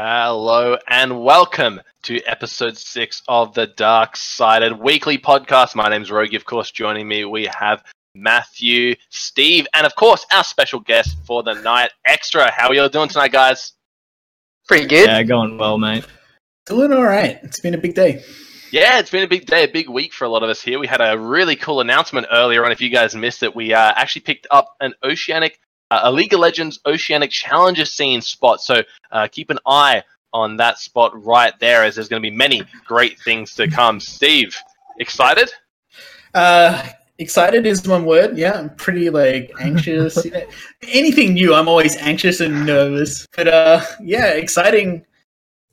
Hello 0.00 0.78
and 0.86 1.24
welcome 1.24 1.80
to 2.04 2.22
episode 2.22 2.78
six 2.78 3.20
of 3.26 3.52
the 3.54 3.66
Dark 3.66 4.16
Sided 4.16 4.78
Weekly 4.78 5.18
Podcast. 5.18 5.74
My 5.74 5.88
name's 5.88 6.08
Rogie, 6.08 6.36
of 6.36 6.44
course. 6.44 6.70
Joining 6.70 7.08
me, 7.08 7.24
we 7.24 7.46
have 7.46 7.82
Matthew, 8.14 8.94
Steve, 9.08 9.66
and 9.74 9.84
of 9.84 9.96
course, 9.96 10.24
our 10.32 10.44
special 10.44 10.78
guest 10.78 11.16
for 11.26 11.42
the 11.42 11.54
night, 11.54 11.90
Extra. 12.04 12.48
How 12.48 12.68
are 12.68 12.74
you 12.74 12.82
all 12.82 12.88
doing 12.88 13.08
tonight, 13.08 13.32
guys? 13.32 13.72
Pretty 14.68 14.86
good. 14.86 15.08
Yeah, 15.08 15.24
going 15.24 15.58
well, 15.58 15.78
mate. 15.78 16.04
Doing 16.66 16.92
all 16.92 17.02
right. 17.02 17.40
It's 17.42 17.58
been 17.58 17.74
a 17.74 17.78
big 17.78 17.96
day. 17.96 18.22
Yeah, 18.70 19.00
it's 19.00 19.10
been 19.10 19.24
a 19.24 19.28
big 19.28 19.46
day, 19.46 19.64
a 19.64 19.68
big 19.68 19.88
week 19.88 20.12
for 20.12 20.26
a 20.26 20.28
lot 20.28 20.44
of 20.44 20.48
us 20.48 20.62
here. 20.62 20.78
We 20.78 20.86
had 20.86 21.00
a 21.00 21.18
really 21.18 21.56
cool 21.56 21.80
announcement 21.80 22.28
earlier 22.30 22.64
on. 22.64 22.70
If 22.70 22.80
you 22.80 22.90
guys 22.90 23.16
missed 23.16 23.42
it, 23.42 23.56
we 23.56 23.74
uh, 23.74 23.94
actually 23.96 24.22
picked 24.22 24.46
up 24.52 24.76
an 24.80 24.94
Oceanic, 25.02 25.58
uh, 25.90 26.00
a 26.04 26.12
League 26.12 26.34
of 26.34 26.40
Legends 26.40 26.80
Oceanic 26.86 27.30
Challenger 27.30 27.84
scene 27.84 28.20
spot. 28.20 28.60
So 28.60 28.82
uh, 29.10 29.28
keep 29.28 29.50
an 29.50 29.58
eye 29.66 30.02
on 30.32 30.56
that 30.56 30.78
spot 30.78 31.12
right 31.24 31.58
there, 31.58 31.84
as 31.84 31.94
there's 31.94 32.08
going 32.08 32.22
to 32.22 32.30
be 32.30 32.34
many 32.34 32.62
great 32.86 33.18
things 33.20 33.54
to 33.54 33.68
come. 33.68 34.00
Steve, 34.00 34.56
excited? 34.98 35.50
Uh, 36.34 36.86
excited 37.18 37.66
is 37.66 37.86
one 37.86 38.04
word. 38.04 38.36
Yeah, 38.36 38.52
I'm 38.52 38.74
pretty 38.76 39.10
like 39.10 39.52
anxious. 39.60 40.24
You 40.24 40.30
know, 40.32 40.46
anything 40.88 41.34
new, 41.34 41.54
I'm 41.54 41.68
always 41.68 41.96
anxious 41.96 42.40
and 42.40 42.66
nervous. 42.66 43.26
But 43.34 43.48
uh, 43.48 43.80
yeah, 44.02 44.32
exciting. 44.32 45.04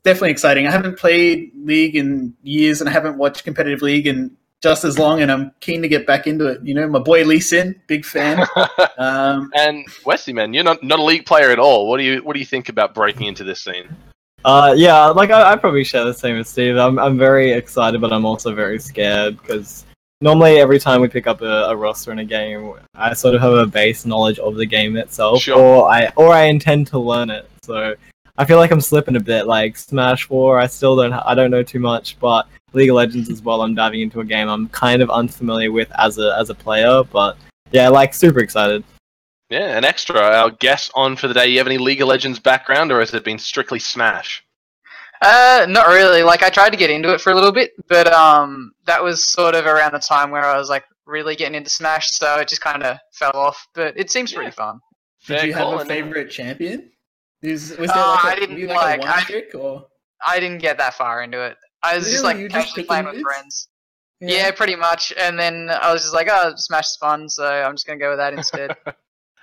Definitely 0.02 0.30
exciting. 0.30 0.66
I 0.66 0.70
haven't 0.70 0.98
played 0.98 1.52
League 1.56 1.96
in 1.96 2.34
years, 2.42 2.80
and 2.80 2.88
I 2.88 2.92
haven't 2.92 3.18
watched 3.18 3.44
competitive 3.44 3.82
League 3.82 4.06
in 4.06 4.36
just 4.66 4.84
as 4.84 4.98
long, 4.98 5.22
and 5.22 5.30
I'm 5.30 5.52
keen 5.60 5.80
to 5.82 5.88
get 5.88 6.08
back 6.08 6.26
into 6.26 6.46
it. 6.48 6.60
You 6.64 6.74
know, 6.74 6.88
my 6.88 6.98
boy 6.98 7.22
Lee 7.22 7.38
Sin, 7.38 7.80
big 7.86 8.04
fan. 8.04 8.44
Um, 8.98 9.50
and 9.54 9.84
Wesley, 10.06 10.32
man, 10.32 10.54
you're 10.54 10.64
not, 10.64 10.82
not 10.82 10.98
a 10.98 11.02
league 11.02 11.26
player 11.26 11.50
at 11.50 11.58
all. 11.58 11.86
What 11.86 11.98
do 11.98 12.02
you 12.02 12.20
what 12.24 12.32
do 12.32 12.40
you 12.40 12.46
think 12.46 12.70
about 12.70 12.94
breaking 12.94 13.26
into 13.26 13.44
this 13.44 13.60
scene? 13.60 13.84
Uh, 14.42 14.72
yeah, 14.74 15.08
like 15.08 15.30
I, 15.30 15.52
I 15.52 15.56
probably 15.56 15.84
share 15.84 16.04
the 16.04 16.14
same 16.14 16.36
as 16.36 16.48
Steve. 16.48 16.78
I'm, 16.78 16.98
I'm 16.98 17.18
very 17.18 17.52
excited, 17.52 18.00
but 18.00 18.10
I'm 18.10 18.24
also 18.24 18.54
very 18.54 18.78
scared 18.78 19.36
because 19.36 19.84
normally 20.22 20.58
every 20.60 20.78
time 20.78 21.02
we 21.02 21.08
pick 21.08 21.26
up 21.26 21.42
a, 21.42 21.64
a 21.68 21.76
roster 21.76 22.10
in 22.10 22.20
a 22.20 22.24
game, 22.24 22.72
I 22.94 23.12
sort 23.12 23.34
of 23.34 23.42
have 23.42 23.52
a 23.52 23.66
base 23.66 24.06
knowledge 24.06 24.38
of 24.38 24.56
the 24.56 24.64
game 24.66 24.96
itself, 24.96 25.42
Sure. 25.42 25.58
or 25.58 25.90
I 25.92 26.10
or 26.16 26.32
I 26.32 26.44
intend 26.44 26.86
to 26.88 26.98
learn 26.98 27.28
it. 27.28 27.48
So 27.62 27.94
I 28.38 28.44
feel 28.44 28.58
like 28.58 28.70
I'm 28.70 28.80
slipping 28.80 29.16
a 29.16 29.20
bit. 29.20 29.46
Like 29.46 29.76
Smash 29.76 30.24
Four, 30.24 30.58
I 30.58 30.66
still 30.66 30.96
don't 30.96 31.12
I 31.12 31.34
don't 31.34 31.50
know 31.50 31.62
too 31.62 31.80
much, 31.80 32.18
but 32.20 32.46
League 32.72 32.90
of 32.90 32.96
Legends 32.96 33.30
as 33.30 33.42
well. 33.42 33.62
I'm 33.62 33.74
diving 33.74 34.00
into 34.00 34.20
a 34.20 34.24
game 34.24 34.48
I'm 34.48 34.68
kind 34.68 35.02
of 35.02 35.10
unfamiliar 35.10 35.72
with 35.72 35.90
as 35.98 36.18
a 36.18 36.36
as 36.38 36.50
a 36.50 36.54
player, 36.54 37.02
but 37.04 37.36
yeah, 37.70 37.88
like 37.88 38.14
super 38.14 38.40
excited. 38.40 38.84
Yeah, 39.48 39.76
an 39.76 39.84
extra. 39.84 40.20
Our 40.20 40.50
guest 40.50 40.90
on 40.94 41.16
for 41.16 41.28
the 41.28 41.34
day. 41.34 41.46
You 41.46 41.58
have 41.58 41.66
any 41.66 41.78
League 41.78 42.02
of 42.02 42.08
Legends 42.08 42.38
background, 42.38 42.90
or 42.90 43.00
has 43.00 43.14
it 43.14 43.24
been 43.24 43.38
strictly 43.38 43.78
Smash? 43.78 44.44
Uh, 45.22 45.66
not 45.68 45.88
really. 45.88 46.22
Like 46.22 46.42
I 46.42 46.50
tried 46.50 46.70
to 46.70 46.76
get 46.76 46.90
into 46.90 47.12
it 47.14 47.20
for 47.20 47.30
a 47.30 47.34
little 47.34 47.52
bit, 47.52 47.72
but 47.88 48.12
um, 48.12 48.72
that 48.84 49.02
was 49.02 49.24
sort 49.24 49.54
of 49.54 49.66
around 49.66 49.92
the 49.92 49.98
time 49.98 50.30
where 50.30 50.44
I 50.44 50.58
was 50.58 50.68
like 50.68 50.84
really 51.06 51.36
getting 51.36 51.54
into 51.54 51.70
Smash, 51.70 52.10
so 52.10 52.36
it 52.36 52.48
just 52.48 52.60
kind 52.60 52.82
of 52.82 52.98
fell 53.12 53.32
off. 53.34 53.66
But 53.74 53.96
it 53.96 54.10
seems 54.10 54.32
pretty 54.32 54.50
fun. 54.50 54.80
did 55.26 55.38
Fair 55.38 55.46
you 55.46 55.54
have 55.54 55.80
a 55.80 55.84
favorite 55.84 56.30
champion? 56.30 56.90
Is, 57.46 57.76
was 57.78 57.88
there 57.90 57.96
Uh, 58.02 58.16
a, 58.16 58.26
I 58.26 58.34
didn't 58.38 58.58
you 58.58 58.66
like- 58.68 58.98
a 58.98 59.00
one 59.00 59.08
I- 59.08 59.22
trick 59.22 59.54
or? 59.54 59.86
I 60.26 60.40
didn't 60.40 60.58
get 60.58 60.78
that 60.78 60.94
far 60.94 61.22
into 61.22 61.40
it. 61.42 61.56
I 61.82 61.96
was 61.96 62.10
just 62.10 62.24
like 62.24 62.38
You 62.38 62.48
just 62.48 62.68
casually 62.68 62.82
picking 62.82 62.86
playing 62.88 63.04
with 63.04 63.14
mids? 63.16 63.22
friends. 63.24 63.68
Yeah. 64.20 64.50
pretty 64.50 64.74
much. 64.76 65.12
And 65.20 65.38
then 65.38 65.68
I 65.70 65.92
was 65.92 66.02
just 66.02 66.14
like, 66.14 66.28
oh, 66.30 66.54
Smash 66.56 66.86
is 66.86 66.96
fun, 66.98 67.28
so 67.28 67.46
I'm 67.46 67.74
just 67.74 67.86
gonna 67.86 67.98
go 68.00 68.08
with 68.10 68.18
that 68.18 68.32
instead. 68.40 68.76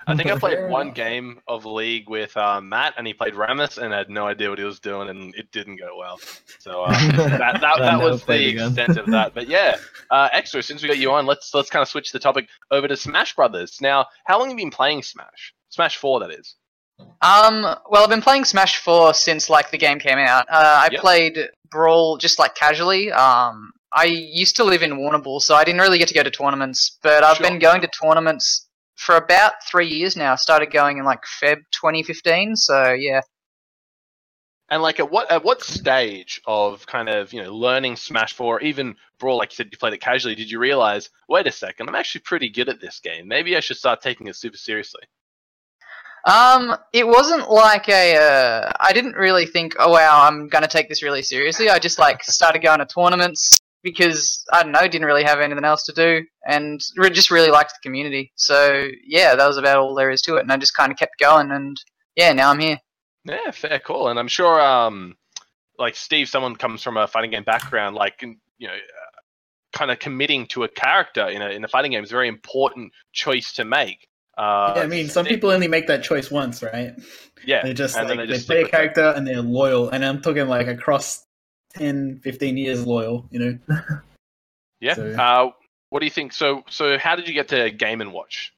I 0.06 0.14
think 0.14 0.30
I 0.30 0.38
played 0.38 0.68
one 0.68 0.90
game 0.90 1.40
of 1.48 1.64
League 1.64 2.10
with 2.10 2.36
uh, 2.36 2.60
Matt, 2.60 2.92
and 2.98 3.06
he 3.06 3.14
played 3.14 3.32
Rammus, 3.32 3.78
and 3.78 3.94
had 3.94 4.10
no 4.10 4.26
idea 4.26 4.50
what 4.50 4.58
he 4.58 4.64
was 4.66 4.78
doing, 4.80 5.08
and 5.08 5.34
it 5.34 5.50
didn't 5.50 5.76
go 5.76 5.96
well. 5.96 6.20
So 6.58 6.82
uh, 6.82 6.90
that 7.38 7.60
that, 7.62 7.78
that 7.78 7.98
was 8.02 8.22
the 8.24 8.48
again. 8.48 8.66
extent 8.66 8.98
of 8.98 9.06
that. 9.06 9.32
But 9.32 9.48
yeah, 9.48 9.76
uh, 10.10 10.28
extra. 10.32 10.62
Since 10.62 10.82
we 10.82 10.88
got 10.88 10.98
you 10.98 11.10
on, 11.12 11.24
let's 11.24 11.54
let's 11.54 11.70
kind 11.70 11.80
of 11.80 11.88
switch 11.88 12.12
the 12.12 12.18
topic 12.18 12.48
over 12.70 12.86
to 12.86 12.96
Smash 12.98 13.34
Brothers. 13.34 13.80
Now, 13.80 14.06
how 14.26 14.38
long 14.38 14.50
have 14.50 14.58
you 14.58 14.64
been 14.66 14.70
playing 14.72 15.02
Smash? 15.04 15.54
Smash 15.70 15.96
Four, 15.96 16.20
that 16.20 16.32
is. 16.32 16.56
Um, 16.98 17.62
well, 17.88 18.02
I've 18.04 18.10
been 18.10 18.22
playing 18.22 18.44
Smash 18.44 18.78
4 18.80 19.14
since 19.14 19.48
like 19.48 19.70
the 19.70 19.78
game 19.78 19.98
came 19.98 20.18
out. 20.18 20.46
Uh, 20.48 20.80
I 20.82 20.88
Yep. 20.92 21.00
played 21.00 21.38
Brawl 21.70 22.18
just 22.18 22.38
like 22.38 22.54
casually. 22.54 23.10
Um, 23.12 23.72
I 23.92 24.04
used 24.04 24.56
to 24.56 24.64
live 24.64 24.82
in 24.82 24.92
Warrnambool, 24.92 25.40
so 25.40 25.54
I 25.54 25.64
didn't 25.64 25.80
really 25.80 25.98
get 25.98 26.08
to 26.08 26.14
go 26.14 26.22
to 26.22 26.30
tournaments. 26.30 26.98
But 27.02 27.24
I've 27.24 27.36
Sure. 27.38 27.48
been 27.48 27.58
going 27.58 27.80
to 27.80 27.88
tournaments 27.88 28.68
for 28.96 29.16
about 29.16 29.54
three 29.68 29.88
years 29.88 30.16
now. 30.16 30.32
I 30.32 30.36
started 30.36 30.70
going 30.70 30.98
in 30.98 31.04
like 31.04 31.20
Feb 31.42 31.62
2015. 31.72 32.56
So 32.56 32.92
yeah. 32.92 33.20
And 34.70 34.82
like, 34.82 34.98
at 34.98 35.10
what 35.10 35.30
at 35.30 35.44
what 35.44 35.62
stage 35.62 36.40
of 36.46 36.86
kind 36.86 37.08
of 37.08 37.32
you 37.32 37.42
know 37.42 37.54
learning 37.54 37.96
Smash 37.96 38.32
Four, 38.32 38.60
even 38.60 38.96
Brawl, 39.18 39.38
like 39.38 39.52
you 39.52 39.56
said, 39.56 39.68
you 39.70 39.78
played 39.78 39.92
it 39.92 40.00
casually. 40.00 40.34
Did 40.34 40.50
you 40.50 40.58
realize, 40.58 41.10
wait 41.28 41.46
a 41.46 41.52
second, 41.52 41.88
I'm 41.88 41.94
actually 41.94 42.22
pretty 42.22 42.48
good 42.48 42.68
at 42.68 42.80
this 42.80 42.98
game. 43.00 43.28
Maybe 43.28 43.56
I 43.56 43.60
should 43.60 43.76
start 43.76 44.00
taking 44.00 44.26
it 44.26 44.36
super 44.36 44.56
seriously. 44.56 45.02
Um, 46.26 46.76
it 46.92 47.06
wasn't 47.06 47.50
like 47.50 47.88
a. 47.88 48.16
Uh, 48.16 48.72
I 48.80 48.92
didn't 48.92 49.14
really 49.14 49.46
think, 49.46 49.74
oh 49.78 49.92
wow, 49.92 50.26
I'm 50.26 50.48
gonna 50.48 50.68
take 50.68 50.88
this 50.88 51.02
really 51.02 51.22
seriously. 51.22 51.68
I 51.68 51.78
just 51.78 51.98
like 51.98 52.24
started 52.24 52.62
going 52.62 52.78
to 52.78 52.86
tournaments 52.86 53.58
because 53.82 54.42
I 54.52 54.62
don't 54.62 54.72
know, 54.72 54.88
didn't 54.88 55.06
really 55.06 55.24
have 55.24 55.40
anything 55.40 55.64
else 55.64 55.84
to 55.84 55.92
do, 55.92 56.24
and 56.46 56.80
re- 56.96 57.10
just 57.10 57.30
really 57.30 57.50
liked 57.50 57.72
the 57.72 57.86
community. 57.86 58.32
So 58.36 58.88
yeah, 59.06 59.36
that 59.36 59.46
was 59.46 59.58
about 59.58 59.76
all 59.76 59.94
there 59.94 60.10
is 60.10 60.22
to 60.22 60.36
it, 60.36 60.40
and 60.40 60.50
I 60.50 60.56
just 60.56 60.74
kind 60.74 60.90
of 60.90 60.98
kept 60.98 61.18
going, 61.20 61.50
and 61.50 61.76
yeah, 62.16 62.32
now 62.32 62.50
I'm 62.50 62.58
here. 62.58 62.78
Yeah, 63.26 63.50
fair 63.50 63.78
call. 63.78 64.08
And 64.08 64.18
I'm 64.18 64.28
sure, 64.28 64.60
um, 64.60 65.16
like 65.78 65.94
Steve, 65.94 66.28
someone 66.28 66.56
comes 66.56 66.82
from 66.82 66.96
a 66.96 67.06
fighting 67.06 67.30
game 67.30 67.44
background, 67.44 67.96
like 67.96 68.22
you 68.22 68.66
know, 68.66 68.74
uh, 68.74 69.20
kind 69.72 69.90
of 69.90 69.98
committing 69.98 70.46
to 70.46 70.64
a 70.64 70.68
character 70.68 71.28
in 71.28 71.42
a 71.42 71.50
in 71.50 71.64
a 71.64 71.68
fighting 71.68 71.92
game 71.92 72.02
is 72.02 72.10
a 72.10 72.14
very 72.14 72.28
important 72.28 72.92
choice 73.12 73.52
to 73.54 73.64
make. 73.64 74.08
Uh, 74.36 74.72
yeah, 74.76 74.82
I 74.82 74.86
mean, 74.86 75.08
some 75.08 75.24
Steve- 75.24 75.36
people 75.36 75.50
only 75.50 75.68
make 75.68 75.86
that 75.86 76.02
choice 76.02 76.30
once, 76.30 76.62
right? 76.62 76.94
yeah, 77.46 77.62
They 77.62 77.72
just 77.74 77.94
like 77.96 78.08
they 78.08 78.26
they, 78.26 78.38
play 78.40 78.56
a 78.58 78.62
with 78.62 78.68
it. 78.68 78.70
character 78.70 79.12
and 79.16 79.26
they're 79.26 79.42
loyal, 79.42 79.90
and 79.90 80.04
I'm 80.04 80.20
talking 80.22 80.48
like 80.48 80.66
across 80.66 81.24
10, 81.74 82.20
15 82.22 82.56
years 82.56 82.86
loyal. 82.86 83.26
You 83.30 83.38
know, 83.40 83.58
yeah. 84.80 84.94
so- 84.94 85.12
Uh, 85.12 85.50
what 85.90 86.00
do 86.00 86.06
you 86.06 86.10
think? 86.10 86.32
So, 86.32 86.62
so 86.68 86.98
how 86.98 87.14
did 87.14 87.28
you 87.28 87.34
get 87.34 87.48
to 87.48 87.70
Game 87.70 88.00
and 88.00 88.12
Watch 88.12 88.52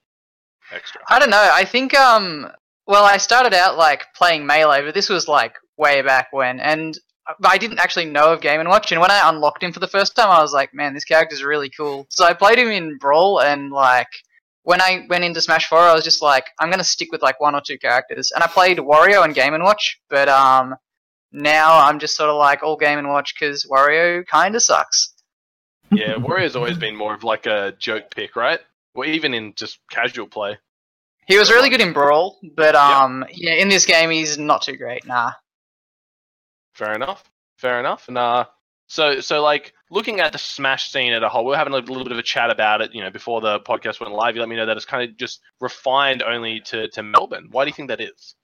Extra? 0.73 1.03
I 1.09 1.19
don't 1.19 1.29
know. 1.31 1.51
I 1.53 1.65
think 1.67 1.93
um, 1.95 2.51
well, 2.87 3.05
I 3.05 3.19
started 3.19 3.53
out 3.53 3.77
like 3.77 4.07
playing 4.15 4.47
melee, 4.47 4.83
but 4.83 4.95
this 4.95 5.11
was 5.11 5.29
like 5.29 5.55
way 5.77 6.01
back 6.01 6.29
when, 6.33 6.59
and 6.61 6.97
I 7.45 7.59
didn't 7.59 7.81
actually 7.81 8.07
know 8.07 8.33
of 8.33 8.41
Game 8.41 8.61
and 8.61 8.69
Watch. 8.71 8.91
And 8.93 9.01
when 9.03 9.11
I 9.11 9.29
unlocked 9.29 9.63
him 9.63 9.73
for 9.73 9.81
the 9.81 9.89
first 9.89 10.17
time, 10.17 10.31
I 10.31 10.41
was 10.41 10.55
like, 10.55 10.73
man, 10.73 10.95
this 10.95 11.05
character's 11.05 11.43
really 11.43 11.69
cool. 11.69 12.07
So 12.09 12.25
I 12.25 12.33
played 12.33 12.59
him 12.59 12.69
in 12.69 12.97
Brawl, 12.97 13.41
and 13.43 13.71
like 13.71 14.09
when 14.67 14.81
I 14.81 15.07
went 15.09 15.23
into 15.23 15.41
Smash 15.41 15.69
Four, 15.69 15.79
I 15.79 15.95
was 15.95 16.03
just 16.03 16.21
like, 16.21 16.47
I'm 16.59 16.71
gonna 16.71 16.83
stick 16.83 17.13
with 17.13 17.23
like 17.23 17.41
one 17.41 17.55
or 17.55 17.61
two 17.65 17.79
characters. 17.79 18.33
And 18.35 18.43
I 18.43 18.49
played 18.49 18.79
Wario 18.79 19.25
and 19.25 19.33
Game 19.33 19.55
and 19.55 19.63
Watch, 19.63 20.01
but 20.11 20.29
um, 20.29 20.75
now 21.31 21.87
I'm 21.87 22.01
just 22.01 22.17
sort 22.17 22.31
of 22.31 22.37
like 22.37 22.65
all 22.65 22.77
Game 22.77 22.99
and 22.99 23.09
Watch 23.09 23.33
because 23.39 23.65
Wario 23.65 24.27
kind 24.27 24.57
of 24.57 24.63
sucks. 24.63 25.15
yeah, 25.93 26.15
Wario's 26.15 26.57
always 26.57 26.77
been 26.77 26.97
more 26.97 27.15
of 27.15 27.23
like 27.23 27.47
a 27.47 27.75
joke 27.79 28.11
pick, 28.13 28.35
right? 28.35 28.59
Well, 28.93 29.09
even 29.09 29.35
in 29.35 29.55
just 29.55 29.79
casual 29.89 30.27
play. 30.27 30.59
He 31.29 31.39
was 31.39 31.49
really 31.49 31.69
good 31.69 31.81
in 31.81 31.93
Brawl, 31.93 32.37
but 32.57 32.75
um, 32.75 33.25
yeah, 33.31 33.55
in 33.55 33.69
this 33.69 33.87
game 33.87 34.11
he's 34.11 34.37
not 34.37 34.63
too 34.63 34.77
great. 34.77 35.07
Nah. 35.07 35.31
Fair 36.75 36.93
enough. 36.93 37.23
Fair 37.57 37.79
enough. 37.79 38.09
Uh, 38.09 38.47
so 38.89 39.21
so 39.21 39.45
like 39.45 39.75
looking 39.91 40.21
at 40.21 40.33
the 40.33 40.39
Smash 40.39 40.91
scene 40.91 41.13
as 41.13 41.23
a 41.23 41.29
whole, 41.29 41.45
we 41.45 41.55
are 41.55 41.59
having 41.59 41.73
a 41.73 41.77
little 41.77 42.05
bit 42.05 42.13
of 42.13 42.19
a 42.19 42.23
chat 42.23 42.51
about 42.51 42.81
it. 42.81 42.95
You 42.95 43.03
know, 43.03 43.11
before 43.11 43.41
the 43.41 43.61
podcast 43.61 44.01
went 44.01 44.13
live, 44.13 44.35
you 44.35 44.41
let 44.41 44.49
me 44.49 44.57
know 44.57 44.67
that 44.67 44.77
it's 44.77 44.87
kind 44.87 45.09
of 45.09 45.17
just 45.17 45.41
refined 45.61 46.23
only 46.23 46.61
to 46.61 46.89
to 46.89 47.03
Melbourne. 47.03 47.49
Why 47.51 47.65
do 47.65 47.69
you 47.69 47.75
think 47.75 47.89
that 47.89 48.01
is? 48.01 48.35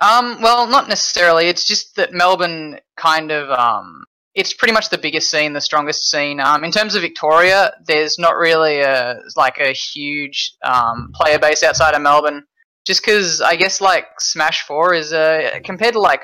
Um, 0.00 0.40
well, 0.40 0.68
not 0.68 0.88
necessarily. 0.88 1.46
It's 1.46 1.64
just 1.64 1.96
that 1.96 2.12
Melbourne 2.12 2.78
kind 2.96 3.32
of 3.32 3.50
um, 3.50 4.04
it's 4.34 4.54
pretty 4.54 4.72
much 4.72 4.90
the 4.90 4.98
biggest 4.98 5.30
scene, 5.30 5.52
the 5.52 5.60
strongest 5.60 6.08
scene. 6.08 6.38
Um, 6.40 6.62
in 6.62 6.70
terms 6.70 6.94
of 6.94 7.02
Victoria, 7.02 7.72
there's 7.86 8.18
not 8.18 8.36
really 8.36 8.80
a 8.80 9.20
like 9.36 9.58
a 9.58 9.72
huge 9.72 10.54
um, 10.62 11.10
player 11.14 11.38
base 11.38 11.62
outside 11.62 11.94
of 11.94 12.02
Melbourne. 12.02 12.44
Just 12.86 13.02
because 13.02 13.40
I 13.40 13.56
guess 13.56 13.80
like 13.80 14.06
Smash 14.20 14.62
Four 14.62 14.94
is 14.94 15.10
compared 15.64 15.94
to 15.94 16.00
like 16.00 16.22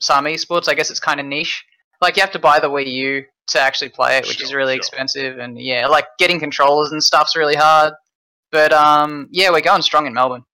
some 0.00 0.24
esports, 0.26 0.68
I 0.68 0.74
guess 0.74 0.90
it's 0.90 1.00
kind 1.00 1.20
of 1.20 1.26
niche. 1.26 1.64
Like 2.00 2.16
you 2.16 2.22
have 2.22 2.32
to 2.32 2.38
buy 2.38 2.60
the 2.60 2.68
Wii 2.68 2.92
U 2.92 3.24
to 3.48 3.60
actually 3.60 3.90
play 3.90 4.18
it, 4.18 4.26
which 4.26 4.42
is 4.42 4.52
really 4.52 4.74
sure. 4.74 4.78
expensive, 4.78 5.38
and 5.38 5.60
yeah, 5.60 5.86
like 5.86 6.06
getting 6.18 6.40
controllers 6.40 6.92
and 6.92 7.02
stuff's 7.02 7.36
really 7.36 7.54
hard. 7.54 7.92
But 8.50 8.72
um, 8.72 9.28
yeah, 9.30 9.50
we're 9.50 9.60
going 9.60 9.82
strong 9.82 10.06
in 10.06 10.14
Melbourne. 10.14 10.44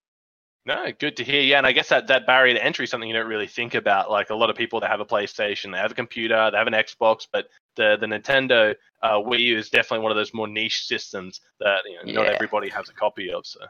No, 0.65 0.93
good 0.99 1.17
to 1.17 1.25
hear. 1.25 1.41
Yeah, 1.41 1.59
and 1.59 1.67
I 1.67 1.73
guess 1.73 1.89
that, 1.89 2.07
that 2.07 2.25
barrier 2.25 2.55
to 2.55 2.65
entry 2.65 2.85
is 2.85 2.91
something 2.91 3.09
you 3.09 3.17
don't 3.17 3.27
really 3.27 3.49
think 3.49 3.75
about. 3.75 4.11
Like 4.11 4.31
a 4.31 4.35
lot 4.35 4.49
of 4.49 4.55
people 4.55 4.79
that 4.81 4.91
have 4.91 5.01
a 5.01 5.05
PlayStation, 5.05 5.73
they 5.73 5.79
have 5.79 5.91
a 5.91 5.95
computer, 5.95 6.51
they 6.53 6.57
have 6.57 6.69
an 6.69 6.73
Xbox, 6.73 7.27
but 7.33 7.49
the 7.77 7.97
the 7.99 8.07
Nintendo 8.07 8.75
uh, 9.03 9.15
Wii 9.15 9.41
U 9.41 9.59
is 9.59 9.71
definitely 9.71 10.05
one 10.05 10.13
of 10.13 10.17
those 10.17 10.33
more 10.33 10.47
niche 10.47 10.87
systems 10.87 11.41
that 11.59 11.81
you 11.85 12.13
know, 12.13 12.23
not 12.23 12.33
everybody 12.33 12.69
has 12.69 12.89
a 12.89 12.93
copy 12.93 13.33
of. 13.33 13.45
So 13.45 13.61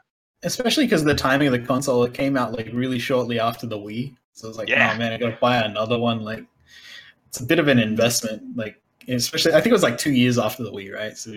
especially 0.43 0.85
because 0.85 1.03
the 1.03 1.15
timing 1.15 1.47
of 1.47 1.53
the 1.53 1.59
console 1.59 2.03
it 2.03 2.13
came 2.13 2.37
out 2.37 2.53
like 2.53 2.69
really 2.73 2.99
shortly 2.99 3.39
after 3.39 3.65
the 3.65 3.77
Wii. 3.77 4.15
So 4.33 4.49
it's 4.49 4.57
like, 4.57 4.69
Yeah. 4.69 4.91
oh 4.93 4.97
man, 4.97 5.13
I 5.13 5.17
gotta 5.17 5.37
buy 5.39 5.57
another 5.57 5.97
one. 5.97 6.21
Like, 6.21 6.45
it's 7.33 7.41
a 7.41 7.45
bit 7.45 7.57
of 7.57 7.67
an 7.67 7.79
investment. 7.79 8.43
Like, 8.55 8.79
especially 9.07 9.53
I 9.53 9.55
think 9.55 9.67
it 9.67 9.73
was 9.73 9.81
like 9.81 9.97
two 9.97 10.11
years 10.13 10.37
after 10.37 10.61
the 10.63 10.71
Wii, 10.71 10.93
right? 10.93 11.17
So 11.17 11.31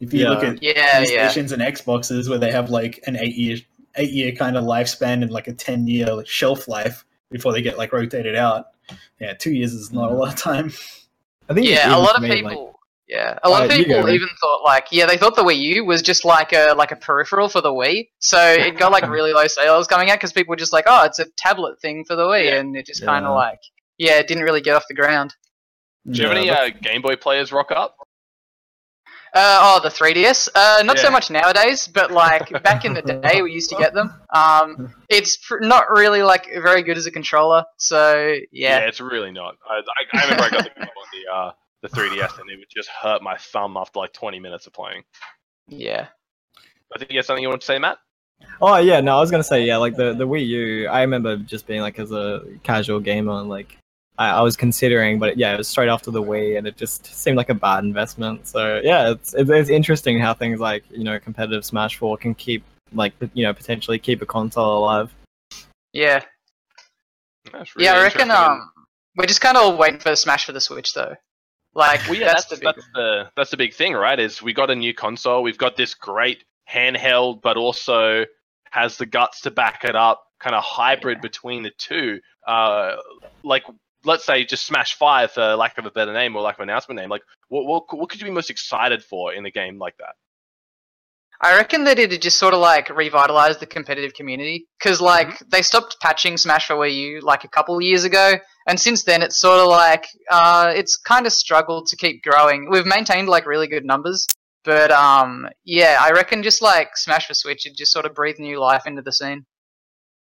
if 0.00 0.12
you 0.14 0.20
Yeah. 0.22 0.30
look 0.30 0.42
at 0.42 0.62
Yeah, 0.62 1.00
yeah. 1.02 1.28
PlayStations 1.28 1.52
and 1.52 1.60
Xboxes 1.60 2.30
where 2.30 2.38
they 2.38 2.50
have 2.50 2.70
like 2.70 2.98
an 3.06 3.16
eight 3.16 3.34
year 3.36 3.58
eight 3.96 4.10
year 4.10 4.32
kind 4.32 4.56
of 4.56 4.64
lifespan 4.64 5.20
and 5.22 5.30
like 5.30 5.46
a 5.46 5.52
ten 5.52 5.86
year 5.86 6.14
like, 6.14 6.26
shelf 6.26 6.66
life 6.66 7.04
before 7.30 7.52
they 7.52 7.60
get 7.60 7.76
like 7.76 7.92
rotated 7.92 8.34
out. 8.36 8.68
Yeah, 9.20 9.34
two 9.34 9.52
years 9.52 9.74
is 9.74 9.92
not 9.92 10.10
a 10.10 10.14
lot 10.14 10.32
of 10.32 10.36
time. 10.40 10.72
I 11.50 11.52
think 11.54 11.66
Yeah, 11.68 11.94
a 11.94 11.98
lot 11.98 12.16
of 12.16 12.22
me, 12.22 12.30
people. 12.30 12.64
like- 12.64 12.74
yeah, 13.06 13.38
a 13.42 13.50
lot 13.50 13.64
of 13.66 13.70
Uh, 13.70 13.74
you 13.74 13.84
people 13.84 14.02
go, 14.02 14.08
even 14.08 14.28
thought 14.40 14.62
like, 14.64 14.86
yeah, 14.90 15.04
they 15.04 15.18
thought 15.18 15.36
the 15.36 15.44
Wii 15.44 15.58
U 15.58 15.84
was 15.84 16.00
just 16.00 16.24
like 16.24 16.54
a 16.54 16.74
like 16.74 16.90
a 16.90 16.96
peripheral 16.96 17.50
for 17.50 17.60
the 17.60 17.68
Wii, 17.70 18.08
so 18.18 18.38
it 18.40 18.78
got 18.78 18.92
like 18.92 19.06
really 19.10 19.34
low 19.34 19.46
sales 19.46 19.86
coming 19.86 20.10
out 20.10 20.14
because 20.16 20.32
people 20.32 20.52
were 20.52 20.56
just 20.56 20.72
like, 20.72 20.84
oh, 20.88 21.04
it's 21.04 21.18
a 21.18 21.26
tablet 21.36 21.78
thing 21.82 22.06
for 22.06 22.16
the 22.16 22.24
Wii, 22.24 22.46
Yeah. 22.46 22.56
and 22.56 22.74
it 22.74 22.86
just 22.86 23.04
kind 23.04 23.26
of 23.26 23.34
like, 23.36 23.60
yeah, 23.98 24.18
it 24.18 24.28
didn't 24.28 24.44
really 24.44 24.60
get 24.60 24.74
off 24.76 24.84
the 24.88 24.94
ground. 24.94 25.34
Do 26.10 26.20
you 26.20 26.28
have 26.28 26.36
any 26.36 26.46
Yeah, 26.46 26.54
uh, 26.54 26.68
Game 26.82 27.02
Boy 27.02 27.16
players 27.16 27.52
rock 27.52 27.70
up? 27.70 27.96
Uh, 29.32 29.58
oh, 29.62 29.80
the 29.82 29.88
3DS. 29.88 30.48
Uh, 30.54 30.82
not 30.84 30.96
so 30.98 31.08
Yeah. 31.08 31.10
much 31.10 31.28
nowadays, 31.28 31.88
but 31.88 32.12
like 32.12 32.50
back 32.62 32.84
in 32.84 32.94
the 32.94 33.02
day, 33.22 33.42
we 33.42 33.52
used 33.52 33.68
to 33.70 33.76
get 33.76 33.92
them. 33.92 34.14
Um, 34.32 34.94
it's 35.08 35.36
pr- 35.38 35.58
not 35.58 35.90
really 35.90 36.22
like 36.22 36.46
very 36.62 36.82
good 36.82 36.96
as 36.96 37.06
a 37.06 37.10
controller, 37.10 37.64
so 37.76 38.36
yeah. 38.52 38.78
Yeah, 38.78 38.86
it's 38.86 39.00
really 39.00 39.32
not. 39.32 39.56
I, 39.68 39.80
I, 39.80 40.18
I 40.18 40.22
remember 40.22 40.44
I 40.44 40.50
got 40.50 40.64
the 40.64 40.70
game 40.70 40.88
on 40.88 41.08
the 41.12 41.32
uh, 41.32 41.52
the 41.82 41.88
3DS 41.88 42.38
and 42.38 42.48
it 42.48 42.58
would 42.58 42.68
just 42.74 42.88
hurt 42.88 43.22
my 43.22 43.36
thumb 43.36 43.76
after 43.76 43.98
like 43.98 44.12
20 44.12 44.38
minutes 44.38 44.66
of 44.68 44.72
playing. 44.72 45.02
Yeah. 45.66 46.06
I 46.94 46.98
think 46.98 47.10
you 47.10 47.18
have 47.18 47.26
something 47.26 47.42
you 47.42 47.48
want 47.48 47.60
to 47.60 47.66
say, 47.66 47.78
Matt? 47.78 47.98
Oh 48.60 48.76
yeah, 48.76 49.00
no, 49.00 49.16
I 49.16 49.20
was 49.20 49.30
gonna 49.32 49.42
say 49.42 49.64
yeah, 49.64 49.78
like 49.78 49.96
the 49.96 50.12
the 50.14 50.26
Wii 50.28 50.46
U. 50.46 50.86
I 50.88 51.00
remember 51.00 51.36
just 51.36 51.66
being 51.66 51.80
like 51.80 51.98
as 51.98 52.12
a 52.12 52.42
casual 52.62 53.00
gamer, 53.00 53.40
and, 53.40 53.48
like 53.48 53.78
I, 54.18 54.30
I 54.30 54.40
was 54.42 54.56
considering, 54.56 55.18
but 55.18 55.36
yeah, 55.36 55.54
it 55.54 55.58
was 55.58 55.68
straight 55.68 55.88
after 55.88 56.10
the 56.10 56.22
Wii, 56.22 56.56
and 56.56 56.66
it 56.66 56.76
just 56.76 57.06
seemed 57.06 57.36
like 57.36 57.48
a 57.50 57.54
bad 57.54 57.84
investment. 57.84 58.46
So 58.46 58.80
yeah, 58.82 59.10
it's 59.10 59.34
it's, 59.34 59.50
it's 59.50 59.70
interesting 59.70 60.18
how 60.18 60.34
things 60.34 60.60
like 60.60 60.84
you 60.90 61.04
know 61.04 61.18
competitive 61.18 61.64
Smash 61.64 61.96
Four 61.96 62.16
can 62.16 62.34
keep 62.34 62.62
like 62.92 63.12
you 63.34 63.44
know 63.44 63.52
potentially 63.52 63.98
keep 63.98 64.22
a 64.22 64.26
console 64.26 64.78
alive. 64.78 65.12
Yeah. 65.92 66.22
Really 67.52 67.66
yeah, 67.78 67.94
I 67.94 68.02
reckon 68.02 68.30
um, 68.30 68.70
we're 69.16 69.26
just 69.26 69.40
kind 69.40 69.56
of 69.56 69.76
waiting 69.78 70.00
for 70.00 70.16
Smash 70.16 70.46
for 70.46 70.52
the 70.52 70.60
Switch, 70.60 70.94
though. 70.94 71.14
Like, 71.74 72.00
Well, 72.08 72.14
yeah, 72.14 72.28
that's, 72.28 72.46
that's, 72.46 72.48
the 72.48 72.56
big. 72.56 72.64
that's 72.76 72.86
the 72.94 73.30
that's 73.36 73.50
the 73.50 73.56
big 73.56 73.74
thing, 73.74 73.92
right? 73.92 74.18
Is 74.18 74.40
we 74.42 74.52
got 74.52 74.70
a 74.70 74.74
new 74.74 74.94
console, 74.94 75.42
we've 75.42 75.58
got 75.58 75.76
this 75.76 75.94
great 75.94 76.44
handheld, 76.72 77.42
but 77.42 77.56
also 77.56 78.24
has 78.70 78.96
the 78.96 79.06
guts 79.06 79.40
to 79.42 79.50
back 79.50 79.84
it 79.84 79.94
up, 79.94 80.24
kind 80.40 80.54
of 80.56 80.62
hybrid 80.64 81.18
Yeah. 81.18 81.22
between 81.22 81.62
the 81.64 81.72
two. 81.76 82.20
Uh, 82.46 82.96
like 83.42 83.64
let's 84.04 84.24
say 84.24 84.44
just 84.44 84.66
Smash 84.66 84.96
Five, 84.96 85.32
for 85.32 85.56
lack 85.56 85.78
of 85.78 85.86
a 85.86 85.90
better 85.90 86.12
name 86.12 86.36
or 86.36 86.42
lack 86.42 86.56
of 86.56 86.62
an 86.62 86.68
announcement 86.70 87.00
name. 87.00 87.10
Like, 87.10 87.22
what 87.48 87.66
what 87.66 87.84
what 87.96 88.08
could 88.10 88.20
you 88.20 88.26
be 88.26 88.32
most 88.32 88.50
excited 88.50 89.02
for 89.02 89.32
in 89.32 89.44
a 89.46 89.50
game 89.50 89.78
like 89.78 89.96
that? 89.98 90.14
I 91.40 91.56
reckon 91.56 91.84
that 91.84 91.98
it'd 91.98 92.22
just 92.22 92.38
sort 92.38 92.54
of 92.54 92.60
like 92.60 92.88
revitalize 92.88 93.58
the 93.58 93.66
competitive 93.66 94.14
community 94.14 94.66
because 94.78 95.00
like 95.00 95.28
Mm-hmm. 95.28 95.44
they 95.50 95.62
stopped 95.62 95.96
patching 96.00 96.36
Smash 96.36 96.66
for 96.66 96.76
Wii 96.76 96.94
U 96.94 97.20
like 97.20 97.44
a 97.44 97.48
couple 97.48 97.76
of 97.76 97.82
years 97.82 98.04
ago, 98.04 98.34
and 98.66 98.78
since 98.78 99.02
then 99.04 99.20
it's 99.20 99.38
sort 99.38 99.60
of 99.60 99.68
like 99.68 100.06
uh, 100.30 100.72
it's 100.74 100.96
kind 100.96 101.26
of 101.26 101.32
struggled 101.32 101.86
to 101.88 101.96
keep 101.96 102.22
growing. 102.22 102.70
We've 102.70 102.86
maintained 102.86 103.28
like 103.28 103.46
really 103.46 103.66
good 103.66 103.84
numbers, 103.84 104.26
but 104.64 104.90
um, 104.92 105.48
yeah, 105.64 105.98
I 106.00 106.12
reckon 106.12 106.42
just 106.42 106.62
like 106.62 106.96
Smash 106.96 107.26
for 107.26 107.34
Switch, 107.34 107.66
it 107.66 107.76
just 107.76 107.92
sort 107.92 108.06
of 108.06 108.14
breathed 108.14 108.38
new 108.38 108.60
life 108.60 108.86
into 108.86 109.02
the 109.02 109.12
scene. 109.12 109.44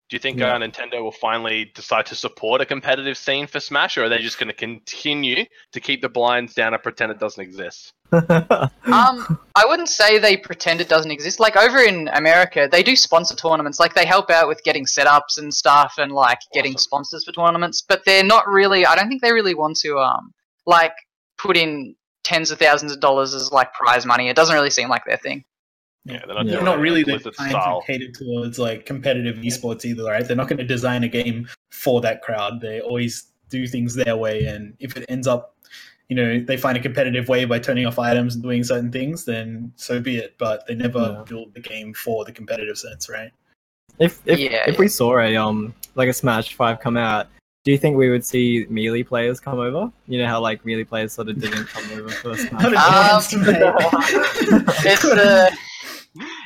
Do 0.09 0.15
you 0.15 0.19
think 0.19 0.39
Yeah. 0.39 0.55
uh, 0.55 0.59
Nintendo 0.59 1.01
will 1.03 1.11
finally 1.11 1.65
decide 1.75 2.05
to 2.07 2.15
support 2.15 2.61
a 2.61 2.65
competitive 2.65 3.17
scene 3.17 3.45
for 3.45 3.59
Smash, 3.59 3.97
or 3.97 4.05
are 4.05 4.09
they 4.09 4.19
just 4.19 4.39
going 4.39 4.47
to 4.47 4.53
continue 4.55 5.43
to 5.73 5.79
keep 5.81 6.01
the 6.01 6.07
blinds 6.07 6.53
down 6.53 6.73
and 6.73 6.81
pretend 6.81 7.11
it 7.11 7.19
doesn't 7.19 7.43
exist? 7.43 7.91
um, 8.11 9.37
I 9.55 9.65
wouldn't 9.65 9.89
say 9.89 10.17
they 10.17 10.37
pretend 10.37 10.79
it 10.79 10.87
doesn't 10.87 11.11
exist. 11.11 11.41
Like 11.41 11.57
over 11.57 11.79
in 11.79 12.07
America, 12.13 12.69
they 12.71 12.83
do 12.83 12.95
sponsor 12.95 13.35
tournaments. 13.35 13.79
Like 13.81 13.95
they 13.95 14.05
help 14.05 14.29
out 14.29 14.47
with 14.47 14.63
getting 14.63 14.85
setups 14.85 15.37
and 15.37 15.53
stuff, 15.53 15.95
and 15.97 16.13
like 16.13 16.39
getting 16.53 16.73
Awesome. 16.75 16.83
sponsors 16.83 17.25
for 17.25 17.33
tournaments. 17.33 17.81
But 17.85 18.03
they're 18.05 18.23
not 18.23 18.47
really. 18.47 18.85
I 18.85 18.95
don't 18.95 19.09
think 19.09 19.21
they 19.21 19.33
really 19.33 19.55
want 19.55 19.75
to 19.77 19.97
um 19.99 20.31
like 20.65 20.93
put 21.37 21.57
in 21.57 21.95
tens 22.23 22.49
of 22.51 22.59
thousands 22.59 22.93
of 22.93 23.01
dollars 23.01 23.33
as 23.33 23.51
like 23.51 23.73
prize 23.73 24.05
money. 24.05 24.29
It 24.29 24.35
doesn't 24.37 24.55
really 24.55 24.69
seem 24.69 24.87
like 24.87 25.03
their 25.05 25.17
thing. 25.17 25.43
Yeah, 26.07 26.23
they're 26.25 26.35
not, 26.35 26.45
Yeah. 26.45 26.55
They're 26.55 26.63
not 26.63 26.79
really 26.79 27.03
the 27.03 27.13
Blizzard 27.13 27.35
kind 27.35 27.51
style. 27.51 27.81
to 27.81 27.87
cater 27.87 28.11
towards 28.11 28.57
like 28.57 28.85
competitive 28.85 29.37
esports 29.37 29.83
either, 29.85 30.03
right? 30.03 30.25
They're 30.25 30.37
not 30.37 30.47
going 30.47 30.57
to 30.59 30.63
design 30.65 31.03
a 31.03 31.07
game 31.07 31.47
for 31.71 31.99
that 32.01 32.21
crowd. 32.21 32.61
They 32.61 32.79
always 32.81 33.27
do 33.49 33.67
things 33.67 33.93
their 33.95 34.15
way, 34.17 34.45
and 34.45 34.73
if 34.79 34.95
it 34.97 35.05
ends 35.09 35.27
up, 35.27 35.55
you 36.09 36.15
know, 36.15 36.39
they 36.39 36.55
find 36.57 36.77
a 36.77 36.81
competitive 36.81 37.27
way 37.27 37.43
by 37.45 37.59
turning 37.59 37.85
off 37.85 37.99
items 37.99 38.35
and 38.35 38.43
doing 38.43 38.63
certain 38.63 38.91
things, 38.91 39.25
then 39.25 39.71
so 39.75 39.99
be 39.99 40.17
it. 40.17 40.35
But 40.37 40.65
they 40.67 40.75
never 40.75 40.99
Yeah. 40.99 41.23
build 41.27 41.53
the 41.53 41.59
game 41.61 41.93
for 41.93 42.23
the 42.25 42.31
competitive 42.31 42.77
sense, 42.77 43.09
right? 43.09 43.31
if 43.99 44.21
if 44.25 44.37
Yeah, 44.39 44.63
if 44.67 44.73
yeah. 44.75 44.79
we 44.79 44.87
saw 44.87 45.19
a 45.19 45.35
um 45.35 45.73
like 45.95 46.07
a 46.09 46.13
Smash 46.13 46.53
Five 46.53 46.79
come 46.79 46.97
out, 46.97 47.27
do 47.65 47.71
you 47.71 47.77
think 47.77 47.97
we 47.97 48.09
would 48.09 48.23
see 48.25 48.65
melee 48.69 49.01
players 49.03 49.39
come 49.39 49.59
over? 49.59 49.91
You 50.07 50.19
know 50.21 50.27
how 50.27 50.39
like 50.39 50.63
melee 50.65 50.83
players 50.83 51.13
sort 51.13 51.29
of 51.29 51.39
didn't 51.41 51.65
come 51.67 51.83
over 51.97 52.09
for 52.09 52.37
Smash. 52.37 52.61
Not 52.61 52.73
Um. 52.75 53.21
It's 54.85 55.03
a 55.03 55.49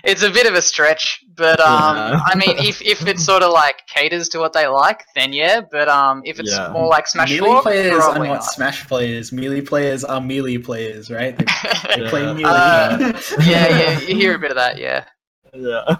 it's 0.03 0.23
a 0.23 0.29
bit 0.31 0.47
of 0.47 0.53
a 0.55 0.61
stretch, 0.61 1.23
but 1.35 1.59
um, 1.59 1.95
Yeah. 1.97 2.19
I 2.25 2.35
mean, 2.35 2.57
if 2.57 2.81
if 2.81 3.05
it 3.07 3.19
sort 3.29 3.43
of 3.43 3.51
like 3.51 3.85
caters 3.87 4.29
to 4.29 4.39
what 4.39 4.53
they 4.53 4.67
like, 4.67 5.03
then 5.15 5.33
yeah. 5.33 5.61
But 5.71 5.87
um, 5.89 6.21
if 6.25 6.39
it's 6.39 6.51
Yeah. 6.57 6.69
more 6.71 6.87
like 6.87 7.07
Smash 7.07 7.31
melee 7.31 7.49
4, 7.53 7.61
players 7.61 8.03
are 8.03 8.17
not 8.19 8.25
not. 8.27 8.43
Smash 8.43 8.87
players. 8.87 9.31
Melee 9.31 9.61
players 9.61 10.03
are 10.03 10.21
melee 10.21 10.57
players, 10.57 11.09
right? 11.11 11.37
They, 11.37 11.45
they 11.45 12.01
Yeah. 12.03 12.09
play 12.09 12.33
melee. 12.33 12.43
Uh, 12.43 13.21
yeah, 13.45 13.67
yeah, 13.79 13.99
you 13.99 14.15
hear 14.15 14.35
a 14.35 14.39
bit 14.39 14.51
of 14.51 14.57
that, 14.57 14.77
yeah. 14.77 15.05
yeah. 15.53 15.95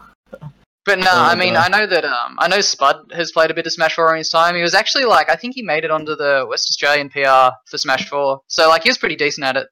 But 0.83 0.97
no, 0.97 1.05
Oh, 1.11 1.23
I 1.25 1.35
mean, 1.35 1.53
God. 1.53 1.71
I 1.71 1.77
know 1.79 1.85
that 1.85 2.05
um, 2.05 2.37
I 2.39 2.47
know 2.47 2.59
Spud 2.59 3.11
has 3.13 3.31
played 3.31 3.51
a 3.51 3.53
bit 3.53 3.67
of 3.67 3.71
Smash 3.73 3.93
4 3.95 4.13
in 4.13 4.17
his 4.17 4.29
time. 4.29 4.55
He 4.55 4.63
was 4.63 4.73
actually 4.73 5.05
like, 5.05 5.29
I 5.29 5.35
think 5.35 5.53
he 5.53 5.61
made 5.61 5.83
it 5.83 5.91
onto 5.91 6.15
the 6.15 6.43
West 6.49 6.71
Australian 6.71 7.09
PR 7.09 7.53
for 7.69 7.77
Smash 7.77 8.09
4, 8.09 8.39
so 8.47 8.67
like 8.67 8.81
he 8.83 8.89
was 8.89 8.97
pretty 8.97 9.15
decent 9.15 9.45
at 9.45 9.57
it. 9.57 9.67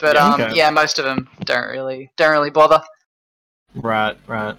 But 0.00 0.16
Yeah, 0.16 0.24
um, 0.26 0.40
okay. 0.40 0.56
yeah, 0.56 0.70
most 0.70 0.98
of 0.98 1.04
them 1.04 1.28
don't 1.44 1.68
really 1.68 2.10
don't 2.16 2.32
really 2.32 2.50
bother. 2.50 2.82
Right, 3.74 4.16
right. 4.26 4.56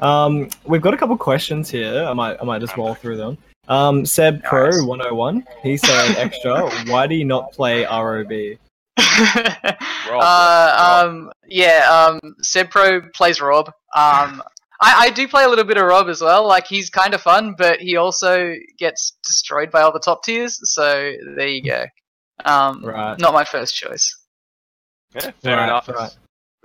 Um, 0.00 0.48
we've 0.64 0.80
got 0.80 0.94
a 0.94 0.96
couple 0.96 1.16
questions 1.18 1.68
here. 1.70 2.04
I 2.04 2.12
might, 2.14 2.36
I 2.40 2.44
might 2.44 2.60
just 2.60 2.76
roll 2.76 2.94
through 2.94 3.16
them. 3.18 3.36
Um, 3.68 4.06
Seb 4.06 4.42
Pro 4.42 4.70
Nice. 4.70 4.82
101. 4.82 5.44
He 5.62 5.76
said 5.76 6.16
extra. 6.16 6.68
Why 6.86 7.06
do 7.06 7.14
you 7.14 7.24
not 7.24 7.52
play 7.52 7.84
ROB? 7.84 8.58
Rob, 10.10 10.22
uh, 10.22 11.04
um, 11.06 11.30
yeah, 11.46 11.86
um, 11.90 12.34
Seb 12.42 12.70
Pro 12.70 13.00
plays 13.14 13.40
Rob. 13.40 13.68
Um, 13.96 14.42
I, 14.82 14.94
I 15.06 15.10
do 15.10 15.28
play 15.28 15.44
a 15.44 15.48
little 15.48 15.64
bit 15.64 15.76
of 15.76 15.84
Rob 15.84 16.08
as 16.08 16.22
well. 16.22 16.46
Like 16.46 16.66
he's 16.66 16.88
kind 16.88 17.12
of 17.12 17.20
fun, 17.20 17.54
but 17.58 17.80
he 17.80 17.96
also 17.96 18.54
gets 18.78 19.16
destroyed 19.26 19.70
by 19.70 19.82
all 19.82 19.92
the 19.92 20.00
top 20.00 20.24
tiers. 20.24 20.58
So 20.72 21.12
there 21.36 21.46
you 21.48 21.62
go. 21.62 21.84
Um, 22.46 22.82
Right. 22.84 23.18
not 23.18 23.34
my 23.34 23.44
first 23.44 23.74
choice. 23.76 24.16
Yeah, 25.14 25.30
fair 25.42 25.56
Right, 25.58 25.64
enough. 25.64 25.88
right. 25.88 26.16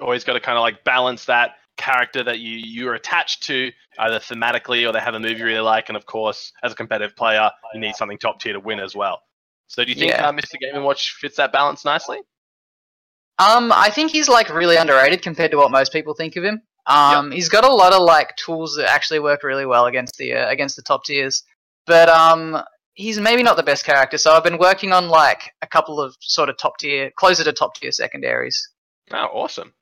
Always 0.02 0.24
got 0.24 0.34
to 0.34 0.40
kind 0.40 0.58
of 0.58 0.62
like 0.62 0.84
balance 0.84 1.26
that 1.26 1.52
character 1.78 2.24
that 2.24 2.40
you 2.40 2.58
you're 2.58 2.96
attached 2.96 3.44
to, 3.44 3.72
either 4.00 4.20
thematically 4.20 4.88
or 4.88 4.92
they 4.92 5.00
have 5.00 5.14
a 5.14 5.20
movie 5.20 5.40
you 5.40 5.46
really 5.46 5.60
like, 5.60 5.90
and 5.90 5.98
of 5.98 6.06
course, 6.06 6.52
as 6.64 6.72
a 6.74 6.76
competitive 6.76 7.16
player, 7.16 7.50
you 7.74 7.80
need 7.80 7.96
something 7.96 8.18
top 8.18 8.40
tier 8.40 8.54
to 8.54 8.60
win 8.60 8.80
as 8.80 8.96
well. 8.96 9.22
So, 9.68 9.84
do 9.84 9.90
you 9.90 9.96
think 9.96 10.12
Yeah. 10.12 10.28
uh, 10.28 10.32
Mr. 10.32 10.60
Game 10.60 10.76
and 10.76 10.84
Watch 10.84 11.16
fits 11.20 11.38
that 11.38 11.52
balance 11.52 11.86
nicely? 11.86 12.20
Um, 13.40 13.72
I 13.74 13.90
think 13.90 14.12
he's 14.12 14.30
like 14.30 14.50
really 14.50 14.78
underrated 14.78 15.22
compared 15.22 15.52
to 15.52 15.58
what 15.58 15.72
most 15.72 15.92
people 15.92 16.14
think 16.14 16.36
of 16.36 16.44
him. 16.44 16.62
Um, 16.88 17.32
he's 17.32 17.50
got 17.50 17.66
a 17.66 17.74
lot 17.74 17.94
of 17.94 18.02
like 18.04 18.36
tools 18.38 18.76
that 18.76 18.90
actually 18.90 19.20
work 19.20 19.44
really 19.44 19.66
well 19.66 19.88
against 19.88 20.18
the 20.18 20.36
uh, 20.36 20.50
against 20.50 20.76
the 20.76 20.84
top 20.84 21.04
tiers, 21.04 21.44
but 21.88 22.10
um, 22.10 22.62
he's 22.94 23.20
maybe 23.20 23.44
not 23.44 23.58
the 23.58 23.64
best 23.64 23.86
character. 23.86 24.18
So 24.18 24.34
I've 24.34 24.44
been 24.44 24.60
working 24.60 24.94
on 24.94 25.08
like 25.10 25.52
a 25.62 25.68
couple 25.68 26.00
of 26.00 26.16
sort 26.22 26.50
of 26.50 26.58
top 26.58 26.78
tier, 26.78 27.12
closer 27.18 27.44
to 27.44 27.52
top 27.52 27.76
tier 27.76 27.92
secondaries. 27.92 28.70
Oh, 29.12 29.28
awesome. 29.34 29.74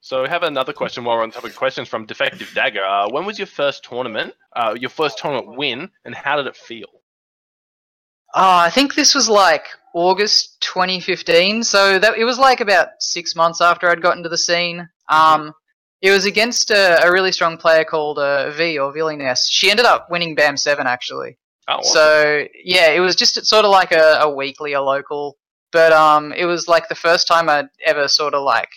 So, 0.00 0.22
we 0.22 0.28
have 0.28 0.42
another 0.44 0.72
question 0.72 1.04
while 1.04 1.16
we're 1.16 1.22
on 1.24 1.30
topic 1.30 1.54
questions 1.54 1.88
from 1.88 2.06
Defective 2.06 2.52
Dagger. 2.54 2.84
Uh, 2.84 3.08
when 3.10 3.26
was 3.26 3.38
your 3.38 3.46
first 3.46 3.84
tournament, 3.84 4.34
uh, 4.54 4.76
your 4.78 4.90
first 4.90 5.18
tournament 5.18 5.56
win, 5.56 5.90
and 6.04 6.14
how 6.14 6.36
did 6.36 6.46
it 6.46 6.56
feel? 6.56 6.88
Uh, 8.34 8.62
I 8.66 8.70
think 8.70 8.94
this 8.94 9.14
was 9.14 9.28
like 9.28 9.66
August 9.94 10.60
2015, 10.60 11.64
so 11.64 11.98
that 11.98 12.16
it 12.16 12.24
was 12.24 12.38
like 12.38 12.60
about 12.60 12.88
six 13.00 13.34
months 13.34 13.60
after 13.60 13.88
I'd 13.88 14.02
gotten 14.02 14.22
to 14.22 14.28
the 14.28 14.38
scene. 14.38 14.88
Um, 15.08 15.52
it 16.00 16.10
was 16.10 16.24
against 16.24 16.70
a, 16.70 17.04
a 17.04 17.10
really 17.10 17.32
strong 17.32 17.56
player 17.56 17.84
called 17.84 18.18
uh, 18.18 18.50
V 18.50 18.78
or 18.78 18.92
Villiness. 18.92 19.40
She 19.50 19.70
ended 19.70 19.86
up 19.86 20.08
winning 20.10 20.34
BAM 20.34 20.56
seven 20.56 20.86
actually. 20.86 21.38
Oh, 21.66 21.78
awesome. 21.78 21.92
So 21.92 22.44
yeah, 22.62 22.90
it 22.90 23.00
was 23.00 23.16
just 23.16 23.44
sort 23.46 23.64
of 23.64 23.70
like 23.70 23.92
a, 23.92 24.18
a 24.20 24.30
weekly, 24.30 24.74
a 24.74 24.82
local. 24.82 25.36
But 25.72 25.92
um, 25.92 26.32
it 26.32 26.46
was 26.46 26.68
like 26.68 26.88
the 26.88 26.94
first 26.94 27.26
time 27.26 27.48
I'd 27.48 27.68
ever 27.84 28.08
sort 28.08 28.34
of 28.34 28.42
like 28.42 28.70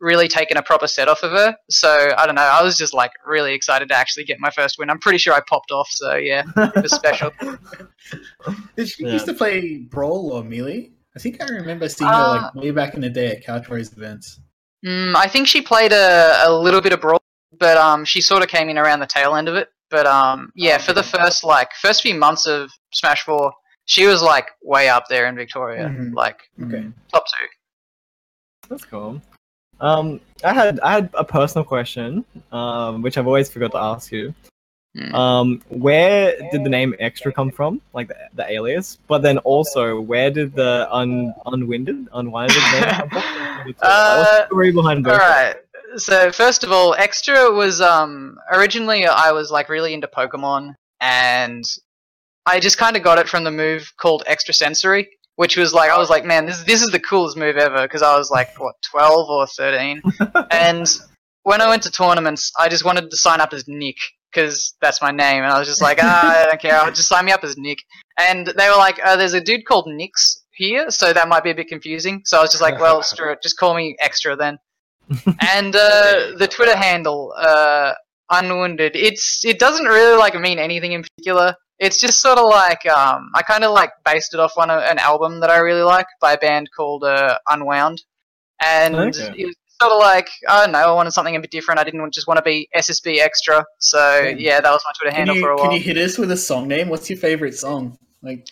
really 0.00 0.28
taken 0.28 0.56
a 0.56 0.62
proper 0.62 0.86
set 0.86 1.08
off 1.08 1.22
of 1.22 1.32
her. 1.32 1.54
So 1.68 2.12
I 2.16 2.26
don't 2.26 2.34
know. 2.34 2.42
I 2.42 2.62
was 2.62 2.76
just 2.76 2.94
like 2.94 3.12
really 3.26 3.52
excited 3.54 3.88
to 3.90 3.94
actually 3.94 4.24
get 4.24 4.38
my 4.40 4.50
first 4.50 4.78
win. 4.78 4.90
I'm 4.90 4.98
pretty 4.98 5.18
sure 5.18 5.34
I 5.34 5.40
popped 5.48 5.70
off. 5.70 5.88
So 5.90 6.14
yeah, 6.16 6.42
it 6.56 6.82
was 6.82 6.92
special. 6.92 7.30
Did 8.76 8.88
she 8.88 9.04
Yeah. 9.04 9.12
used 9.12 9.26
to 9.26 9.34
play 9.34 9.78
Brawl 9.78 10.32
or 10.32 10.42
Melee? 10.44 10.90
I 11.14 11.18
think 11.18 11.42
I 11.42 11.46
remember 11.48 11.88
seeing 11.88 12.08
Uh, 12.10 12.16
her 12.16 12.28
like 12.40 12.54
way 12.54 12.70
back 12.70 12.94
in 12.94 13.00
the 13.00 13.10
day 13.10 13.28
at 13.32 13.44
Couch 13.44 13.68
Warriors 13.68 13.92
events. 13.92 14.40
Mm, 14.84 15.14
I 15.14 15.26
think 15.26 15.46
she 15.46 15.60
played 15.60 15.92
a, 15.92 16.44
a 16.46 16.52
little 16.52 16.80
bit 16.80 16.92
of 16.94 17.00
brawl, 17.00 17.20
but 17.58 17.76
um, 17.76 18.04
she 18.04 18.20
sort 18.22 18.42
of 18.42 18.48
came 18.48 18.68
in 18.70 18.78
around 18.78 19.00
the 19.00 19.06
tail 19.06 19.34
end 19.36 19.48
of 19.48 19.54
it. 19.54 19.68
But 19.90 20.06
um, 20.06 20.50
yeah, 20.54 20.78
for 20.78 20.92
the 20.92 21.02
first 21.02 21.44
like 21.44 21.72
first 21.74 22.00
few 22.02 22.14
months 22.14 22.46
of 22.46 22.70
Smash 22.94 23.24
Four, 23.24 23.52
she 23.84 24.06
was 24.06 24.22
like 24.22 24.46
way 24.62 24.88
up 24.88 25.04
there 25.10 25.26
in 25.26 25.34
Victoria, 25.34 25.88
Mhm. 25.88 26.14
like 26.14 26.38
Okay. 26.62 26.86
top 27.12 27.24
two. 27.26 27.46
That's 28.68 28.84
cool. 28.84 29.20
Um, 29.80 30.20
I 30.44 30.52
had 30.52 30.80
I 30.80 30.92
had 30.92 31.10
a 31.14 31.24
personal 31.24 31.64
question, 31.64 32.24
um, 32.52 33.02
which 33.02 33.16
I've 33.18 33.26
always 33.26 33.50
forgot 33.50 33.72
to 33.72 33.78
ask 33.78 34.12
you. 34.12 34.34
Mm. 34.96 35.14
Um, 35.14 35.62
where 35.68 36.36
did 36.50 36.64
the 36.64 36.68
name 36.68 36.96
Extra 36.98 37.32
come 37.32 37.50
from, 37.52 37.80
like 37.92 38.08
the, 38.08 38.16
the 38.34 38.50
alias? 38.50 38.98
But 39.06 39.22
then 39.22 39.38
also, 39.38 40.00
where 40.00 40.30
did 40.30 40.52
the 40.54 40.88
un 40.90 41.32
unwinded 41.46 42.08
unwinded 42.12 42.56
name 42.72 42.82
come 42.82 43.08
from? 43.10 43.22
What's 43.66 43.78
Uh, 43.82 44.24
the 44.24 44.46
story 44.46 44.72
behind 44.72 45.04
both? 45.04 45.12
All 45.12 45.18
right. 45.18 45.56
So 45.96 46.32
first 46.32 46.64
of 46.64 46.72
all, 46.72 46.94
Extra 46.94 47.50
was 47.50 47.80
um 47.80 48.38
originally 48.52 49.06
I 49.06 49.32
was 49.32 49.50
like 49.50 49.68
really 49.68 49.94
into 49.94 50.08
Pokemon, 50.08 50.74
and 51.00 51.64
I 52.46 52.58
just 52.58 52.78
kind 52.78 52.96
of 52.96 53.02
got 53.02 53.18
it 53.18 53.28
from 53.28 53.44
the 53.44 53.50
move 53.50 53.92
called 53.96 54.24
Extra 54.26 54.54
Sensory, 54.54 55.08
which 55.40 55.56
was 55.56 55.72
like 55.72 55.90
I 55.90 55.96
was 55.96 56.10
like, 56.10 56.26
man, 56.26 56.44
this 56.44 56.62
this 56.64 56.82
is 56.82 56.90
the 56.90 57.00
coolest 57.00 57.34
move 57.34 57.56
ever 57.56 57.80
because 57.80 58.02
I 58.02 58.14
was 58.14 58.30
like 58.30 58.60
what 58.60 58.74
twelve 58.82 59.30
or 59.30 59.46
thirteen, 59.46 60.02
and 60.50 60.86
when 61.44 61.62
I 61.62 61.68
went 61.70 61.82
to 61.84 61.90
tournaments, 61.90 62.52
I 62.58 62.68
just 62.68 62.84
wanted 62.84 63.10
to 63.10 63.16
sign 63.16 63.40
up 63.40 63.54
as 63.54 63.66
Nick 63.66 63.96
because 64.30 64.76
that's 64.82 65.00
my 65.00 65.10
name, 65.10 65.42
and 65.42 65.50
I 65.50 65.58
was 65.58 65.66
just 65.66 65.80
like, 65.80 65.96
ah, 66.02 66.42
I 66.42 66.44
don't 66.44 66.60
care, 66.60 66.74
I'll 66.74 66.92
just 66.92 67.08
sign 67.08 67.24
me 67.24 67.32
up 67.32 67.42
as 67.42 67.56
Nick. 67.56 67.78
And 68.18 68.48
they 68.48 68.68
were 68.68 68.76
like, 68.76 69.00
uh, 69.02 69.16
there's 69.16 69.32
a 69.32 69.40
dude 69.40 69.64
called 69.64 69.86
Nix 69.88 70.42
here, 70.52 70.90
so 70.90 71.14
that 71.14 71.26
might 71.26 71.42
be 71.42 71.50
a 71.52 71.54
bit 71.54 71.68
confusing. 71.68 72.20
So 72.26 72.36
I 72.36 72.42
was 72.42 72.50
just 72.50 72.60
like, 72.60 72.78
well, 72.78 73.02
screw 73.10 73.32
it, 73.32 73.42
just 73.42 73.56
call 73.56 73.74
me 73.74 73.96
Extra 73.98 74.36
then. 74.36 74.58
and 75.54 75.74
uh, 75.74 76.36
the 76.36 76.48
Twitter 76.50 76.76
handle, 76.76 77.32
uh, 77.38 77.94
Unwounded, 78.28 78.94
it's 78.94 79.42
it 79.42 79.58
doesn't 79.58 79.86
really 79.86 80.18
like 80.18 80.38
mean 80.38 80.58
anything 80.58 80.92
in 80.92 81.02
particular. 81.02 81.56
It's 81.80 81.98
just 81.98 82.20
sort 82.20 82.38
of 82.38 82.44
like 82.44 82.84
um, 82.86 83.30
I 83.34 83.42
kind 83.42 83.64
of 83.64 83.72
like 83.72 83.90
based 84.04 84.34
it 84.34 84.40
off 84.40 84.52
on 84.58 84.68
a, 84.70 84.76
an 84.92 84.98
album 84.98 85.40
that 85.40 85.50
I 85.50 85.58
really 85.58 85.82
like 85.82 86.06
by 86.20 86.34
a 86.34 86.38
band 86.38 86.68
called 86.76 87.02
uh, 87.04 87.38
Unwound, 87.48 88.02
and 88.62 88.94
Okay. 88.96 89.32
it 89.38 89.46
was 89.46 89.56
sort 89.80 89.92
of 89.92 89.98
like 89.98 90.28
I 90.46 90.62
don't 90.64 90.72
know, 90.72 90.78
I 90.78 90.92
wanted 90.92 91.12
something 91.12 91.34
a 91.36 91.40
bit 91.40 91.50
different. 91.50 91.80
I 91.80 91.84
didn't 91.84 92.12
just 92.12 92.28
want 92.28 92.36
to 92.38 92.42
be 92.42 92.68
SSB 92.76 93.18
extra, 93.20 93.64
so 93.78 93.98
Yeah. 94.20 94.34
yeah, 94.36 94.60
that 94.60 94.70
was 94.70 94.82
my 94.86 94.92
Twitter 94.98 95.10
Can 95.16 95.26
handle 95.26 95.36
you, 95.36 95.40
for 95.40 95.50
a 95.50 95.56
while. 95.56 95.64
can 95.70 95.72
you 95.76 95.82
hit 95.82 95.96
us 95.96 96.18
with 96.18 96.30
a 96.30 96.36
song 96.36 96.68
name? 96.68 96.88
What's 96.90 97.08
your 97.08 97.18
favorite 97.18 97.54
song? 97.54 97.96
Like, 98.22 98.44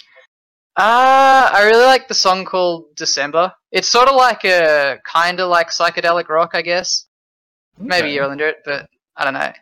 Uh, 0.76 1.50
I 1.52 1.64
really 1.66 1.84
like 1.84 2.08
the 2.08 2.14
song 2.14 2.44
called 2.46 2.94
December. 2.96 3.52
It's 3.72 3.90
sort 3.90 4.08
of 4.08 4.14
like 4.14 4.44
a 4.44 4.98
kind 5.04 5.40
of 5.40 5.50
like 5.50 5.68
psychedelic 5.70 6.28
rock, 6.30 6.52
I 6.54 6.62
guess. 6.62 7.06
Maybe 7.78 8.10
you're 8.12 8.30
into 8.32 8.46
it, 8.48 8.56
but 8.64 8.86
I 9.16 9.24
don't 9.24 9.34
know. 9.34 9.52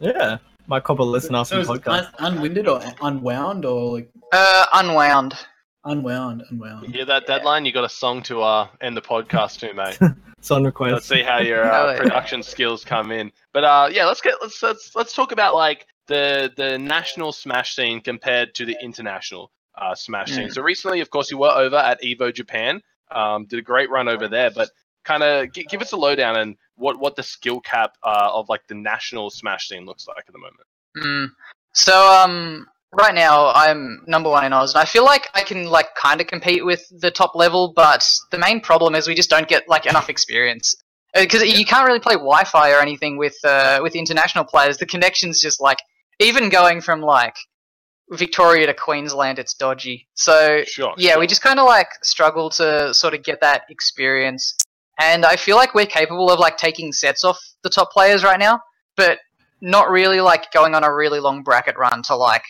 Yeah, 0.00 0.38
might 0.68 0.84
cop 0.84 0.98
a 0.98 1.02
listen 1.02 1.34
after 1.34 1.62
so 1.62 1.72
the 1.72 1.72
is 1.74 1.80
podcast. 1.80 2.12
un- 2.18 2.34
unwinded 2.34 2.68
or 2.68 2.80
unwound 3.02 3.64
or 3.64 3.92
like 3.94 4.10
Uh, 4.32 4.66
Unwound. 4.74 5.34
unwound? 5.84 6.40
You 6.40 6.46
Unwound. 6.50 6.94
hear 6.94 7.04
that 7.04 7.26
deadline? 7.26 7.64
You 7.64 7.72
got 7.72 7.84
a 7.84 7.88
song 7.88 8.22
to 8.24 8.42
uh, 8.42 8.68
end 8.80 8.96
the 8.96 9.02
podcast 9.02 9.58
to, 9.60 9.72
mate. 9.74 9.98
Song 10.40 10.64
request. 10.64 10.92
Let's 10.92 11.06
see 11.06 11.22
how 11.22 11.38
your 11.40 11.64
uh, 11.72 11.96
production 11.96 12.42
skills 12.42 12.84
come 12.84 13.10
in. 13.10 13.32
But 13.52 13.64
uh, 13.64 13.88
yeah, 13.90 14.04
let's 14.06 14.20
get 14.20 14.34
let's 14.40 14.62
let's 14.62 14.94
let's 14.94 15.12
talk 15.14 15.32
about 15.32 15.54
like 15.54 15.86
the 16.08 16.52
the 16.56 16.78
national 16.78 17.32
Smash 17.32 17.74
scene 17.74 18.00
compared 18.00 18.54
to 18.56 18.64
the 18.66 18.76
international 18.82 19.50
uh, 19.80 19.94
Smash 19.94 20.32
scene. 20.32 20.48
Mm. 20.48 20.52
So 20.52 20.62
recently, 20.62 21.00
of 21.00 21.10
course, 21.10 21.30
you 21.30 21.38
were 21.38 21.50
over 21.50 21.76
at 21.76 22.00
Evo 22.02 22.32
Japan. 22.32 22.80
Um, 23.10 23.46
did 23.46 23.58
a 23.58 23.62
great 23.62 23.88
run 23.90 24.08
over 24.08 24.28
there, 24.28 24.50
but 24.50 24.70
kind 25.06 25.22
of 25.22 25.52
g- 25.52 25.66
give 25.70 25.80
us 25.80 25.92
a 25.92 25.96
lowdown 25.96 26.36
and 26.36 26.56
what 26.74 26.98
what 26.98 27.16
the 27.16 27.22
skill 27.22 27.60
cap 27.60 27.92
uh, 28.02 28.30
of 28.32 28.48
like 28.48 28.62
the 28.68 28.74
national 28.74 29.30
Smash 29.30 29.68
scene 29.68 29.86
looks 29.86 30.06
like 30.06 30.24
at 30.28 30.32
the 30.32 30.38
moment. 30.38 30.66
Mm. 30.98 31.30
So 31.72 31.94
um, 32.12 32.66
right 32.92 33.14
now 33.14 33.52
I'm 33.52 34.02
number 34.06 34.30
one 34.30 34.44
in 34.44 34.52
Oz, 34.52 34.74
and 34.74 34.82
I 34.82 34.84
feel 34.84 35.04
like 35.04 35.28
I 35.34 35.42
can 35.42 35.66
like 35.66 35.94
kind 35.94 36.20
of 36.20 36.26
compete 36.26 36.64
with 36.64 36.82
the 37.00 37.10
top 37.10 37.34
level, 37.34 37.72
but 37.74 38.06
the 38.30 38.38
main 38.38 38.60
problem 38.60 38.94
is 38.94 39.06
we 39.06 39.14
just 39.14 39.30
don't 39.30 39.48
get 39.48 39.68
like 39.68 39.86
enough 39.86 40.08
experience 40.08 40.74
because 41.14 41.42
you 41.42 41.64
can't 41.64 41.86
really 41.86 42.00
play 42.00 42.14
Wi-Fi 42.14 42.72
or 42.72 42.80
anything 42.80 43.16
with 43.16 43.36
uh, 43.44 43.78
with 43.82 43.94
international 43.94 44.44
players. 44.44 44.78
The 44.78 44.86
connection's 44.86 45.40
just 45.40 45.60
like 45.60 45.78
even 46.18 46.48
going 46.48 46.80
from 46.80 47.00
like 47.00 47.36
Victoria 48.10 48.66
to 48.66 48.74
Queensland, 48.74 49.38
it's 49.38 49.54
dodgy. 49.54 50.08
So 50.14 50.62
Sure. 50.66 50.94
yeah, 50.96 51.12
sure. 51.12 51.20
we 51.20 51.26
just 51.26 51.42
kind 51.42 51.58
of 51.58 51.66
like 51.66 51.88
struggle 52.02 52.50
to 52.50 52.94
sort 52.94 53.14
of 53.14 53.22
get 53.24 53.40
that 53.40 53.62
experience. 53.68 54.56
And 54.98 55.24
I 55.24 55.36
feel 55.36 55.56
like 55.56 55.74
we're 55.74 55.86
capable 55.86 56.30
of 56.30 56.38
like 56.38 56.56
taking 56.56 56.92
sets 56.92 57.24
off 57.24 57.38
the 57.62 57.70
top 57.70 57.92
players 57.92 58.24
right 58.24 58.38
now, 58.38 58.60
but 58.96 59.18
not 59.60 59.90
really 59.90 60.20
like 60.20 60.50
going 60.52 60.74
on 60.74 60.84
a 60.84 60.94
really 60.94 61.20
long 61.20 61.42
bracket 61.42 61.76
run 61.76 62.02
to 62.04 62.16
like 62.16 62.42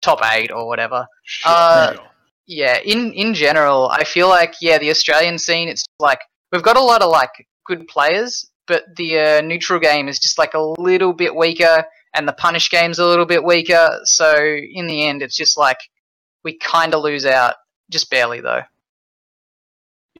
top 0.00 0.20
eight 0.32 0.50
or 0.52 0.66
whatever. 0.66 1.06
Sure, 1.24 1.52
uh. 1.52 1.96
Yeah, 2.46 2.78
in 2.84 3.12
in 3.12 3.34
general, 3.34 3.88
I 3.90 4.04
feel 4.04 4.28
like 4.28 4.54
yeah, 4.60 4.78
the 4.78 4.90
Australian 4.90 5.38
scene, 5.38 5.68
it's 5.68 5.84
like 6.00 6.18
we've 6.50 6.62
got 6.62 6.76
a 6.76 6.82
lot 6.82 7.00
of 7.00 7.10
like 7.10 7.30
good 7.64 7.86
players, 7.86 8.44
but 8.66 8.84
the 8.96 9.18
uh, 9.18 9.40
neutral 9.42 9.78
game 9.78 10.08
is 10.08 10.18
just 10.18 10.38
like 10.38 10.54
a 10.54 10.60
little 10.60 11.12
bit 11.12 11.34
weaker, 11.34 11.84
and 12.14 12.26
the 12.26 12.32
punish 12.32 12.68
game's 12.68 12.98
a 12.98 13.06
little 13.06 13.26
bit 13.26 13.44
weaker. 13.44 14.00
So 14.04 14.34
in 14.36 14.86
the 14.88 15.06
end, 15.06 15.22
it's 15.22 15.36
just 15.36 15.56
like 15.56 15.78
we 16.42 16.58
kind 16.58 16.94
of 16.94 17.02
lose 17.02 17.24
out, 17.24 17.54
just 17.90 18.10
barely 18.10 18.40
though. 18.40 18.62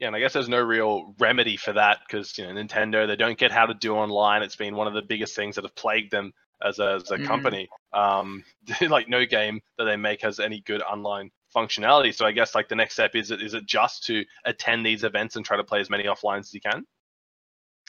Yeah, 0.03 0.07
and 0.07 0.17
I 0.17 0.19
guess 0.19 0.33
there's 0.33 0.49
no 0.49 0.59
real 0.59 1.15
remedy 1.17 1.55
for 1.55 1.71
that 1.71 1.99
because 2.05 2.37
you 2.37 2.45
know 2.45 2.51
Nintendo 2.61 3.07
they 3.07 3.15
don't 3.15 3.37
get 3.37 3.53
how 3.53 3.65
to 3.67 3.73
do 3.73 3.95
online. 3.95 4.43
It's 4.43 4.57
been 4.57 4.75
one 4.75 4.85
of 4.85 4.93
the 4.93 5.01
biggest 5.01 5.33
things 5.33 5.55
that 5.55 5.63
have 5.63 5.73
plagued 5.75 6.11
them 6.11 6.33
as 6.61 6.79
a, 6.79 6.95
as 6.95 7.09
a 7.11 7.17
Mhm. 7.19 7.25
company. 7.25 7.69
Um, 7.93 8.43
like 8.81 9.07
no 9.07 9.25
game 9.25 9.61
that 9.77 9.85
they 9.85 9.95
make 9.95 10.21
has 10.21 10.41
any 10.41 10.59
good 10.59 10.81
online 10.81 11.31
functionality. 11.55 12.13
So 12.13 12.25
I 12.25 12.33
guess 12.33 12.53
like 12.53 12.67
the 12.67 12.75
next 12.75 12.95
step 12.95 13.15
is 13.15 13.31
it 13.31 13.41
is 13.41 13.53
it 13.53 13.65
just 13.65 14.03
to 14.07 14.25
attend 14.43 14.85
these 14.85 15.05
events 15.05 15.37
and 15.37 15.45
try 15.45 15.55
to 15.55 15.63
play 15.63 15.79
as 15.79 15.89
many 15.89 16.03
offlines 16.03 16.39
as 16.39 16.53
you 16.53 16.59
can. 16.59 16.83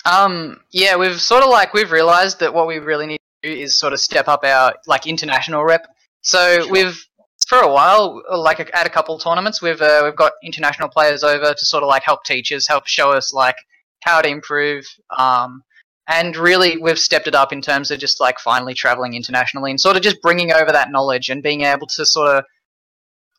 Um, 0.04 0.61
yeah, 0.71 0.94
we've 0.94 1.21
sort 1.21 1.42
of 1.42 1.50
like 1.50 1.75
we've 1.75 1.90
realized 1.90 2.38
that 2.38 2.54
what 2.54 2.68
we 2.68 2.78
really 2.78 3.06
need 3.09 3.21
to 3.42 3.50
do 3.50 3.61
is 3.61 3.76
sort 3.76 3.92
of 3.92 3.99
step 3.99 4.28
up 4.28 4.44
our 4.44 4.73
like 4.87 5.09
international 5.09 5.64
rep. 5.64 5.88
So 6.21 6.61
Sure. 6.62 6.71
we've 6.71 7.04
for 7.48 7.58
a 7.58 7.70
while, 7.70 8.22
like 8.30 8.60
at 8.60 8.86
a 8.86 8.90
couple 8.90 9.18
tournaments, 9.18 9.60
we've 9.60 9.80
uh, 9.80 10.02
we've 10.04 10.16
got 10.16 10.32
international 10.42 10.88
players 10.88 11.22
over 11.22 11.54
to 11.54 11.66
sort 11.66 11.82
of 11.82 11.88
like 11.88 12.02
help 12.02 12.24
teach 12.24 12.52
us, 12.52 12.66
help 12.66 12.86
show 12.86 13.12
us 13.12 13.32
like 13.32 13.56
how 14.00 14.20
to 14.20 14.28
improve. 14.28 14.86
Um, 15.16 15.62
and 16.06 16.36
really, 16.36 16.76
we've 16.76 16.98
stepped 16.98 17.26
it 17.26 17.34
up 17.34 17.52
in 17.52 17.62
terms 17.62 17.90
of 17.90 17.98
just 17.98 18.20
like 18.20 18.38
finally 18.38 18.74
traveling 18.74 19.14
internationally 19.14 19.70
and 19.70 19.80
sort 19.80 19.96
of 19.96 20.02
just 20.02 20.20
bringing 20.20 20.52
over 20.52 20.70
that 20.70 20.90
knowledge 20.90 21.28
and 21.30 21.42
being 21.42 21.62
able 21.62 21.86
to 21.86 22.04
sort 22.04 22.36
of 22.36 22.44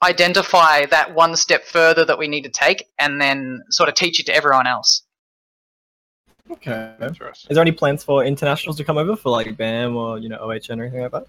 identify 0.04 0.86
that 0.88 1.14
one 1.14 1.36
step 1.36 1.64
further 1.66 2.04
that 2.06 2.18
we 2.18 2.28
need 2.28 2.44
to 2.44 2.50
take, 2.50 2.88
and 3.00 3.22
then 3.22 3.64
sort 3.70 3.90
of 3.90 3.96
teach 3.96 4.20
it 4.20 4.26
to 4.26 4.36
everyone 4.36 4.68
else. 4.68 5.04
Okay. 6.52 6.94
Interesting. 7.02 7.50
Is 7.50 7.56
there 7.56 7.62
any 7.62 7.72
plans 7.72 8.04
for 8.04 8.24
internationals 8.24 8.78
to 8.78 8.84
come 8.84 8.98
over 8.98 9.16
for 9.16 9.30
like 9.30 9.56
BAM 9.58 9.96
or 9.96 10.20
you 10.20 10.30
know 10.30 10.38
OHN 10.38 10.80
or 10.80 10.84
anything 10.84 11.02
like 11.02 11.12
that? 11.12 11.28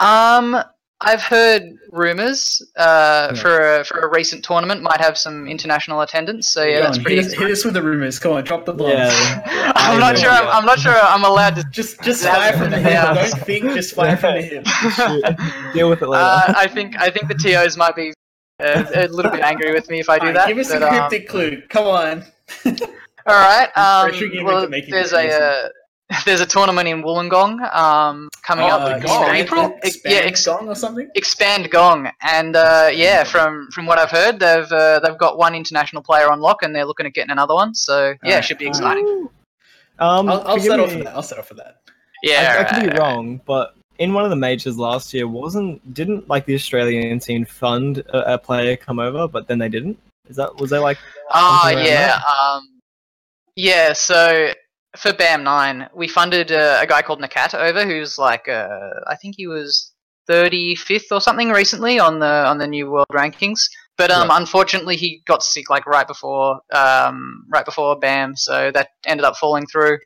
Um, 0.00 0.62
I've 1.04 1.22
heard 1.22 1.62
rumors 1.92 2.60
uh, 2.76 3.30
Yeah. 3.34 3.40
for 3.40 3.80
a, 3.80 3.84
for 3.84 4.00
a 4.00 4.08
recent 4.08 4.44
tournament 4.44 4.82
might 4.82 5.00
have 5.00 5.16
some 5.16 5.46
international 5.46 6.00
attendance. 6.00 6.48
So 6.48 6.64
yeah, 6.64 6.78
Go 6.78 6.82
that's 6.84 6.98
on, 6.98 7.04
pretty. 7.04 7.16
hit, 7.16 7.26
us, 7.26 7.32
hit 7.34 7.50
us 7.50 7.64
with 7.64 7.74
the 7.74 7.82
rumors. 7.82 8.18
Come 8.18 8.32
on, 8.32 8.44
drop 8.44 8.64
the 8.64 8.72
bombs. 8.72 8.92
Yeah. 8.92 9.72
I'm 9.76 10.00
not 10.00 10.16
I 10.16 10.18
sure. 10.20 10.30
I'm, 10.30 10.44
yeah. 10.44 10.50
I'm 10.50 10.64
not 10.66 10.78
sure. 10.78 10.94
I'm 10.94 11.24
allowed 11.24 11.56
to. 11.56 11.64
Just 11.70 12.02
just 12.02 12.24
Yeah. 12.24 12.34
fire 12.34 12.52
from 12.58 12.70
the 12.70 12.78
hip. 12.78 12.92
Don't 13.14 13.40
think, 13.44 13.64
just 13.74 13.94
fire 13.94 14.16
from 14.16 14.34
the 14.36 14.42
hip. 14.42 14.66
Shoot. 14.66 15.72
Deal 15.74 15.90
with 15.90 16.02
it 16.02 16.08
later. 16.08 16.24
Uh, 16.24 16.54
I 16.56 16.66
think 16.66 16.96
I 17.00 17.10
think 17.10 17.28
the 17.28 17.34
tos 17.34 17.76
might 17.76 17.94
be 17.96 18.12
uh, 18.60 18.84
a 18.94 19.08
little 19.08 19.30
bit 19.30 19.40
angry 19.42 19.72
with 19.72 19.88
me 19.90 20.00
if 20.00 20.08
I 20.08 20.18
do 20.18 20.26
Alright, 20.28 20.34
that. 20.36 20.48
give 20.48 20.58
us 20.58 20.70
but, 20.72 20.82
a 20.82 20.88
um, 20.88 21.08
cryptic 21.08 21.28
clue. 21.28 21.62
Come 21.68 21.86
on. 21.86 22.24
all 22.66 22.72
right. 23.26 23.68
Um, 23.76 24.10
Pressuring 24.10 24.34
you 24.34 24.44
well, 24.44 24.58
into 24.58 24.68
making 24.70 24.90
there's 24.94 25.12
it 25.12 25.30
a 25.30 25.34
uh, 25.34 25.68
there's 26.24 26.40
a 26.40 26.46
tournament 26.46 26.88
in 26.88 27.02
Wollongong 27.02 27.74
um, 27.74 28.28
coming 28.42 28.66
Oh, 28.66 28.76
up 28.76 28.88
the 28.88 28.96
in 28.96 29.02
Gong. 29.02 29.34
April. 29.34 29.78
Expand, 29.82 30.14
yeah, 30.14 30.20
ex- 30.22 30.44
Gong 30.46 30.68
or 30.68 30.74
something. 30.74 31.08
expand 31.14 31.70
Gong, 31.70 32.10
and 32.22 32.56
uh, 32.56 32.90
yeah, 32.92 33.24
from 33.24 33.68
from 33.72 33.86
what 33.86 33.98
I've 33.98 34.10
heard, 34.10 34.38
they've 34.40 34.70
uh, 34.72 35.00
they've 35.00 35.18
got 35.18 35.38
one 35.38 35.54
international 35.54 36.02
player 36.02 36.30
on 36.30 36.40
lock, 36.40 36.62
and 36.62 36.74
they're 36.74 36.84
looking 36.84 37.06
at 37.06 37.14
getting 37.14 37.30
another 37.30 37.54
one. 37.54 37.74
So 37.74 38.14
yeah, 38.22 38.38
it 38.38 38.44
should 38.44 38.58
be 38.58 38.66
exciting. 38.66 39.28
um, 39.98 40.28
I'll, 40.28 40.42
I'll 40.46 40.60
settle 40.60 40.86
me, 40.86 40.98
for 40.98 41.04
that. 41.04 41.14
I'll 41.14 41.22
settle 41.22 41.44
for 41.44 41.54
that. 41.54 41.80
Yeah, 42.22 42.56
I, 42.58 42.60
I 42.60 42.64
could 42.64 42.80
be 42.82 42.88
right, 42.88 42.98
right. 42.98 42.98
wrong, 42.98 43.40
but 43.46 43.74
in 43.98 44.12
one 44.12 44.24
of 44.24 44.30
the 44.30 44.36
majors 44.36 44.76
last 44.78 45.12
year, 45.14 45.28
wasn't 45.28 45.94
didn't 45.94 46.28
like 46.28 46.46
the 46.46 46.54
Australian 46.54 47.18
team 47.20 47.44
fund 47.44 47.98
a, 47.98 48.34
a 48.34 48.38
player 48.38 48.76
come 48.76 48.98
over, 48.98 49.28
but 49.28 49.46
then 49.46 49.58
they 49.58 49.68
didn't? 49.68 49.98
Is 50.28 50.36
that 50.36 50.56
was 50.56 50.70
there 50.70 50.80
like 50.80 50.98
Oh 51.32 51.60
something 51.62 51.78
around 51.78 51.86
yeah, 51.86 52.20
um, 52.42 52.68
yeah. 53.56 53.92
So 53.92 54.52
for 54.96 55.12
BAM 55.12 55.42
nine, 55.44 55.88
we 55.94 56.08
funded 56.08 56.52
uh, 56.52 56.78
a 56.80 56.86
guy 56.86 57.02
called 57.02 57.20
Nakat 57.20 57.54
over, 57.54 57.84
who's 57.84 58.18
like 58.18 58.48
uh, 58.48 58.68
I 59.06 59.16
think 59.16 59.34
he 59.36 59.46
was 59.46 59.92
thirty 60.26 60.74
fifth 60.74 61.12
or 61.12 61.20
something 61.20 61.50
recently 61.50 61.98
on 61.98 62.18
the 62.18 62.26
on 62.26 62.58
the 62.58 62.66
new 62.66 62.90
world 62.90 63.06
rankings. 63.12 63.60
But 63.96 64.10
um, 64.10 64.28
unfortunately, 64.32 64.96
he 64.96 65.22
got 65.24 65.44
sick 65.44 65.70
like 65.70 65.86
right 65.86 66.06
before 66.06 66.60
um, 66.72 67.44
right 67.48 67.64
before 67.64 67.98
BAM, 67.98 68.34
so 68.36 68.70
that 68.72 68.88
ended 69.06 69.24
up 69.24 69.36
falling 69.36 69.66
through. 69.66 69.98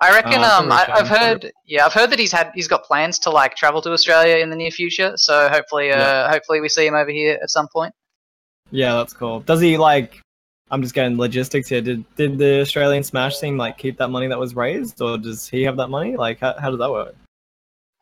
I 0.00 0.10
reckon. 0.10 0.40
A 0.40 0.46
um, 0.46 0.72
I, 0.72 0.86
I've 0.90 1.08
heard. 1.08 1.52
Yeah, 1.64 1.86
I've 1.86 1.92
heard 1.92 2.10
that 2.10 2.18
he's 2.18 2.32
had 2.32 2.50
he's 2.54 2.68
got 2.68 2.84
plans 2.84 3.18
to 3.20 3.30
like 3.30 3.54
travel 3.54 3.82
to 3.82 3.92
Australia 3.92 4.36
in 4.36 4.50
the 4.50 4.56
near 4.56 4.70
future. 4.70 5.12
So 5.16 5.48
hopefully, 5.48 5.90
uh, 5.90 5.98
Yeah. 5.98 6.30
hopefully 6.30 6.60
we 6.60 6.68
see 6.68 6.86
him 6.86 6.94
over 6.94 7.10
here 7.10 7.38
at 7.42 7.50
some 7.50 7.68
point. 7.72 7.94
Yeah, 8.70 8.94
that's 8.96 9.12
cool. 9.12 9.40
Does 9.40 9.60
he 9.60 9.76
like? 9.76 10.20
I'm 10.70 10.82
just 10.82 10.94
getting 10.94 11.16
logistics 11.16 11.68
here. 11.68 11.80
Did 11.80 12.04
did 12.16 12.38
the 12.38 12.60
Australian 12.60 13.02
Smash 13.04 13.38
team 13.38 13.56
like 13.56 13.78
keep 13.78 13.98
that 13.98 14.08
money 14.08 14.26
that 14.26 14.38
was 14.38 14.56
raised, 14.56 15.00
or 15.00 15.16
does 15.16 15.46
he 15.48 15.62
have 15.62 15.76
that 15.76 15.88
money? 15.88 16.16
Like, 16.16 16.40
how, 16.40 16.54
how 16.58 16.70
does 16.70 16.78
that 16.80 16.90
work? 16.90 17.14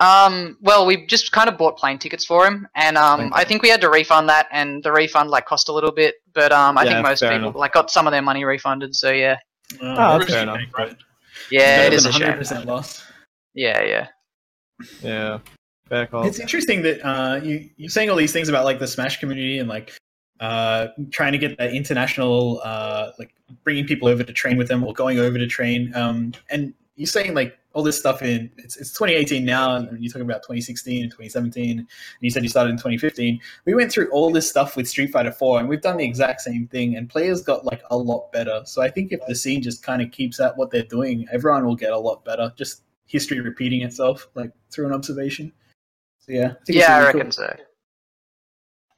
Um, 0.00 0.56
well, 0.60 0.86
we 0.86 1.06
just 1.06 1.30
kind 1.30 1.48
of 1.48 1.56
bought 1.56 1.78
plane 1.78 1.98
tickets 1.98 2.24
for 2.24 2.46
him, 2.46 2.66
and 2.74 2.96
um, 2.96 3.20
Okay. 3.20 3.30
I 3.32 3.44
think 3.44 3.62
we 3.62 3.68
had 3.68 3.80
to 3.82 3.90
refund 3.90 4.28
that, 4.28 4.48
and 4.50 4.82
the 4.82 4.92
refund 4.92 5.30
like 5.30 5.46
cost 5.46 5.68
a 5.68 5.72
little 5.72 5.92
bit, 5.92 6.16
but 6.34 6.52
um, 6.52 6.76
I 6.78 6.84
Yeah, 6.84 6.90
think 6.94 7.02
most 7.08 7.20
people 7.20 7.36
enough. 7.36 7.54
like 7.56 7.72
got 7.72 7.90
some 7.90 8.06
of 8.06 8.10
their 8.12 8.22
money 8.22 8.44
refunded. 8.44 8.94
So 8.94 9.10
yeah, 9.12 9.38
Oh, 9.80 10.18
that's 10.18 10.30
fair 10.32 10.42
enough. 10.42 10.60
yeah, 11.50 11.82
it 11.82 11.90
Better 11.90 11.96
is 11.96 12.06
a 12.06 12.12
shame. 12.12 12.32
100% 12.32 12.64
loss. 12.66 13.04
Yeah, 13.54 13.82
yeah. 13.82 14.08
Yeah, 15.02 15.38
fair 15.88 16.06
call. 16.06 16.26
It's 16.26 16.40
interesting 16.40 16.82
that 16.82 17.04
uh, 17.06 17.40
you 17.42 17.70
you're 17.76 17.88
saying 17.90 18.10
all 18.10 18.16
these 18.16 18.32
things 18.32 18.48
about 18.48 18.64
like 18.64 18.78
the 18.78 18.86
Smash 18.88 19.20
community 19.20 19.58
and 19.58 19.68
like 19.68 19.92
uh, 20.40 20.88
trying 21.10 21.32
to 21.32 21.38
get 21.38 21.56
that 21.58 21.72
international 21.72 22.60
uh, 22.64 23.12
like 23.18 23.34
bringing 23.62 23.86
people 23.86 24.08
over 24.08 24.22
to 24.22 24.32
train 24.32 24.56
with 24.56 24.68
them 24.68 24.84
or 24.84 24.92
going 24.92 25.18
over 25.18 25.38
to 25.38 25.46
train. 25.46 25.94
Um, 25.94 26.32
and 26.50 26.74
you're 26.96 27.06
saying 27.06 27.34
like 27.34 27.58
all 27.72 27.82
this 27.82 27.98
stuff 27.98 28.22
in 28.22 28.50
it's, 28.56 28.76
it's 28.76 28.92
2018 28.92 29.44
now, 29.44 29.74
and 29.74 30.02
you're 30.02 30.10
talking 30.10 30.22
about 30.22 30.42
2016 30.42 31.02
and 31.02 31.10
2017. 31.10 31.78
And 31.80 31.88
you 32.20 32.30
said 32.30 32.42
you 32.42 32.48
started 32.48 32.70
in 32.70 32.76
2015. 32.76 33.40
We 33.64 33.74
went 33.74 33.90
through 33.90 34.10
all 34.10 34.30
this 34.30 34.48
stuff 34.48 34.76
with 34.76 34.88
Street 34.88 35.10
Fighter 35.10 35.32
4, 35.32 35.60
and 35.60 35.68
we've 35.68 35.80
done 35.80 35.96
the 35.96 36.04
exact 36.04 36.40
same 36.40 36.68
thing. 36.68 36.96
And 36.96 37.08
players 37.10 37.42
got 37.42 37.64
like 37.64 37.82
a 37.90 37.96
lot 37.96 38.30
better. 38.32 38.62
So 38.64 38.80
I 38.80 38.90
think 38.90 39.12
if 39.12 39.20
the 39.26 39.34
scene 39.34 39.60
just 39.60 39.82
kind 39.82 40.00
of 40.02 40.10
keeps 40.12 40.40
at 40.40 40.56
what 40.56 40.70
they're 40.70 40.84
doing, 40.84 41.26
everyone 41.32 41.66
will 41.66 41.76
get 41.76 41.92
a 41.92 41.98
lot 41.98 42.24
better. 42.24 42.52
Just 42.56 42.82
history 43.06 43.40
repeating 43.40 43.82
itself, 43.82 44.28
like 44.34 44.52
through 44.70 44.86
an 44.86 44.92
observation. 44.92 45.52
So 46.20 46.32
yeah, 46.32 46.52
I 46.52 46.72
Yeah, 46.72 46.96
I 46.96 47.04
reckon 47.06 47.22
cool. 47.22 47.32
so. 47.32 47.56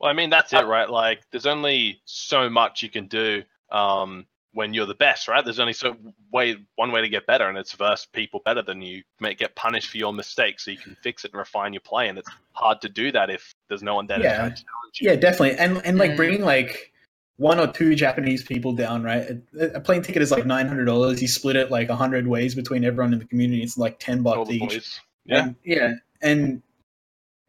Well, 0.01 0.11
I 0.11 0.15
mean, 0.15 0.31
that's 0.31 0.53
it, 0.53 0.67
right? 0.67 0.89
Like, 0.89 1.23
there's 1.31 1.47
only 1.47 2.01
so 2.05 2.51
much 2.51 2.83
you 2.83 2.91
can 2.91 3.07
do 3.07 3.43
um, 3.73 4.27
when 4.53 4.75
you're 4.75 4.87
the 4.87 4.95
best, 4.95 5.27
right? 5.29 5.45
There's 5.45 5.59
only 5.61 5.73
so 5.73 5.97
way 6.33 6.57
one 6.77 6.93
way 6.93 7.01
to 7.01 7.09
get 7.09 7.27
better, 7.27 7.49
and 7.49 7.57
it's 7.57 7.73
verse 7.73 8.07
people 8.13 8.41
better 8.45 8.63
than 8.63 8.83
you. 8.83 9.03
May 9.21 9.35
get 9.35 9.55
punished 9.55 9.91
for 9.91 9.97
your 9.99 10.13
mistakes, 10.13 10.65
so 10.65 10.71
you 10.71 10.79
can 10.79 10.97
fix 11.03 11.25
it 11.25 11.33
and 11.33 11.39
refine 11.39 11.73
your 11.73 11.81
play. 11.81 12.09
And 12.09 12.19
it's 12.19 12.31
hard 12.53 12.81
to 12.83 12.89
do 12.89 13.11
that 13.13 13.31
if 13.31 13.55
there's 13.69 13.83
no 13.83 13.95
one 13.95 14.07
there 14.07 14.21
Yeah. 14.21 14.33
to 14.33 14.37
challenge 14.39 15.01
you. 15.01 15.11
Yeah, 15.11 15.17
definitely, 15.17 15.53
and 15.59 15.79
and 15.85 15.99
like 15.99 16.13
Mm. 16.13 16.17
bringing 16.17 16.43
like 16.43 16.93
one 17.39 17.59
or 17.61 17.67
two 17.67 17.95
Japanese 17.95 18.43
people 18.43 18.73
down, 18.73 19.03
right? 19.03 19.27
A, 19.59 19.67
a 19.77 19.81
plane 19.81 20.03
ticket 20.03 20.23
is 20.23 20.31
like 20.31 20.47
nine 20.47 20.69
hundred 20.69 20.87
dollars. 20.87 21.21
You 21.21 21.29
split 21.29 21.57
it 21.57 21.71
like 21.71 21.89
hundred 21.91 22.27
ways 22.27 22.55
between 22.55 22.85
everyone 22.85 23.13
in 23.13 23.19
the 23.19 23.27
community. 23.27 23.63
It's 23.63 23.77
like 23.79 23.99
ten 23.99 24.23
bucks 24.23 24.51
each. 24.51 24.61
boys. 24.61 25.01
Yeah. 25.27 25.43
And, 25.45 25.57
yeah, 25.65 25.93
and 26.23 26.63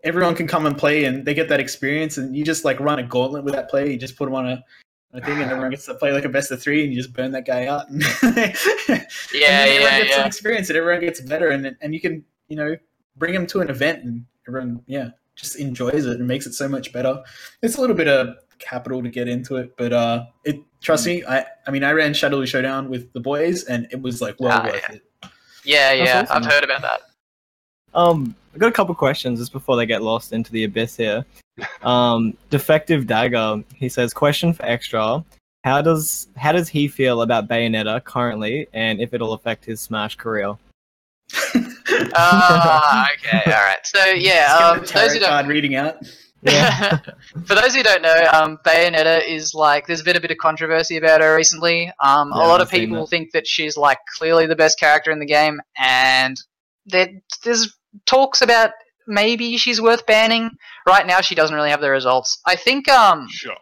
everyone 0.04 0.36
can 0.36 0.48
come 0.48 0.66
and 0.66 0.78
play, 0.78 1.06
and 1.06 1.26
they 1.26 1.34
get 1.34 1.50
that 1.50 1.60
experience. 1.60 2.18
And 2.18 2.36
you 2.36 2.44
just 2.46 2.66
like 2.66 2.80
run 2.80 3.00
a 3.00 3.04
gauntlet 3.04 3.44
with 3.44 3.54
that 3.54 3.70
player. 3.70 3.86
You 3.88 3.98
just 3.98 4.16
put 4.18 4.26
them 4.26 4.36
on 4.36 4.48
a, 4.48 4.64
a 5.14 5.22
thing, 5.22 5.42
and 5.42 5.50
everyone 5.52 5.72
gets 5.72 5.86
to 5.86 5.96
play 5.96 6.12
like 6.12 6.26
a 6.26 6.30
best 6.30 6.52
of 6.52 6.62
three, 6.62 6.84
and 6.84 6.94
you 6.94 7.00
just 7.02 7.14
burn 7.14 7.32
that 7.32 7.46
guy 7.46 7.66
out. 7.68 7.86
And 7.92 7.98
Yeah, 9.34 9.64
and 9.64 9.70
everyone 9.70 9.92
yeah, 9.92 10.00
gets 10.00 10.14
some 10.14 10.22
yeah. 10.22 10.28
experience, 10.28 10.70
and 10.70 10.78
everyone 10.78 11.02
gets 11.02 11.22
better, 11.22 11.50
and 11.50 11.76
and 11.82 11.94
you 11.94 12.02
can 12.02 12.24
you 12.48 12.56
know 12.56 12.76
bring 13.18 13.34
them 13.34 13.48
to 13.48 13.62
an 13.62 13.70
event, 13.70 14.04
and 14.04 14.26
everyone 14.48 14.82
yeah 14.88 15.10
just 15.36 15.56
enjoys 15.60 16.06
it 16.06 16.18
and 16.18 16.28
makes 16.28 16.48
it 16.48 16.54
so 16.54 16.68
much 16.68 16.92
better. 16.92 17.22
It's 17.62 17.78
a 17.78 17.82
little 17.82 17.96
bit 17.96 18.08
of 18.08 18.36
capital 18.60 19.04
to 19.04 19.10
get 19.10 19.28
into 19.28 19.58
it, 19.58 19.76
but 19.78 19.94
uh, 19.94 20.26
it 20.46 20.58
trust 20.82 21.06
me, 21.06 21.24
I 21.26 21.46
I 21.68 21.72
mean 21.72 21.84
I 21.84 21.92
ran 21.92 22.14
Shadow 22.14 22.44
Showdown 22.46 22.90
with 22.90 23.12
the 23.14 23.20
boys, 23.20 23.64
and 23.66 23.88
it 23.92 24.02
was 24.02 24.22
like 24.22 24.36
well 24.40 24.60
Ah, 24.62 24.66
worth 24.66 24.84
yeah. 24.90 24.96
it. 24.96 25.02
Yeah, 25.64 25.96
That's 25.96 26.10
yeah. 26.10 26.22
awesome. 26.22 26.44
I've 26.44 26.52
heard 26.52 26.64
about 26.64 26.82
that. 26.82 27.02
Um, 27.94 28.36
I 28.54 28.58
got 28.58 28.70
a 28.70 28.72
couple 28.74 28.94
questions 28.96 29.40
just 29.40 29.52
before 29.52 29.76
they 29.76 29.86
get 29.86 30.02
lost 30.02 30.34
into 30.34 30.52
the 30.52 30.64
abyss 30.64 30.96
here. 30.98 31.26
Um, 31.82 32.38
defective 32.50 33.08
dagger. 33.08 33.64
He 33.76 33.90
says, 33.90 34.14
question 34.14 34.54
for 34.54 34.64
extra. 34.66 35.24
How 35.64 35.82
does 35.82 36.28
how 36.38 36.52
does 36.52 36.70
he 36.70 36.88
feel 36.88 37.22
about 37.24 37.48
Bayonetta 37.48 38.04
currently, 38.04 38.68
and 38.74 39.02
if 39.02 39.14
it'll 39.14 39.34
affect 39.34 39.66
his 39.66 39.82
Smash 39.82 40.16
career? 40.16 40.56
Ah, 42.14 43.08
okay, 43.16 43.42
all 43.52 43.52
right. 43.64 43.78
So 43.84 44.06
yeah, 44.16 44.56
um, 44.56 44.86
for 44.86 44.94
those 44.94 45.14
who 45.14 45.20
don't 45.20 45.30
card 45.30 45.48
reading 45.48 45.76
out. 45.76 45.96
Yeah. 46.44 47.00
For 47.46 47.56
those 47.56 47.74
who 47.74 47.82
don't 47.82 48.04
know, 48.04 48.28
um, 48.32 48.60
Bayonetta 48.64 49.28
is 49.28 49.56
like 49.56 49.88
there's 49.88 50.04
been 50.04 50.16
a 50.16 50.20
bit 50.22 50.30
of 50.30 50.38
controversy 50.38 50.96
about 50.98 51.20
her 51.22 51.36
recently. 51.36 51.92
Um, 52.00 52.32
Yeah, 52.34 52.42
a 52.42 52.48
lot 52.48 52.62
I've 52.62 52.68
of 52.68 52.72
people 52.72 53.02
that. 53.02 53.10
think 53.10 53.32
that 53.32 53.48
she's 53.48 53.76
like 53.76 53.98
clearly 54.18 54.46
the 54.46 54.56
best 54.56 54.80
character 54.80 55.10
in 55.12 55.18
the 55.20 55.26
game, 55.26 55.60
and 55.80 56.38
there, 56.88 57.10
there's 57.44 57.76
talks 58.06 58.42
about 58.42 58.72
maybe 59.08 59.58
she's 59.58 59.80
worth 59.82 60.06
banning. 60.06 60.52
Right 60.88 61.06
now, 61.06 61.22
she 61.22 61.36
doesn't 61.36 61.56
really 61.56 61.70
have 61.70 61.82
the 61.82 61.90
results. 61.90 62.40
I 62.46 62.56
think 62.56 62.88
um, 62.90 63.28
Sure. 63.30 63.56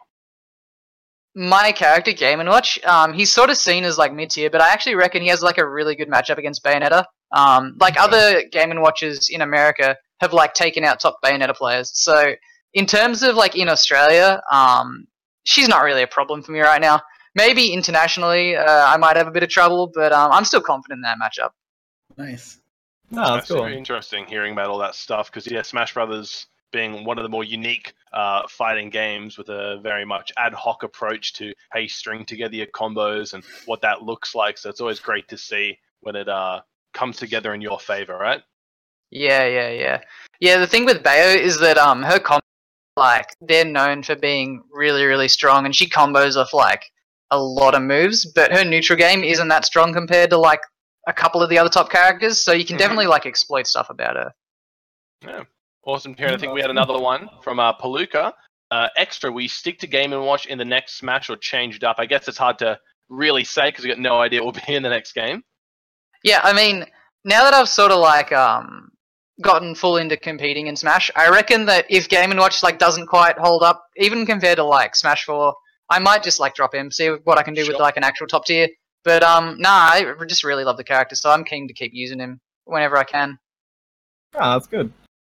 my 1.35 1.71
character 1.71 2.13
Game 2.13 2.39
and 2.39 2.49
Watch, 2.49 2.83
um, 2.85 3.13
he's 3.13 3.31
sort 3.31 3.49
of 3.49 3.57
seen 3.57 3.83
as 3.83 3.97
like 3.97 4.13
mid 4.13 4.29
tier, 4.29 4.49
but 4.49 4.61
I 4.61 4.69
actually 4.71 4.95
reckon 4.95 5.21
he 5.21 5.27
has 5.29 5.41
like 5.43 5.57
a 5.57 5.67
really 5.67 5.95
good 5.95 6.09
matchup 6.09 6.37
against 6.37 6.63
Bayonetta. 6.63 7.05
Um, 7.31 7.75
like 7.79 7.99
other 7.99 8.43
Game 8.51 8.71
and 8.71 8.81
Watches 8.81 9.29
in 9.29 9.41
America 9.41 9.97
have 10.21 10.31
like 10.33 10.53
taken 10.53 10.83
out 10.83 10.99
top 10.99 11.17
Bayonetta 11.23 11.55
players. 11.55 11.91
So 11.93 12.33
in 12.73 12.85
terms 12.85 13.23
of 13.23 13.35
like 13.35 13.55
in 13.57 13.67
Australia, 13.69 14.41
um, 14.51 15.07
she's 15.43 15.67
not 15.67 15.83
really 15.83 16.03
a 16.03 16.07
problem 16.07 16.41
for 16.41 16.51
me 16.51 16.61
right 16.61 16.81
now. 16.81 17.01
Maybe 17.35 17.73
internationally, 17.73 18.55
uh, 18.55 18.85
I 18.87 18.95
might 18.97 19.17
have 19.17 19.27
a 19.27 19.31
bit 19.31 19.43
of 19.43 19.49
trouble, 19.49 19.91
but 19.93 20.13
um, 20.13 20.31
I'm 20.31 20.45
still 20.45 20.61
confident 20.61 20.99
in 20.99 21.01
that 21.01 21.17
matchup. 21.21 21.49
Nice. 22.17 22.59
No, 23.11 23.21
that's 23.21 23.35
That's 23.35 23.47
cool. 23.51 23.63
very 23.63 23.77
interesting 23.77 24.25
hearing 24.25 24.53
about 24.53 24.69
all 24.69 24.79
that 24.79 24.95
stuff 24.95 25.31
because 25.31 25.49
yeah, 25.49 25.61
Smash 25.61 25.93
Brothers 25.93 26.47
being 26.71 27.05
one 27.05 27.17
of 27.17 27.23
the 27.23 27.29
more 27.29 27.43
unique 27.43 27.93
uh, 28.11 28.41
fighting 28.49 28.89
games 28.89 29.37
with 29.37 29.49
a 29.49 29.79
very 29.81 30.03
much 30.03 30.31
ad 30.37 30.53
hoc 30.53 30.83
approach 30.83 31.33
to 31.33 31.53
how 31.69 31.79
you 31.79 31.87
string 31.87 32.25
together 32.25 32.55
your 32.55 32.67
combos 32.67 33.33
and 33.33 33.43
what 33.65 33.81
that 33.81 34.01
looks 34.01 34.35
like. 34.35 34.57
So 34.57 34.69
it's 34.69 34.81
always 34.81 34.99
great 34.99 35.27
to 35.29 35.37
see 35.37 35.77
when 36.01 36.15
it 36.15 36.27
uh, 36.27 36.61
comes 36.93 37.17
together 37.17 37.53
in 37.53 37.61
your 37.61 37.79
favor, 37.79 38.17
right? 38.17 38.41
Yeah, 39.11 39.45
yeah, 39.45 39.69
yeah, 39.69 40.01
yeah. 40.39 40.57
The 40.57 40.67
thing 40.67 40.85
with 40.85 41.03
Bayo 41.03 41.39
is 41.39 41.59
that 41.59 41.77
um, 41.77 42.03
her 42.03 42.19
combo, 42.19 42.43
like 42.97 43.27
they're 43.39 43.63
known 43.63 44.03
for 44.03 44.15
being 44.15 44.63
really, 44.73 45.05
really 45.05 45.27
strong, 45.27 45.65
and 45.65 45.75
she 45.75 45.87
combos 45.87 46.35
off 46.35 46.53
like 46.53 46.83
a 47.31 47.39
lot 47.39 47.75
of 47.75 47.83
moves. 47.83 48.25
But 48.25 48.51
her 48.51 48.65
neutral 48.65 48.97
game 48.97 49.23
isn't 49.23 49.47
that 49.47 49.65
strong 49.65 49.93
compared 49.93 50.31
to 50.31 50.37
like 50.37 50.61
a 51.07 51.13
couple 51.13 51.41
of 51.41 51.49
the 51.49 51.57
other 51.57 51.69
top 51.69 51.89
characters. 51.89 52.41
So 52.41 52.51
you 52.51 52.65
can 52.65 52.75
Mhm. 52.75 52.79
definitely 52.79 53.07
like 53.07 53.25
exploit 53.25 53.67
stuff 53.67 53.89
about 53.89 54.15
her. 54.15 54.33
Yeah. 55.21 55.43
Awesome 55.85 56.15
to 56.15 56.17
hear. 56.19 56.27
And 56.27 56.35
I 56.35 56.39
think 56.39 56.53
we 56.53 56.61
had 56.61 56.69
another 56.71 56.97
one 56.99 57.29
from 57.43 57.59
uh, 57.59 57.73
Palooka. 57.77 58.33
Uh, 58.71 58.87
extra, 58.97 59.31
we 59.31 59.47
stick 59.47 59.77
to 59.79 59.87
Game 59.87 60.13
and 60.13 60.25
Watch 60.25 60.47
in 60.47 60.57
the 60.57 60.65
next 60.65 60.97
Smash 60.97 61.29
or 61.29 61.37
changed 61.37 61.83
up? 61.83 61.97
I 61.99 62.07
guess 62.07 62.27
it's 62.27 62.37
hard 62.37 62.57
to 62.59 62.79
really 63.09 63.43
say 63.43 63.67
because 63.69 63.83
we 63.83 63.89
got 63.89 63.99
no 63.99 64.19
idea 64.19 64.43
what 64.43 64.55
will 64.55 64.61
be 64.67 64.73
in 64.73 64.81
the 64.83 64.89
next 64.89 65.13
game. 65.13 65.43
Yeah, 66.23 66.41
I 66.43 66.53
mean, 66.53 66.85
now 67.23 67.43
that 67.43 67.53
I've 67.53 67.69
sort 67.69 67.91
of 67.91 67.99
like 67.99 68.31
um 68.31 68.89
gotten 69.41 69.75
full 69.75 69.97
into 69.97 70.17
competing 70.17 70.65
in 70.67 70.75
Smash, 70.75 71.11
I 71.15 71.29
reckon 71.29 71.65
that 71.67 71.85
if 71.89 72.09
Game 72.09 72.31
and 72.31 72.39
Watch 72.39 72.63
like 72.63 72.79
doesn't 72.79 73.05
quite 73.07 73.37
hold 73.37 73.61
up, 73.61 73.83
even 73.97 74.25
compared 74.25 74.55
to 74.57 74.63
like 74.63 74.95
Smash 74.95 75.25
Four, 75.25 75.53
I 75.89 75.99
might 75.99 76.23
just 76.23 76.39
like 76.39 76.55
drop 76.55 76.73
him, 76.73 76.89
see 76.89 77.09
what 77.09 77.37
I 77.37 77.43
can 77.43 77.53
do 77.53 77.67
with 77.67 77.77
like 77.77 77.97
an 77.97 78.03
actual 78.03 78.25
top 78.25 78.45
tier. 78.45 78.67
But 79.05 79.23
um, 79.23 79.57
nah, 79.59 79.69
I 79.69 80.13
just 80.27 80.43
really 80.43 80.63
love 80.65 80.77
the 80.77 80.83
character, 80.83 81.15
so 81.15 81.29
I'm 81.29 81.45
keen 81.45 81.67
to 81.67 81.73
keep 81.73 81.93
using 81.93 82.19
him 82.19 82.41
whenever 82.65 82.97
I 82.97 83.03
can. 83.03 83.37
Ah, 84.33 84.53
that's 84.57 84.67
good. 84.67 84.91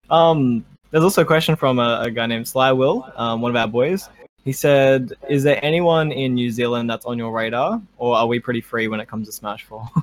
Um, 0.08 0.64
there's 0.90 1.02
also 1.04 1.22
a 1.22 1.26
question 1.26 1.56
from 1.56 1.80
a, 1.80 2.02
a 2.02 2.10
guy 2.10 2.26
named 2.26 2.46
Sly 2.46 2.70
Will, 2.72 3.12
um, 3.16 3.42
one 3.42 3.50
of 3.50 3.56
our 3.56 3.66
boys. 3.66 4.08
He 4.44 4.52
said, 4.52 5.12
"Is 5.28 5.42
there 5.42 5.58
anyone 5.64 6.12
in 6.12 6.34
New 6.34 6.50
Zealand 6.50 6.88
that's 6.88 7.04
on 7.04 7.18
your 7.18 7.32
radar, 7.32 7.82
or 7.98 8.16
are 8.16 8.28
we 8.28 8.38
pretty 8.38 8.60
free 8.60 8.86
when 8.86 9.00
it 9.00 9.08
comes 9.08 9.26
to 9.26 9.32
Smash 9.32 9.64
4? 9.64 9.80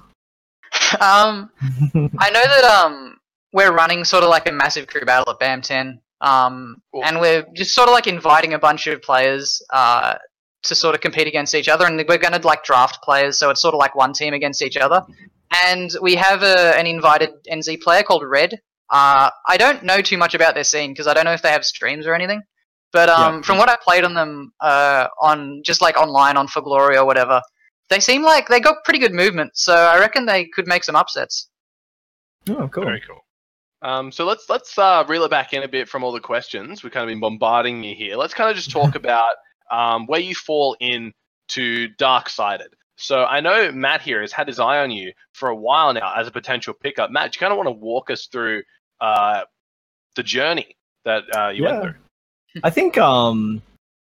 um, 1.00 1.50
I 2.20 2.30
know 2.30 2.44
that 2.44 2.64
um 2.84 3.18
we're 3.54 3.72
running 3.72 4.04
sort 4.04 4.24
of 4.24 4.30
like 4.30 4.50
a 4.50 4.52
massive 4.52 4.88
crew 4.88 5.06
battle 5.06 5.32
at 5.32 5.40
BAM 5.40 5.62
10. 5.62 6.02
Um, 6.20 6.82
Cool. 6.92 7.04
and 7.06 7.20
we're 7.22 7.46
just 7.54 7.74
sort 7.76 7.88
of 7.88 7.94
like 7.94 8.08
inviting 8.08 8.54
a 8.54 8.60
bunch 8.60 8.88
of 8.88 9.02
players 9.02 9.62
uh 9.72 10.16
to 10.64 10.76
sort 10.76 10.96
of 10.96 11.02
compete 11.02 11.28
against 11.28 11.56
each 11.56 11.68
other, 11.68 11.86
and 11.86 11.98
we're 11.98 12.18
going 12.18 12.34
to 12.40 12.48
like 12.48 12.64
draft 12.64 13.02
players, 13.04 13.38
so 13.38 13.50
it's 13.50 13.62
sort 13.62 13.74
of 13.74 13.80
like 13.80 13.96
one 13.96 14.14
team 14.14 14.34
against 14.34 14.62
each 14.62 14.78
other. 14.78 15.02
And 15.66 15.92
we 16.02 16.16
have 16.16 16.42
a, 16.42 16.78
an 16.78 16.88
invited 16.88 17.30
NZ 17.52 17.82
player 17.82 18.02
called 18.04 18.24
Red. 18.26 18.54
Uh, 18.90 19.30
I 19.48 19.58
don't 19.58 19.84
know 19.84 20.02
too 20.02 20.18
much 20.18 20.34
about 20.34 20.56
their 20.56 20.64
scene 20.64 20.92
because 20.92 21.08
I 21.08 21.14
don't 21.14 21.26
know 21.26 21.34
if 21.34 21.42
they 21.42 21.52
have 21.52 21.64
streams 21.66 22.06
or 22.08 22.14
anything. 22.14 22.42
But 22.92 23.10
um, 23.10 23.36
Yeah. 23.36 23.42
from 23.42 23.58
what 23.58 23.70
I 23.70 23.78
played 23.84 24.04
on 24.04 24.14
them 24.14 24.52
uh, 24.60 25.08
on 25.20 25.62
just 25.66 25.82
like 25.82 25.98
online 25.98 26.38
on 26.38 26.48
For 26.48 26.62
Glory 26.62 26.98
or 26.98 27.06
whatever, 27.06 27.42
they 27.90 28.00
seem 28.00 28.24
like 28.24 28.48
they 28.48 28.60
got 28.60 28.84
pretty 28.84 29.00
good 29.00 29.14
movement, 29.14 29.52
so 29.56 29.74
I 29.76 30.00
reckon 30.00 30.26
they 30.26 30.46
could 30.46 30.68
make 30.68 30.84
some 30.84 30.96
upsets. 30.96 31.50
Oh, 32.50 32.68
cool. 32.68 32.86
Very 32.86 33.02
cool. 33.08 33.20
Um, 33.82 34.12
so 34.12 34.26
let's 34.26 34.50
let's 34.50 34.78
uh, 34.78 35.04
reel 35.08 35.24
it 35.24 35.32
back 35.32 35.54
in 35.54 35.64
a 35.64 35.68
bit 35.68 35.90
from 35.90 36.04
all 36.04 36.12
the 36.14 36.20
questions. 36.20 36.84
We've 36.84 36.92
kind 36.94 37.04
of 37.04 37.10
been 37.10 37.20
bombarding 37.20 37.84
you 37.84 37.96
here. 37.96 38.16
Let's 38.16 38.34
kind 38.34 38.50
of 38.50 38.56
just 38.56 38.72
talk 38.72 38.96
about 39.04 39.34
um, 39.74 40.06
where 40.08 40.20
you 40.20 40.36
fall 40.36 40.78
in 40.80 41.12
to 41.50 41.88
dark 41.98 42.30
sided. 42.30 42.74
So 42.96 43.26
I 43.26 43.42
know 43.42 43.72
Matt 43.72 44.02
here 44.02 44.22
has 44.22 44.32
had 44.32 44.48
his 44.48 44.60
eye 44.60 44.80
on 44.80 44.92
you 44.92 45.12
for 45.34 45.50
a 45.50 45.56
while 45.56 45.92
now 45.94 46.14
as 46.16 46.28
a 46.28 46.32
potential 46.32 46.74
pickup. 46.74 47.10
Matt, 47.12 47.32
do 47.32 47.38
you 47.38 47.40
kind 47.40 47.52
of 47.52 47.58
want 47.58 47.68
to 47.68 47.72
walk 47.72 48.10
us 48.12 48.28
through 48.28 48.62
uh, 49.02 49.42
the 50.16 50.24
journey 50.24 50.76
that 51.04 51.24
uh, 51.36 51.50
you 51.50 51.64
went 51.64 51.82
through? 51.82 51.94
I 52.64 52.70
think 52.70 52.98
um 53.00 53.62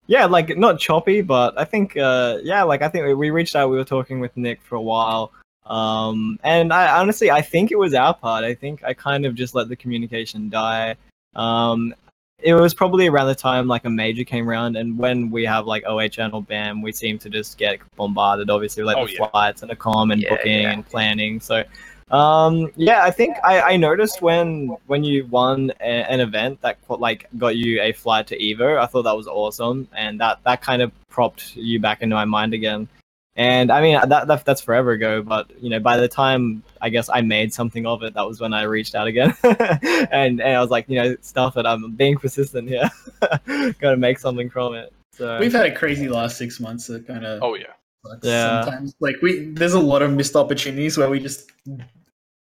yeah, 0.08 0.26
like 0.26 0.56
not 0.58 0.78
choppy, 0.78 1.22
but 1.22 1.58
I 1.58 1.64
think 1.64 1.96
uh 1.96 2.40
yeah, 2.44 2.64
like 2.64 2.82
I 2.82 2.90
think 2.90 3.06
we- 3.06 3.14
we 3.14 3.30
reached 3.30 3.56
out, 3.56 3.70
we 3.70 3.78
were 3.78 3.86
talking 3.86 4.20
with 4.20 4.36
Nick 4.36 4.62
for 4.62 4.76
a 4.76 4.82
while. 4.82 5.32
Um 5.66 6.38
and 6.44 6.74
I 6.74 7.00
honestly 7.00 7.32
I 7.32 7.42
think 7.42 7.72
it 7.72 7.80
was 7.80 7.94
our 7.94 8.14
part. 8.14 8.44
I 8.44 8.54
think 8.54 8.84
I 8.84 8.94
kind 8.94 9.26
of 9.26 9.36
just 9.36 9.56
let 9.56 9.70
the 9.70 9.76
communication 9.78 10.50
die. 10.50 10.98
Um 11.34 11.96
it 12.40 12.54
was 12.54 12.74
probably 12.74 13.08
around 13.08 13.28
the 13.28 13.36
time 13.36 13.68
like 13.68 13.86
a 13.86 13.90
major 13.90 14.24
came 14.24 14.50
around 14.50 14.76
and 14.76 14.98
when 14.98 15.32
we 15.32 15.46
have 15.46 15.66
like 15.66 15.84
OHN 15.86 16.32
or 16.34 16.44
BAM 16.44 16.82
we 16.82 16.92
seem 16.92 17.18
to 17.20 17.30
just 17.30 17.58
get 17.58 17.80
bombarded 17.96 18.50
obviously 18.50 18.84
like 18.84 18.98
Oh, 18.98 19.08
the 19.08 19.14
yeah. 19.14 19.30
flights 19.30 19.62
and 19.62 19.72
the 19.72 19.76
com 19.76 20.12
and 20.12 20.22
Yeah, 20.22 20.30
booking 20.36 20.62
yeah. 20.64 20.72
and 20.72 20.86
planning. 20.86 21.40
So 21.40 21.64
um, 22.12 22.72
yeah, 22.76 23.04
I 23.04 23.10
think 23.10 23.36
I, 23.44 23.62
I 23.62 23.78
noticed 23.78 24.22
when 24.22 24.78
when 24.86 25.04
you 25.04 25.26
won 25.26 25.72
a, 25.82 25.84
an 25.84 26.20
event 26.20 26.62
that 26.62 26.78
like 26.88 27.28
got 27.38 27.56
you 27.56 27.82
a 27.82 27.94
flight 27.94 28.28
to 28.28 28.38
Evo, 28.38 28.80
I 28.80 28.86
thought 28.86 29.04
that 29.04 29.18
was 29.18 29.28
awesome, 29.28 29.88
and 29.92 30.20
that 30.20 30.40
that 30.44 30.62
kind 30.62 30.84
of 30.84 30.92
propped 31.10 31.56
you 31.56 31.80
back 31.80 32.04
into 32.04 32.16
my 32.16 32.26
mind 32.26 32.54
again. 32.54 32.88
And 33.36 33.72
I 33.72 33.82
mean 33.82 34.00
that, 34.08 34.28
that 34.28 34.46
that's 34.46 34.62
forever 34.62 34.92
ago, 34.92 35.24
but 35.24 35.50
you 35.60 35.72
know 35.72 35.80
by 35.80 35.98
the 35.98 36.08
time 36.08 36.62
I 36.82 36.90
guess 36.90 37.10
I 37.10 37.22
made 37.22 37.54
something 37.54 37.86
of 37.86 38.04
it, 38.04 38.14
that 38.14 38.28
was 38.28 38.40
when 38.42 38.54
I 38.54 38.64
reached 38.64 38.96
out 38.96 39.08
again, 39.08 39.34
and 39.44 40.42
and 40.42 40.58
I 40.58 40.60
was 40.62 40.70
like, 40.70 40.88
you 40.90 41.02
know, 41.02 41.16
stuff 41.22 41.58
it. 41.58 41.66
I'm 41.66 41.92
being 41.92 42.18
persistent 42.18 42.68
here, 42.70 42.90
got 43.22 43.92
to 43.92 43.98
make 43.98 44.20
something 44.20 44.50
from 44.50 44.76
it. 44.76 44.92
So 45.14 45.40
We've 45.40 45.54
had 45.54 45.66
a 45.66 45.74
crazy 45.76 46.08
last 46.10 46.38
six 46.38 46.60
months 46.60 46.88
that 46.88 47.08
kind 47.08 47.26
of 47.26 47.42
Oh 47.42 47.56
yeah. 47.56 47.68
sucks 48.06 48.26
Yeah. 48.28 48.64
sometimes. 48.64 48.96
Like 49.00 49.16
we, 49.22 49.46
there's 49.52 49.74
a 49.74 49.80
lot 49.80 50.02
of 50.02 50.12
missed 50.12 50.36
opportunities 50.36 50.98
where 50.98 51.10
we 51.10 51.20
just, 51.22 51.52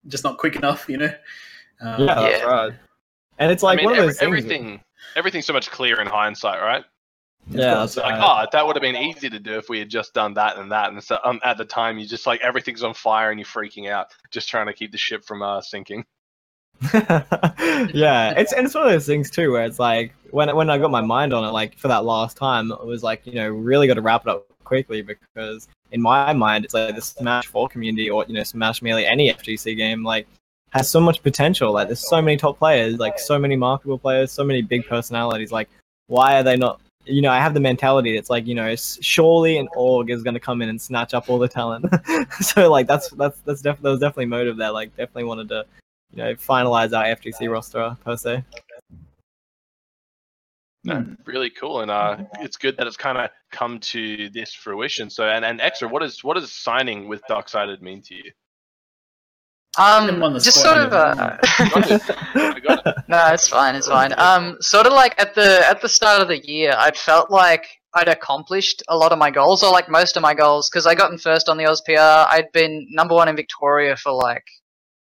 just 0.06 0.22
not 0.22 0.36
quick 0.36 0.54
enough, 0.56 0.86
you 0.88 0.98
know. 0.98 1.10
Um, 1.80 2.06
yeah, 2.06 2.14
that's 2.14 2.38
Yeah. 2.40 2.44
right. 2.44 2.72
And 3.38 3.50
it's 3.50 3.62
like 3.62 3.78
I 3.78 3.82
mean, 3.82 3.84
one 3.86 3.94
of 3.94 3.98
every- 4.00 4.08
those 4.08 4.18
things. 4.18 4.26
everything 4.26 4.80
everything's 5.16 5.46
so 5.46 5.52
much 5.54 5.70
clearer 5.70 6.00
in 6.02 6.06
hindsight, 6.08 6.60
right? 6.60 6.84
Yeah, 7.50 7.74
that's 7.74 7.96
Like, 7.96 8.20
oh, 8.20 8.46
that 8.50 8.66
would 8.66 8.76
have 8.76 8.82
been 8.82 8.96
easy 8.96 9.30
to 9.30 9.38
do 9.38 9.56
if 9.56 9.68
we 9.68 9.78
had 9.78 9.88
just 9.88 10.12
done 10.14 10.34
that 10.34 10.58
and 10.58 10.70
that. 10.70 10.90
And 10.92 11.02
so 11.02 11.18
um, 11.24 11.40
at 11.42 11.56
the 11.56 11.64
time, 11.64 11.98
you 11.98 12.06
just 12.06 12.26
like 12.26 12.40
everything's 12.42 12.82
on 12.82 12.94
fire 12.94 13.30
and 13.30 13.40
you're 13.40 13.46
freaking 13.46 13.90
out, 13.90 14.08
just 14.30 14.48
trying 14.48 14.66
to 14.66 14.72
keep 14.72 14.92
the 14.92 14.98
ship 14.98 15.24
from 15.24 15.42
uh, 15.42 15.60
sinking. 15.60 16.04
yeah, 16.94 18.34
it's 18.36 18.52
and 18.52 18.66
it's 18.66 18.74
one 18.74 18.86
of 18.86 18.92
those 18.92 19.06
things 19.06 19.30
too 19.30 19.50
where 19.50 19.64
it's 19.64 19.78
like 19.78 20.14
when 20.30 20.54
when 20.54 20.70
I 20.70 20.78
got 20.78 20.90
my 20.90 21.00
mind 21.00 21.32
on 21.32 21.44
it, 21.44 21.52
like 21.52 21.76
for 21.78 21.88
that 21.88 22.04
last 22.04 22.36
time, 22.36 22.70
it 22.70 22.86
was 22.86 23.02
like 23.02 23.26
you 23.26 23.34
know 23.34 23.48
really 23.48 23.86
got 23.86 23.94
to 23.94 24.02
wrap 24.02 24.22
it 24.26 24.28
up 24.28 24.46
quickly 24.64 25.02
because 25.02 25.66
in 25.92 26.02
my 26.02 26.32
mind 26.32 26.64
it's 26.64 26.74
like 26.74 26.94
the 26.94 27.00
Smash 27.00 27.46
Four 27.46 27.68
community 27.68 28.10
or 28.10 28.24
you 28.28 28.34
know 28.34 28.42
Smash 28.42 28.82
Melee 28.82 29.06
any 29.06 29.32
FGC 29.32 29.76
game 29.76 30.04
like 30.04 30.26
has 30.70 30.88
so 30.88 31.00
much 31.00 31.22
potential. 31.22 31.72
Like 31.72 31.88
there's 31.88 32.06
so 32.06 32.20
many 32.20 32.36
top 32.36 32.58
players, 32.58 32.98
like 32.98 33.18
so 33.18 33.38
many 33.38 33.56
marketable 33.56 33.98
players, 33.98 34.30
so 34.30 34.44
many 34.44 34.62
big 34.62 34.86
personalities. 34.86 35.50
Like 35.50 35.68
why 36.06 36.38
are 36.38 36.42
they 36.42 36.56
not? 36.56 36.80
You 37.08 37.22
know, 37.22 37.30
I 37.30 37.38
have 37.38 37.54
the 37.54 37.60
mentality. 37.60 38.16
It's 38.16 38.30
like 38.30 38.46
you 38.46 38.54
know, 38.54 38.74
surely 38.76 39.58
an 39.58 39.68
org 39.74 40.10
is 40.10 40.22
going 40.22 40.34
to 40.34 40.40
come 40.40 40.62
in 40.62 40.68
and 40.68 40.80
snatch 40.80 41.14
up 41.14 41.28
all 41.28 41.38
the 41.38 41.48
talent. 41.48 41.86
so 42.40 42.70
like 42.70 42.86
that's 42.86 43.08
that's 43.10 43.40
that's 43.40 43.62
def- 43.62 43.80
there 43.80 43.92
was 43.92 44.00
definitely 44.00 44.26
motive 44.26 44.56
there. 44.56 44.70
Like 44.70 44.90
definitely 44.96 45.24
wanted 45.24 45.48
to 45.48 45.64
you 46.12 46.18
know, 46.18 46.34
finalize 46.34 46.96
our 46.96 47.04
FGC 47.16 47.50
roster 47.50 47.96
per 48.04 48.16
se. 48.16 48.44
No, 50.84 51.04
really 51.26 51.50
cool, 51.50 51.80
and 51.80 51.90
uh, 51.90 52.18
it's 52.40 52.56
good 52.56 52.76
that 52.76 52.86
it's 52.86 52.96
kind 52.96 53.18
of 53.18 53.30
come 53.50 53.78
to 53.80 54.30
this 54.30 54.54
fruition. 54.54 55.10
So, 55.10 55.28
and 55.28 55.44
and 55.44 55.60
extra, 55.60 55.88
what 55.88 56.02
is 56.02 56.22
what 56.22 56.34
does 56.34 56.52
signing 56.52 57.08
with 57.08 57.20
Darksided 57.28 57.82
mean 57.82 58.00
to 58.02 58.14
you? 58.14 58.30
Put 59.76 60.08
him 60.08 60.22
on 60.22 60.32
Um, 60.32 60.40
just 60.40 60.60
sort 60.60 60.78
of. 60.78 60.92
Uh, 60.92 61.36
I 61.42 63.02
no, 63.08 63.32
it's 63.32 63.48
fine. 63.48 63.74
It's 63.76 63.88
fine. 63.88 64.12
Um, 64.18 64.56
sort 64.60 64.86
of 64.86 64.92
like 64.92 65.20
at 65.20 65.34
the 65.34 65.66
at 65.68 65.80
the 65.80 65.88
start 65.88 66.20
of 66.20 66.28
the 66.28 66.44
year, 66.46 66.74
I'd 66.76 66.96
felt 66.96 67.30
like 67.30 67.66
I'd 67.94 68.08
accomplished 68.08 68.82
a 68.88 68.96
lot 68.96 69.12
of 69.12 69.18
my 69.18 69.30
goals, 69.30 69.62
or 69.62 69.70
like 69.70 69.88
most 69.88 70.16
of 70.16 70.22
my 70.22 70.34
goals, 70.34 70.68
because 70.68 70.86
I 70.86 70.94
got 70.94 71.12
in 71.12 71.18
first 71.18 71.48
on 71.48 71.56
the 71.58 71.64
OzPR. 71.64 72.26
I'd 72.30 72.50
been 72.52 72.86
number 72.90 73.14
one 73.14 73.28
in 73.28 73.36
Victoria 73.36 73.96
for 73.96 74.12
like 74.12 74.44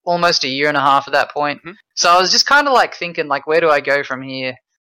almost 0.06 0.44
a 0.44 0.48
year 0.48 0.68
and 0.68 0.78
a 0.78 0.82
half 0.82 1.08
at 1.08 1.14
that 1.14 1.32
point. 1.32 1.62
Mhm. 1.66 1.76
So 1.96 2.10
I 2.10 2.20
was 2.20 2.32
just 2.32 2.46
kind 2.46 2.68
of 2.68 2.74
like 2.74 2.96
thinking, 2.96 3.28
like, 3.28 3.46
where 3.48 3.62
do 3.62 3.70
I 3.70 3.82
go 3.82 4.04
from 4.04 4.22
here? 4.22 4.56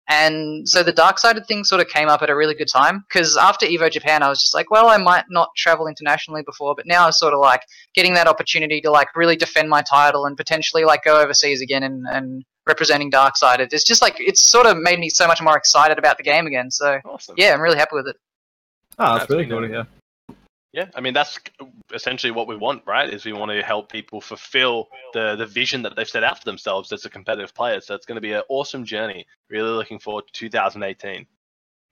And 0.09 0.67
so 0.67 0.83
the 0.83 0.91
dark 0.91 1.17
sided 1.17 1.45
thing 1.47 1.63
sort 1.63 1.79
of 1.79 1.87
came 1.87 2.09
up 2.09 2.21
at 2.21 2.29
a 2.29 2.35
really 2.35 2.55
good 2.55 2.67
time 2.67 3.05
because 3.07 3.37
after 3.37 3.65
Evo 3.65 3.89
Japan, 3.89 4.21
I 4.21 4.29
was 4.29 4.41
just 4.41 4.53
like, 4.53 4.69
well, 4.69 4.89
I 4.89 4.97
might 4.97 5.25
not 5.29 5.49
travel 5.55 5.87
internationally 5.87 6.43
before, 6.43 6.75
but 6.75 6.85
now 6.85 7.03
I 7.03 7.05
was 7.07 7.17
sort 7.17 7.33
of 7.33 7.39
like 7.39 7.61
getting 7.93 8.13
that 8.15 8.27
opportunity 8.27 8.81
to 8.81 8.91
like 8.91 9.15
really 9.15 9.37
defend 9.37 9.69
my 9.69 9.81
title 9.81 10.25
and 10.25 10.35
potentially 10.35 10.83
like 10.83 11.03
go 11.03 11.21
overseas 11.21 11.61
again 11.61 11.83
and, 11.83 12.05
and 12.11 12.43
representing 12.67 13.09
dark 13.09 13.37
sided. 13.37 13.71
It's 13.71 13.85
just 13.85 14.01
like 14.01 14.15
it's 14.19 14.41
sort 14.41 14.65
of 14.65 14.77
made 14.77 14.99
me 14.99 15.09
so 15.09 15.25
much 15.25 15.41
more 15.41 15.55
excited 15.55 15.97
about 15.97 16.17
the 16.17 16.23
game 16.23 16.47
again. 16.47 16.69
So 16.69 16.99
Awesome. 17.05 17.35
yeah, 17.37 17.53
I'm 17.53 17.61
really 17.61 17.77
happy 17.77 17.95
with 17.95 18.07
it. 18.07 18.17
Oh, 18.99 19.05
that's 19.05 19.19
That's 19.19 19.31
really 19.31 19.43
been 19.43 19.51
cool 19.51 19.61
to 19.61 19.67
hear. 19.67 19.87
Yeah, 20.73 20.87
I 20.95 21.01
mean 21.01 21.13
that's 21.13 21.37
essentially 21.93 22.31
what 22.31 22.47
we 22.47 22.57
want, 22.57 22.81
right? 22.87 23.07
Is 23.07 23.25
we 23.25 23.33
want 23.33 23.51
to 23.51 23.61
help 23.61 23.91
people 23.91 24.19
fulfill 24.19 24.89
the 25.13 25.35
the 25.35 25.45
vision 25.45 25.83
that 25.83 25.95
they've 25.95 26.09
set 26.09 26.23
out 26.23 26.39
for 26.39 26.45
themselves 26.45 26.91
as 26.91 27.05
a 27.05 27.11
competitive 27.11 27.53
player. 27.53 27.79
So 27.79 27.93
it's 27.93 28.07
going 28.07 28.15
to 28.15 28.21
be 28.21 28.31
an 28.31 28.41
awesome 28.49 28.83
journey. 28.83 29.27
Really 29.49 29.69
looking 29.69 29.99
forward 29.99 30.25
to 30.25 30.33
2018. 30.33 31.27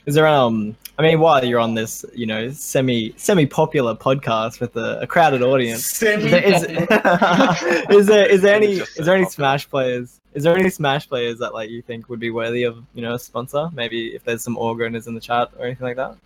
Is 0.07 0.15
there 0.15 0.25
um? 0.25 0.75
I 0.97 1.03
mean, 1.03 1.19
while 1.19 1.45
you're 1.45 1.59
on 1.59 1.75
this, 1.75 2.03
you 2.15 2.25
know, 2.25 2.49
semi 2.49 3.13
semi 3.17 3.45
popular 3.45 3.93
podcast 3.93 4.59
with 4.59 4.75
a, 4.75 5.01
a 5.01 5.07
crowded 5.07 5.43
audience, 5.43 6.01
is, 6.01 6.25
is, 6.25 6.63
is 7.91 8.07
there 8.07 8.27
is 8.27 8.41
there 8.41 8.55
any 8.55 8.71
is 8.73 8.95
there 8.95 9.15
any. 9.15 9.25
Smash 9.25 9.69
players? 9.69 10.19
Is 10.33 10.41
there 10.41 10.57
any 10.57 10.71
Smash 10.71 11.07
players 11.07 11.37
that 11.37 11.53
like 11.53 11.69
you 11.69 11.83
think 11.83 12.09
would 12.09 12.19
be 12.19 12.31
worthy 12.31 12.63
of 12.63 12.83
you 12.95 13.03
know 13.03 13.13
a 13.13 13.19
sponsor? 13.19 13.69
Maybe 13.73 14.15
if 14.15 14.23
there's 14.23 14.41
some 14.41 14.57
org 14.57 14.81
owners 14.81 15.05
in 15.05 15.13
the 15.13 15.21
chat 15.21 15.51
or 15.59 15.65
anything 15.67 15.85
like 15.85 15.97
that. 15.97 16.17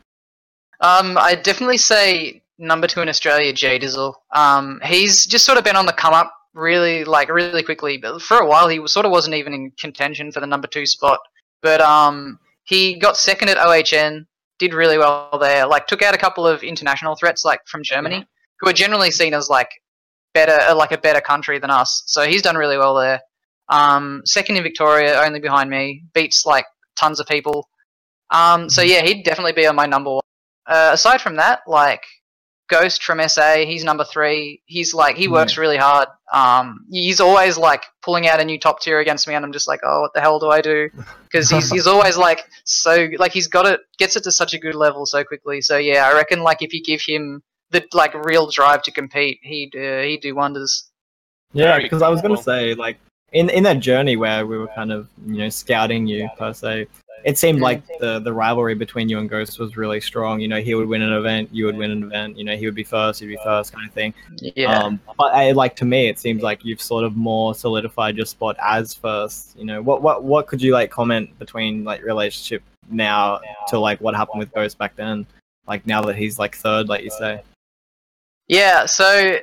Um, 0.80 1.18
I'd 1.18 1.44
definitely 1.44 1.78
say 1.78 2.42
number 2.58 2.88
two 2.88 3.02
in 3.02 3.10
Australia, 3.10 3.54
Jay 3.54 3.80
Dizzle. 3.80 4.14
Um, 4.34 4.80
he's 4.84 5.26
just 5.26 5.46
sort 5.46 5.58
of 5.58 5.64
been 5.64 5.76
on 5.76 5.86
the 5.86 5.94
come 5.94 6.14
up 6.14 6.34
really, 6.54 7.04
like 7.04 7.30
really 7.30 7.64
quickly. 7.64 7.98
But 7.98 8.22
for 8.22 8.38
a 8.38 8.48
while, 8.48 8.68
he 8.68 8.80
was, 8.80 8.94
sort 8.94 9.06
of 9.06 9.12
wasn't 9.12 9.36
even 9.36 9.54
in 9.54 9.72
contention 9.80 10.32
for 10.32 10.40
the 10.40 10.48
number 10.48 10.68
two 10.68 10.86
spot. 10.86 11.20
But 11.62 11.82
um, 11.82 12.40
he 12.64 12.98
got 12.98 13.18
second 13.18 13.50
at 13.50 13.58
OHN, 13.58 14.26
did 14.58 14.74
really 14.74 14.98
well 14.98 15.38
there. 15.40 15.68
Like 15.68 15.88
took 15.88 16.02
out 16.02 16.16
a 16.16 16.18
couple 16.20 16.48
of 16.48 16.64
international 16.64 17.16
threats, 17.16 17.46
like 17.46 17.60
from 17.68 17.84
Germany, 17.84 18.26
who 18.60 18.70
are 18.70 18.74
generally 18.74 19.12
seen 19.12 19.34
as 19.34 19.50
like 19.50 19.70
better, 20.34 20.60
uh, 20.70 20.76
like 20.76 20.92
a 20.92 20.98
better 20.98 21.22
country 21.22 21.60
than 21.60 21.70
us. 21.70 22.04
So 22.06 22.26
he's 22.26 22.42
done 22.42 22.56
really 22.56 22.78
well 22.78 22.96
there. 22.96 23.22
Um, 23.68 24.22
second 24.26 24.58
in 24.58 24.64
Victoria, 24.64 25.22
only 25.22 25.40
behind 25.40 25.70
me, 25.70 26.04
beats 26.14 26.46
like 26.46 26.66
tons 26.96 27.20
of 27.20 27.28
people. 27.28 27.68
Um, 28.30 28.70
so 28.70 28.82
yeah, 28.82 29.02
he'd 29.02 29.24
definitely 29.24 29.54
be 29.54 29.68
on 29.68 29.76
my 29.76 29.86
number 29.86 30.12
one. 30.12 30.22
Uh, 30.68 30.92
aside 30.94 31.22
from 31.22 31.36
that, 31.36 31.62
like 31.68 32.04
Ghost 32.68 33.04
from 33.04 33.22
SA, 33.28 33.58
he's 33.58 33.84
number 33.84 34.04
three. 34.04 34.62
He's 34.66 34.94
like 34.94 35.18
he 35.18 35.28
works 35.28 35.58
really 35.58 35.78
hard. 35.78 36.08
Um, 36.34 36.86
he's 36.90 37.20
always 37.20 37.58
like 37.58 37.84
pulling 38.02 38.28
out 38.28 38.40
a 38.40 38.46
new 38.46 38.60
top 38.60 38.82
tier 38.82 39.00
against 39.00 39.28
me, 39.28 39.36
and 39.36 39.46
I'm 39.46 39.52
just 39.52 39.68
like, 39.68 39.82
oh, 39.84 40.02
what 40.02 40.14
the 40.14 40.22
hell 40.22 40.40
do 40.40 40.50
I 40.50 40.62
do? 40.62 40.90
Because 41.26 41.50
he's 41.50 41.70
he's 41.70 41.86
always 41.86 42.16
like 42.16 42.46
so 42.64 43.10
like 43.18 43.34
he's 43.34 43.48
got 43.48 43.66
it 43.66 43.82
gets 43.98 44.16
it 44.16 44.24
to 44.24 44.32
such 44.32 44.54
a 44.54 44.58
good 44.58 44.74
level 44.74 45.06
so 45.06 45.22
quickly. 45.26 45.60
So 45.60 45.76
yeah, 45.76 46.08
I 46.08 46.14
reckon 46.14 46.44
like 46.44 46.62
if 46.62 46.74
you 46.74 46.82
give 46.82 47.02
him 47.02 47.44
the 47.72 47.86
like 47.92 48.14
real 48.14 48.50
drive 48.50 48.84
to 48.84 48.92
compete, 48.92 49.40
he'd 49.44 49.76
uh, 49.76 50.04
he'd 50.04 50.22
do 50.22 50.34
wonders. 50.34 50.90
Yeah, 51.52 51.72
Very 51.72 51.84
because 51.84 52.02
I 52.02 52.08
was 52.08 52.22
gonna 52.22 52.42
say 52.42 52.74
like 52.74 52.98
in 53.34 53.50
in 53.50 53.64
that 53.64 53.82
journey 53.82 54.16
where 54.16 54.46
we 54.46 54.58
were 54.58 54.70
kind 54.70 54.94
of 54.94 55.10
you 55.28 55.40
know 55.40 55.50
scouting 55.50 56.08
you 56.08 56.30
per 56.38 56.54
se, 56.54 56.88
it 57.26 57.40
seemed 57.40 57.60
like 57.60 57.82
the 58.00 58.20
the 58.20 58.32
rivalry 58.32 58.76
between 58.76 59.10
you 59.10 59.18
and 59.18 59.28
Ghost 59.28 59.58
was 59.58 59.76
really 59.76 60.00
strong. 60.00 60.40
You 60.40 60.48
know, 60.48 60.62
he 60.62 60.76
would 60.76 60.88
win 60.88 61.02
an 61.02 61.12
event, 61.12 61.50
you 61.52 61.66
would 61.66 61.76
win 61.76 61.90
an 61.90 62.04
event. 62.04 62.38
You 62.38 62.44
know, 62.44 62.56
he 62.56 62.68
would 62.68 62.76
be 62.76 62.84
first, 62.84 63.20
you'd 63.20 63.30
be 63.30 63.40
first, 63.44 63.74
kind 63.74 63.88
of 63.88 63.94
thing. 63.94 64.14
Yeah. 64.40 64.78
Um, 64.78 65.00
but 65.18 65.34
I, 65.34 65.52
like 65.52 65.76
to 65.78 65.86
me, 65.86 66.08
it 66.08 66.20
seems 66.20 66.44
like 66.44 66.64
you've 66.64 66.82
sort 66.82 67.04
of 67.04 67.18
more 67.18 67.56
solidified 67.56 68.16
your 68.16 68.28
spot 68.28 68.56
as 68.62 68.94
first. 68.94 69.58
You 69.58 69.66
know, 69.66 69.82
what 69.82 70.04
what 70.04 70.24
what 70.24 70.46
could 70.46 70.62
you 70.62 70.72
like 70.72 70.92
comment 70.92 71.38
between 71.40 71.84
like 71.84 72.04
relationship 72.04 72.62
now 72.92 73.42
to 73.70 73.80
like 73.80 74.00
what 74.02 74.16
happened 74.16 74.38
with 74.38 74.54
Ghost 74.54 74.78
back 74.78 74.96
then? 74.96 75.26
Like 75.68 75.88
now 75.88 76.04
that 76.04 76.16
he's 76.16 76.38
like 76.38 76.56
third, 76.56 76.90
like 76.90 77.04
you 77.04 77.10
say. 77.10 77.42
Yeah, 78.48 78.86
so 78.86 79.40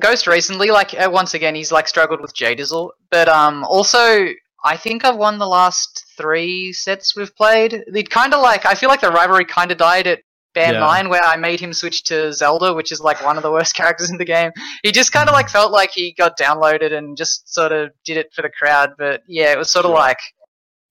Ghost 0.00 0.26
recently, 0.26 0.72
like 0.72 0.94
uh, 0.94 1.08
once 1.08 1.34
again, 1.34 1.54
he's 1.54 1.70
like 1.70 1.86
struggled 1.86 2.20
with 2.20 2.34
J 2.34 2.56
Dizzle, 2.56 2.90
but 3.12 3.28
um, 3.28 3.62
also 3.64 4.30
I 4.64 4.76
think 4.76 5.04
I've 5.04 5.16
won 5.16 5.38
the 5.38 5.46
last 5.48 6.04
three 6.16 6.72
sets 6.72 7.16
we've 7.16 7.34
played. 7.34 7.72
It 7.86 8.10
kind 8.10 8.34
of 8.34 8.42
like 8.42 8.66
I 8.66 8.74
feel 8.74 8.88
like 8.88 9.00
the 9.00 9.10
rivalry 9.10 9.44
kind 9.44 9.70
of 9.72 9.78
died 9.78 10.06
at 10.06 10.20
BAM 10.54 10.74
Yeah. 10.74 10.80
9 10.80 11.08
where 11.08 11.22
I 11.22 11.36
made 11.36 11.60
him 11.60 11.72
switch 11.72 12.04
to 12.04 12.32
Zelda, 12.32 12.74
which 12.74 12.90
is 12.92 13.00
like 13.00 13.24
one 13.24 13.36
of 13.36 13.42
the 13.42 13.52
worst 13.52 13.74
characters 13.80 14.10
in 14.10 14.18
the 14.18 14.24
game. 14.24 14.50
He 14.82 14.92
just 14.92 15.12
kind 15.12 15.28
of 15.28 15.32
like 15.32 15.48
felt 15.48 15.72
like 15.72 15.90
he 15.92 16.12
got 16.12 16.38
downloaded 16.38 16.92
and 16.92 17.16
just 17.16 17.52
sort 17.52 17.72
of 17.72 17.90
did 18.04 18.16
it 18.16 18.32
for 18.34 18.42
the 18.42 18.50
crowd. 18.50 18.90
But 18.98 19.22
yeah, 19.26 19.52
it 19.52 19.58
was 19.58 19.70
sort 19.70 19.86
of 19.86 19.92
like 19.92 20.18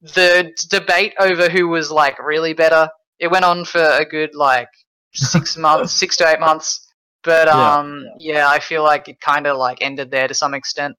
the 0.02 0.52
debate 0.70 1.14
over 1.20 1.50
who 1.50 1.68
was 1.68 1.92
like 1.92 2.18
really 2.20 2.54
better. 2.54 2.90
It 3.20 3.30
went 3.30 3.46
on 3.46 3.66
for 3.66 3.82
a 3.82 4.06
good 4.06 4.34
like 4.34 4.70
six 5.14 5.58
months, 5.58 5.92
six 5.94 6.16
to 6.18 6.28
eight 6.28 6.40
months. 6.40 6.88
But 7.24 7.48
Yeah. 7.48 7.76
um, 7.78 8.06
yeah, 8.18 8.48
I 8.48 8.60
feel 8.60 8.82
like 8.84 9.10
it 9.10 9.20
kind 9.20 9.46
of 9.46 9.58
like 9.58 9.80
ended 9.82 10.10
there 10.10 10.28
to 10.28 10.34
some 10.34 10.54
extent. 10.54 10.96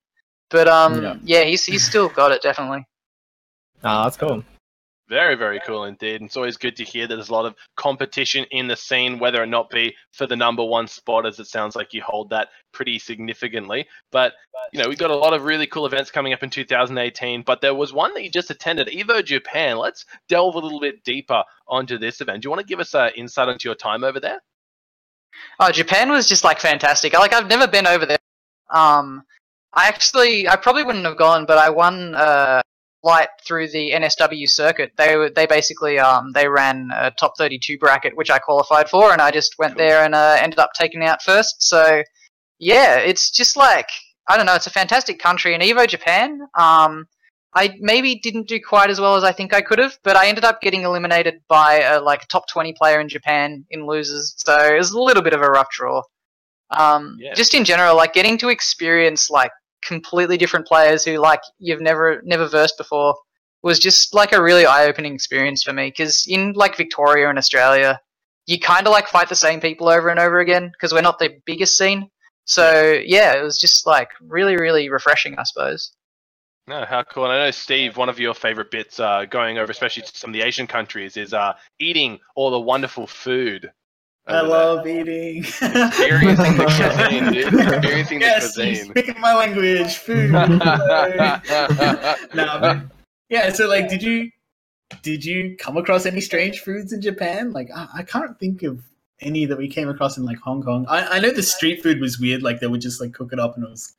But 0.51 0.69
um, 0.69 1.03
Yeah. 1.03 1.17
yeah, 1.23 1.45
he's 1.45 1.65
he's 1.65 1.85
still 1.85 2.09
got 2.09 2.33
it 2.33 2.43
definitely. 2.43 2.87
Ah, 3.83 4.05
that's 4.05 4.19
cool. 4.19 4.45
Very, 5.09 5.35
very 5.37 5.59
cool 5.67 5.85
indeed. 5.85 6.21
And 6.21 6.27
it's 6.27 6.37
always 6.37 6.59
good 6.59 6.77
to 6.77 6.85
hear 6.85 7.07
that 7.09 7.17
there's 7.17 7.31
a 7.31 7.33
lot 7.33 7.47
of 7.47 7.55
competition 7.77 8.45
in 8.51 8.69
the 8.69 8.77
scene, 8.77 9.19
whether 9.19 9.43
or 9.43 9.47
not 9.47 9.71
be 9.71 9.97
for 10.13 10.27
the 10.27 10.37
number 10.37 10.63
one 10.63 10.87
spot, 10.87 11.25
as 11.25 11.41
it 11.41 11.47
sounds 11.47 11.75
like 11.75 11.95
you 11.95 12.03
hold 12.03 12.29
that 12.29 12.49
pretty 12.73 12.99
significantly. 12.99 13.87
But, 14.13 14.35
you 14.73 14.81
know, 14.83 14.89
we've 14.89 14.99
got 14.99 15.11
a 15.11 15.17
lot 15.17 15.33
of 15.33 15.45
really 15.45 15.67
cool 15.67 15.87
events 15.87 16.11
coming 16.11 16.35
up 16.35 16.43
in 16.43 16.51
2018, 16.51 17.43
but 17.43 17.63
there 17.63 17.75
was 17.75 17.93
one 17.95 18.13
that 18.15 18.23
you 18.23 18.31
just 18.31 18.51
attended, 18.51 18.89
Evo 18.89 19.25
Japan. 19.25 19.79
Let's 19.79 20.05
delve 20.29 20.55
a 20.55 20.59
little 20.59 20.79
bit 20.79 21.03
deeper 21.03 21.43
onto 21.67 21.97
this 21.97 22.21
event. 22.21 22.43
Do 22.43 22.47
you 22.47 22.51
want 22.51 22.61
to 22.61 22.67
give 22.67 22.81
us 22.81 22.95
an 22.95 23.11
insight 23.17 23.49
into 23.49 23.67
your 23.67 23.75
time 23.75 24.05
over 24.05 24.21
there? 24.21 24.41
Oh, 25.59 25.73
Japan 25.73 26.11
was 26.11 26.29
just 26.29 26.45
like 26.45 26.61
fantastic. 26.61 27.15
Like 27.15 27.33
I've 27.33 27.49
never 27.49 27.67
been 27.67 27.87
over 27.87 28.05
there. 28.05 28.19
Um, 28.71 29.25
I 29.73 29.87
actually, 29.89 30.49
I 30.49 30.57
probably 30.57 30.83
wouldn't 30.85 31.05
have 31.05 31.17
gone, 31.17 31.47
but 31.47 31.59
I 31.59 31.71
won 31.71 32.15
uh, 32.15 32.61
flight 33.03 33.29
through 33.45 33.69
the 33.69 33.93
NSW 33.93 34.49
circuit. 34.49 34.93
They 34.97 35.17
were, 35.17 35.31
they 35.31 35.47
basically, 35.47 35.99
um, 35.99 36.33
they 36.33 36.49
ran 36.49 36.91
a 36.95 37.11
top 37.13 37.35
32 37.39 37.79
bracket, 37.79 38.17
which 38.17 38.31
I 38.31 38.39
qualified 38.39 38.89
for, 38.89 39.13
and 39.13 39.23
I 39.23 39.31
just 39.31 39.55
went 39.59 39.77
there 39.77 40.05
and 40.05 40.15
uh, 40.15 40.37
ended 40.41 40.59
up 40.59 40.71
taking 40.75 41.05
out 41.05 41.23
first. 41.23 41.63
So, 41.63 42.03
yeah, 42.59 42.97
it's 42.97 43.31
just 43.31 43.57
like 43.57 43.89
I 44.31 44.37
don't 44.37 44.47
know. 44.47 44.55
It's 44.55 44.69
a 44.69 44.71
fantastic 44.71 45.19
country, 45.19 45.55
and 45.55 45.63
Evo 45.63 45.89
Japan. 45.89 46.41
Um, 46.57 47.07
I 47.53 47.75
maybe 47.81 48.21
didn't 48.21 48.47
do 48.47 48.61
quite 48.61 48.89
as 48.89 49.01
well 49.01 49.17
as 49.17 49.25
I 49.25 49.33
think 49.33 49.53
I 49.53 49.61
could 49.61 49.81
have, 49.81 49.99
but 50.05 50.17
I 50.17 50.29
ended 50.29 50.45
up 50.45 50.61
getting 50.61 50.83
eliminated 50.83 51.41
by 51.49 51.81
a 51.81 52.01
like 52.01 52.29
top 52.29 52.47
20 52.49 52.73
player 52.75 53.01
in 53.01 53.09
Japan 53.09 53.65
in 53.71 53.87
losers. 53.87 54.35
So 54.37 54.57
it 54.57 54.79
was 54.79 54.93
a 54.93 55.01
little 55.01 55.25
bit 55.25 55.33
of 55.33 55.41
a 55.41 55.51
rough 55.51 55.69
draw. 55.73 56.03
Um, 56.71 57.17
Yeah. 57.19 57.35
Just 57.35 57.55
in 57.55 57.65
general, 57.65 57.97
like 57.97 58.13
getting 58.13 58.39
to 58.39 58.51
experience 58.51 59.31
like 59.31 59.51
completely 59.85 60.37
different 60.37 60.67
players 60.67 61.05
who 61.05 61.19
like 61.19 61.41
you've 61.59 61.81
never 61.81 62.23
never 62.25 62.49
versed 62.49 62.79
before 62.79 63.17
was 63.63 63.79
just 63.79 64.15
like 64.15 64.33
a 64.33 64.43
really 64.43 64.65
eye-opening 64.65 65.15
experience 65.15 65.63
for 65.63 65.73
me. 65.73 65.89
Because 65.89 66.25
in 66.27 66.53
like 66.55 66.77
Victoria 66.77 67.29
and 67.29 67.39
Australia, 67.39 68.01
you 68.47 68.59
kind 68.59 68.87
of 68.87 68.93
like 68.93 69.09
fight 69.09 69.29
the 69.29 69.37
same 69.37 69.61
people 69.61 69.89
over 69.89 70.09
and 70.09 70.19
over 70.19 70.41
again 70.41 70.71
because 70.73 70.93
we're 70.93 71.03
not 71.03 71.19
the 71.19 71.39
biggest 71.45 71.77
scene. 71.77 72.09
So 72.45 72.99
yeah, 73.05 73.35
it 73.37 73.43
was 73.43 73.59
just 73.59 73.87
like 73.87 74.09
really 74.21 74.57
really 74.57 74.89
refreshing, 74.89 75.39
I 75.39 75.45
suppose. 75.45 75.93
No, 76.67 76.85
how 76.85 77.03
cool. 77.03 77.25
And 77.25 77.33
I 77.33 77.47
know, 77.47 77.51
Steve, 77.51 77.97
one 77.97 78.09
of 78.09 78.21
your 78.21 78.35
favorite 78.35 78.71
bits 78.71 79.01
uh, 79.01 79.25
going 79.25 79.59
over, 79.59 79.73
especially 79.73 80.05
to 80.05 80.17
some 80.17 80.31
of 80.31 80.35
the 80.35 80.43
Asian 80.43 80.69
countries, 80.69 81.17
is 81.17 81.35
uh, 81.35 81.55
eating 81.81 82.21
all 82.37 82.51
the 82.53 82.61
wonderful 82.61 83.09
food. 83.09 83.73
I 84.27 84.41
over 84.41 84.49
there. 84.49 84.59
love 84.59 84.87
eating. 84.87 85.39
Experiencing 85.45 86.57
the 86.57 86.65
cuisine, 86.67 87.33
dude. 87.33 87.55
Experiencing 87.75 88.19
the 88.21 88.25
yes, 88.27 88.57
you 88.57 88.63
cuisine. 88.65 88.91
speaking 88.91 89.21
my 89.21 89.35
language. 89.35 89.97
Food. 89.97 90.31
no, 90.33 91.41
but 92.61 92.79
yeah. 93.29 93.51
So, 93.53 93.67
like, 93.69 93.89
did 93.89 94.03
you 94.03 94.31
did 95.03 95.25
you 95.25 95.57
come 95.59 95.77
across 95.77 96.07
any 96.07 96.21
strange 96.21 96.61
foods 96.61 96.93
in 96.93 97.01
Japan? 97.01 97.53
Like, 97.53 97.71
I, 97.75 97.89
I 97.99 98.03
can't 98.03 98.39
think 98.39 98.63
of 98.63 98.83
any 99.21 99.47
that 99.47 99.59
we 99.59 99.69
came 99.69 99.89
across 99.89 100.17
in 100.19 100.25
like 100.25 100.39
Hong 100.39 100.63
Kong. 100.63 100.87
I, 100.89 101.17
I 101.17 101.19
know 101.21 101.31
the 101.31 101.43
street 101.43 101.83
food 101.83 102.01
was 102.01 102.19
weird. 102.21 102.43
Like, 102.43 102.61
they 102.61 102.67
would 102.67 102.81
just 102.81 103.01
like 103.01 103.13
cook 103.13 103.33
it 103.33 103.41
up, 103.41 103.57
and 103.57 103.65
it 103.65 103.71
was 103.71 103.95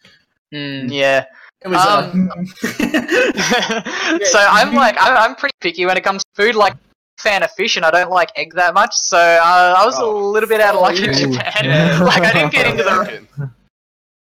Mm, 0.53 0.91
yeah. 0.91 1.23
it 1.61 1.69
was. 1.69 1.79
Um, 1.79 2.29
uh, 2.35 4.19
so 4.25 4.39
I'm 4.39 4.73
like 4.73 4.97
I'm, 4.99 5.15
I'm 5.17 5.35
pretty 5.35 5.55
picky 5.61 5.85
when 5.85 5.95
it 5.95 6.03
comes 6.03 6.23
to 6.25 6.29
food. 6.43 6.55
Like 6.55 6.73
fan 7.21 7.43
of 7.43 7.51
fish, 7.51 7.75
and 7.75 7.85
I 7.85 7.91
don't 7.91 8.09
like 8.11 8.29
egg 8.35 8.53
that 8.55 8.73
much. 8.73 8.93
So 8.95 9.17
uh, 9.17 9.75
I 9.77 9.85
was 9.85 9.95
Oh. 9.99 10.09
a 10.09 10.11
little 10.31 10.49
bit 10.49 10.59
out 10.61 10.75
of 10.75 10.81
luck 10.81 10.97
in 10.97 11.13
Japan. 11.13 11.65
yeah. 11.65 12.03
like 12.03 12.23
I 12.23 12.31
didn't 12.33 12.51
get 12.51 12.67
into 12.67 12.83
the. 12.83 13.05
Chicken. 13.05 13.51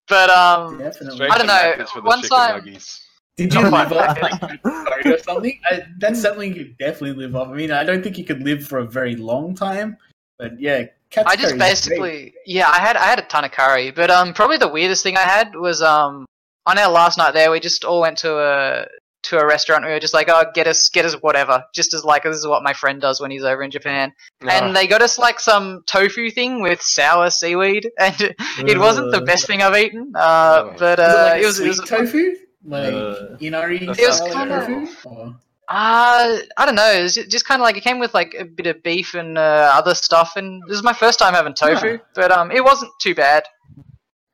But 0.07 0.29
um, 0.29 0.77
definitely. 0.77 1.27
I 1.27 1.37
don't 1.37 1.47
know, 1.47 1.53
Macca's 1.53 1.91
for 1.91 2.01
the 2.01 2.07
one 2.07 2.21
time- 2.21 2.61
nuggies. 2.61 3.01
Did 3.37 3.53
you 3.53 3.59
Oh 3.65 3.69
live 3.69 3.91
off 3.91 4.21
like 4.21 4.39
curry 4.63 5.13
or 5.13 5.17
something? 5.17 5.59
I, 5.69 5.83
that's 5.99 6.21
something 6.21 6.53
you 6.55 6.63
could 6.63 6.77
definitely 6.77 7.21
live 7.21 7.35
off. 7.35 7.49
I 7.49 7.53
mean, 7.53 7.69
I 7.69 7.83
don't 7.83 8.01
think 8.01 8.17
you 8.17 8.23
could 8.23 8.41
live 8.43 8.65
for 8.65 8.79
a 8.79 8.85
very 8.85 9.17
long 9.17 9.53
time, 9.53 9.97
but 10.39 10.57
yeah, 10.57 10.83
cat's 11.09 11.29
I 11.29 11.35
just 11.35 11.49
curry 11.49 11.57
great. 11.57 11.59
basically 11.59 12.33
yeah, 12.45 12.69
I 12.69 12.79
had 12.79 12.95
I 12.95 13.03
had 13.07 13.19
a 13.19 13.23
ton 13.23 13.43
of 13.43 13.51
curry, 13.51 13.91
but 13.91 14.09
um, 14.09 14.33
probably 14.33 14.55
the 14.57 14.69
weirdest 14.69 15.03
thing 15.03 15.17
I 15.17 15.23
had 15.23 15.53
was 15.53 15.81
um, 15.81 16.25
on 16.65 16.77
our 16.77 16.89
last 16.89 17.17
night 17.17 17.33
there, 17.33 17.51
we 17.51 17.59
just 17.59 17.83
all 17.83 17.99
went 17.99 18.19
to 18.19 18.37
a 18.37 18.85
to 19.25 19.37
a 19.39 19.45
restaurant. 19.45 19.85
We 19.85 19.91
were 19.91 19.99
just 19.99 20.13
like, 20.13 20.29
oh, 20.29 20.45
get 20.53 20.67
us 20.67 20.89
get 20.89 21.05
us 21.05 21.13
whatever, 21.21 21.63
just 21.73 21.93
as 21.93 22.03
like 22.03 22.23
this 22.23 22.37
is 22.37 22.47
what 22.47 22.63
my 22.63 22.73
friend 22.73 22.99
does 23.01 23.19
when 23.21 23.31
he's 23.31 23.43
over 23.43 23.61
in 23.63 23.71
Japan. 23.71 24.13
Ah, 24.43 24.49
and 24.49 24.75
they 24.75 24.87
got 24.87 25.01
us 25.01 25.17
like 25.19 25.39
some 25.39 25.83
tofu 25.85 26.29
thing 26.31 26.61
with 26.61 26.81
sour 26.81 27.29
seaweed, 27.29 27.89
and 27.99 28.19
it, 28.21 28.35
it 28.67 28.77
wasn't 28.79 29.11
the 29.11 29.21
best 29.21 29.47
thing 29.47 29.61
I've 29.61 29.77
eaten. 29.77 30.13
Uh, 30.15 30.63
Oh. 30.65 30.73
but 30.79 30.99
Is 30.99 31.05
it 31.05 31.09
uh, 31.09 31.23
like 31.25 31.41
it 31.41 31.45
was 31.45 31.59
it 31.59 31.73
sweet 31.73 31.81
was 31.81 31.89
tofu, 31.89 32.35
like 32.65 32.93
Uh, 32.93 33.37
inari 33.39 33.77
It 33.83 33.87
was 33.87 34.21
kinda- 34.21 34.65
tofu. 34.67 35.09
Or- 35.09 35.35
Uh, 35.67 36.37
I 36.57 36.65
don't 36.67 36.75
know. 36.75 36.91
It 36.91 37.01
was 37.01 37.15
just 37.15 37.47
kind 37.47 37.59
of 37.59 37.63
like 37.63 37.75
it 37.75 37.81
came 37.81 37.97
with 37.99 38.13
like 38.13 38.35
a 38.37 38.45
bit 38.45 38.67
of 38.67 38.83
beef 38.83 39.15
and 39.15 39.35
uh, 39.35 39.71
other 39.73 39.95
stuff, 39.95 40.33
and 40.35 40.61
this 40.67 40.77
is 40.77 40.83
my 40.83 40.93
first 40.93 41.17
time 41.17 41.33
having 41.33 41.55
tofu, 41.55 41.87
Yeah. 41.87 41.97
but 42.13 42.31
um, 42.31 42.51
it 42.51 42.63
wasn't 42.63 42.91
too 43.01 43.15
bad. 43.15 43.43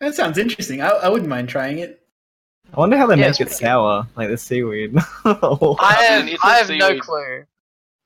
That 0.01 0.13
sounds 0.15 0.37
interesting. 0.37 0.81
I, 0.81 0.89
I 0.89 1.07
wouldn't 1.09 1.29
mind 1.29 1.47
trying 1.47 1.79
it. 1.79 2.00
I 2.73 2.79
wonder 2.79 2.97
how 2.97 3.05
they 3.07 3.15
Yeah, 3.17 3.27
make 3.27 3.31
it 3.41 3.45
pretty 3.47 3.49
good. 3.51 3.57
sour, 3.65 4.07
like 4.15 4.29
the 4.29 4.37
seaweed. 4.37 4.93
I 5.25 5.75
I 5.79 5.93
have 6.03 6.25
mean, 6.25 6.33
it's 6.35 6.43
I 6.45 6.55
a 6.55 6.57
have 6.59 6.69
no 6.69 6.99
clue. 6.99 7.43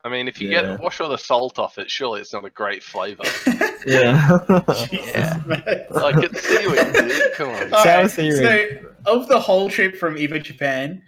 I 0.03 0.09
mean, 0.09 0.27
if 0.27 0.39
you 0.41 0.49
Yeah. 0.49 0.61
get 0.61 0.79
wash 0.79 0.99
all 1.01 1.09
the 1.09 1.17
salt 1.17 1.57
off 1.59 1.77
it, 1.77 1.89
surely 1.89 2.21
it's 2.21 2.33
not 2.33 2.45
a 2.45 2.49
great 2.49 2.83
flavor. 2.83 3.23
yeah. 3.85 4.39
Jesus, 4.87 5.45
man. 5.45 5.85
like 5.89 6.15
it's 6.23 6.41
seaweed, 6.41 6.93
dude. 6.93 7.33
Come 7.33 7.49
on. 7.49 7.73
All 7.73 7.83
Sour 7.83 8.01
right, 8.03 8.11
seaweed. 8.11 8.35
So, 8.35 8.67
of 9.05 9.27
the 9.27 9.39
whole 9.39 9.69
trip 9.69 9.95
from 9.95 10.15
Evo 10.15 10.41
Japan, 10.41 11.01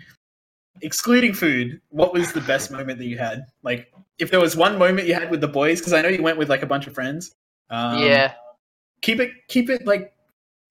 excluding 0.82 1.34
food, 1.34 1.80
what 1.89 2.13
was 2.13 2.32
the 2.34 2.41
best 2.41 2.72
moment 2.72 2.98
that 3.00 3.06
you 3.06 3.17
had? 3.17 3.46
Like, 3.63 3.91
if 4.20 4.32
there 4.32 4.39
was 4.39 4.56
one 4.56 4.78
moment 4.78 5.08
you 5.08 5.13
had 5.13 5.30
with 5.32 5.41
the 5.41 5.48
boys, 5.48 5.80
because 5.80 5.93
I 5.93 6.02
know 6.02 6.10
you 6.10 6.24
went 6.24 6.38
with 6.38 6.50
like 6.50 6.63
a 6.63 6.67
bunch 6.67 6.88
of 6.88 6.93
friends. 6.93 7.32
Um, 7.70 8.02
yeah. 8.04 8.34
Keep 9.02 9.20
it, 9.20 9.32
keep 9.48 9.70
it 9.70 9.86
like. 9.86 10.12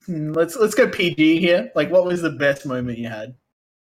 Hmm, 0.06 0.32
Let's 0.32 0.56
let's 0.56 0.74
go 0.74 0.88
PG 0.88 1.40
here. 1.40 1.70
Like, 1.74 1.90
what 1.90 2.04
was 2.04 2.22
the 2.22 2.30
best 2.30 2.66
moment 2.66 2.98
you 2.98 3.08
had? 3.08 3.34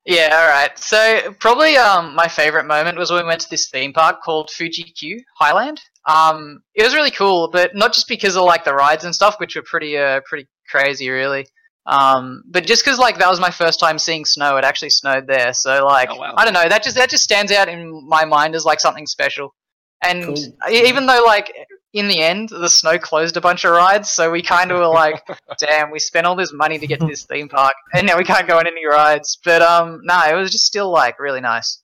Yeah, 0.04 0.30
all 0.32 0.48
right. 0.48 0.78
So 0.78 1.34
probably 1.40 1.76
um 1.76 2.14
my 2.14 2.28
favorite 2.28 2.64
moment 2.66 2.96
was 2.98 3.10
when 3.10 3.22
we 3.24 3.26
went 3.28 3.40
to 3.40 3.50
this 3.50 3.68
theme 3.68 3.92
park 3.92 4.22
called 4.22 4.50
Fuji 4.50 4.84
Q 4.84 5.20
Highland. 5.38 5.80
Um, 6.08 6.62
it 6.74 6.84
was 6.84 6.94
really 6.94 7.10
cool, 7.10 7.50
but 7.50 7.74
not 7.74 7.92
just 7.92 8.06
because 8.06 8.36
of 8.36 8.44
like 8.44 8.64
the 8.64 8.72
rides 8.74 9.02
and 9.04 9.14
stuff, 9.14 9.40
which 9.40 9.56
were 9.56 9.62
pretty 9.62 9.98
uh 9.98 10.20
pretty 10.24 10.46
crazy, 10.70 11.10
really. 11.10 11.46
Um, 11.86 12.42
but 12.48 12.66
just 12.66 12.84
because 12.84 12.98
like 12.98 13.18
that 13.18 13.28
was 13.28 13.40
my 13.40 13.50
first 13.50 13.80
time 13.80 13.98
seeing 13.98 14.24
snow. 14.24 14.56
It 14.56 14.64
actually 14.64 14.90
snowed 14.90 15.26
there, 15.26 15.52
so 15.52 15.84
like 15.84 16.10
Oh, 16.10 16.16
wow. 16.16 16.34
I 16.36 16.44
don't 16.44 16.54
know. 16.54 16.68
That 16.68 16.84
just 16.84 16.96
that 16.96 17.10
just 17.10 17.24
stands 17.24 17.50
out 17.50 17.68
in 17.68 18.06
my 18.06 18.24
mind 18.24 18.54
as 18.54 18.64
like 18.64 18.78
something 18.80 19.06
special. 19.06 19.54
And 20.02 20.24
Cool. 20.24 20.54
even 20.70 21.06
though 21.06 21.24
like 21.26 21.52
in 21.96 22.08
the 22.08 22.22
end 22.22 22.50
the 22.50 22.68
snow 22.68 22.98
closed 22.98 23.36
a 23.38 23.40
bunch 23.40 23.64
of 23.64 23.72
rides, 23.72 24.10
so 24.10 24.30
we 24.30 24.42
kind 24.42 24.70
of 24.70 24.78
were 24.78 24.86
like, 24.86 25.26
damn, 25.58 25.90
we 25.90 25.98
spent 25.98 26.26
all 26.26 26.36
this 26.36 26.52
money 26.52 26.78
to 26.78 26.86
get 26.86 27.00
to 27.00 27.06
this 27.06 27.24
theme 27.24 27.48
park, 27.48 27.74
and 27.94 28.06
now 28.06 28.18
we 28.18 28.24
can't 28.24 28.46
go 28.46 28.58
on 28.58 28.66
any 28.66 28.86
rides. 28.86 29.38
But 29.42 29.62
um, 29.62 30.02
no, 30.04 30.20
it 30.28 30.34
was 30.34 30.50
just 30.50 30.66
still 30.66 30.90
like 30.90 31.18
really 31.18 31.40
nice. 31.40 31.82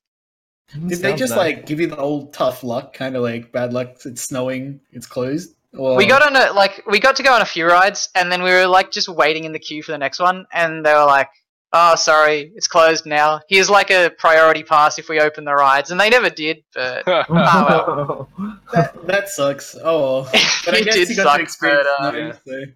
Did 0.86 0.98
they 0.98 1.14
just 1.14 1.36
like 1.36 1.66
give 1.66 1.80
you 1.80 1.86
the 1.86 1.96
old 1.96 2.32
tough 2.32 2.62
luck, 2.62 2.92
kind 2.92 3.16
of 3.16 3.22
like 3.22 3.52
bad 3.52 3.72
luck? 3.72 3.96
It's 4.04 4.22
snowing, 4.22 4.80
it's 4.92 5.06
closed. 5.06 5.54
Or... 5.76 5.96
We 5.96 6.06
got 6.06 6.22
on 6.22 6.36
a 6.36 6.52
like 6.52 6.82
we 6.86 7.00
got 7.00 7.16
to 7.16 7.22
go 7.22 7.32
on 7.32 7.40
a 7.40 7.46
few 7.46 7.66
rides, 7.66 8.10
and 8.14 8.30
then 8.30 8.42
we 8.42 8.50
were 8.50 8.66
like 8.66 8.90
just 8.90 9.08
waiting 9.08 9.44
in 9.44 9.52
the 9.52 9.58
queue 9.58 9.82
for 9.82 9.92
the 9.92 9.98
next 9.98 10.20
one, 10.20 10.46
and 10.52 10.84
they 10.84 10.92
were 10.92 11.06
like, 11.06 11.28
"Oh, 11.72 11.94
sorry, 11.94 12.52
it's 12.54 12.68
closed 12.68 13.06
now. 13.06 13.40
Here's 13.48 13.70
like 13.70 13.90
a 13.90 14.10
priority 14.18 14.62
pass 14.62 14.98
if 14.98 15.08
we 15.08 15.20
open 15.20 15.44
the 15.44 15.54
rides," 15.54 15.90
and 15.90 15.98
they 16.00 16.10
never 16.10 16.30
did. 16.30 16.62
But 16.74 17.02
Oh, 17.06 18.28
that, 18.72 19.06
that 19.06 19.28
sucks. 19.28 19.76
Oh, 19.82 20.00
well. 20.22 20.30
but 20.64 20.74
I 20.74 20.80
guess 20.82 20.94
did 20.94 21.08
you 21.08 21.16
got 21.16 21.24
suck, 21.24 21.36
to 21.36 21.42
experience 21.42 21.88
but, 22.00 22.04
uh, 22.14 22.16
Yeah. 22.16 22.32
so- 22.46 22.72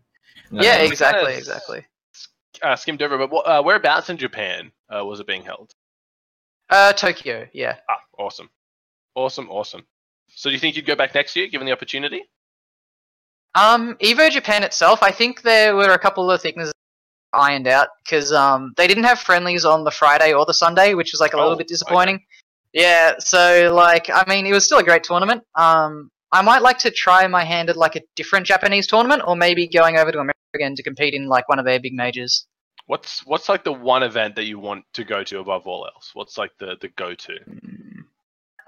yeah, 0.53 0.77
exactly, 0.79 1.25
kinda- 1.33 1.39
exactly. 1.39 1.87
uh, 2.63 2.77
skimmed 2.77 3.03
over, 3.03 3.27
but 3.27 3.37
uh, 3.39 3.63
whereabouts 3.63 4.09
in 4.11 4.17
Japan 4.17 4.71
uh, 4.95 5.05
was 5.05 5.19
it 5.21 5.27
being 5.27 5.43
held? 5.43 5.73
Uh, 6.71 6.93
Tokyo, 6.93 7.47
yeah. 7.53 7.77
Ah, 7.89 8.01
awesome, 8.19 8.49
awesome, 9.15 9.51
awesome. 9.51 9.85
So 10.29 10.49
do 10.51 10.55
you 10.55 10.61
think 10.61 10.77
you'd 10.77 10.87
go 10.87 10.95
back 10.97 11.15
next 11.15 11.35
year, 11.37 11.47
given 11.49 11.67
the 11.67 11.73
opportunity? 11.73 12.23
Um, 13.55 13.95
Evo 14.03 14.31
Japan 14.31 14.63
itself, 14.65 15.03
I 15.03 15.11
think 15.11 15.43
there 15.43 15.75
were 15.75 15.91
a 15.93 15.99
couple 15.99 16.31
of 16.31 16.41
things 16.43 16.71
ironed 17.33 17.67
out 17.67 17.89
because 18.05 18.33
um 18.33 18.73
they 18.77 18.87
didn't 18.87 19.05
have 19.05 19.19
friendlies 19.19 19.65
on 19.65 19.85
the 19.85 19.91
Friday 19.91 20.33
or 20.33 20.47
the 20.47 20.55
Sunday, 20.55 20.95
which 20.95 21.13
was 21.13 21.21
like 21.21 21.35
a 21.35 21.37
little 21.37 21.53
Oh, 21.53 21.57
bit 21.57 21.69
disappointing. 21.69 22.21
Yeah, 22.73 23.15
so 23.19 23.73
like 23.75 24.11
I 24.13 24.25
mean, 24.29 24.47
it 24.47 24.53
was 24.53 24.65
still 24.65 24.79
a 24.79 24.85
great 24.85 25.05
tournament. 25.05 25.43
Um, 25.55 26.11
I 26.33 26.43
might 26.43 26.63
like 26.63 26.79
to 26.81 26.91
try 26.91 27.27
my 27.27 27.45
hand 27.45 27.71
at 27.71 27.77
like 27.77 27.97
a 27.97 28.03
different 28.17 28.47
Japanese 28.47 28.87
tournament, 28.87 29.23
or 29.27 29.37
maybe 29.37 29.67
going 29.69 29.97
over 29.97 30.13
to 30.13 30.19
America 30.19 30.35
again 30.55 30.75
to 30.75 30.83
compete 30.83 31.15
in 31.15 31.27
like 31.27 31.49
one 31.49 31.59
of 31.59 31.65
their 31.65 31.81
big 31.81 31.95
majors. 31.95 32.47
What's 32.87 33.25
what's 33.27 33.49
like 33.49 33.65
the 33.65 33.73
one 33.73 34.03
event 34.03 34.37
that 34.37 34.45
you 34.45 34.59
want 34.59 34.85
to 34.95 35.05
go 35.05 35.25
to 35.25 35.39
above 35.41 35.67
all 35.67 35.87
else? 35.87 36.11
What's 36.15 36.37
like 36.37 36.53
the 36.59 36.77
the 36.81 36.89
go 36.89 37.15
to? 37.15 37.39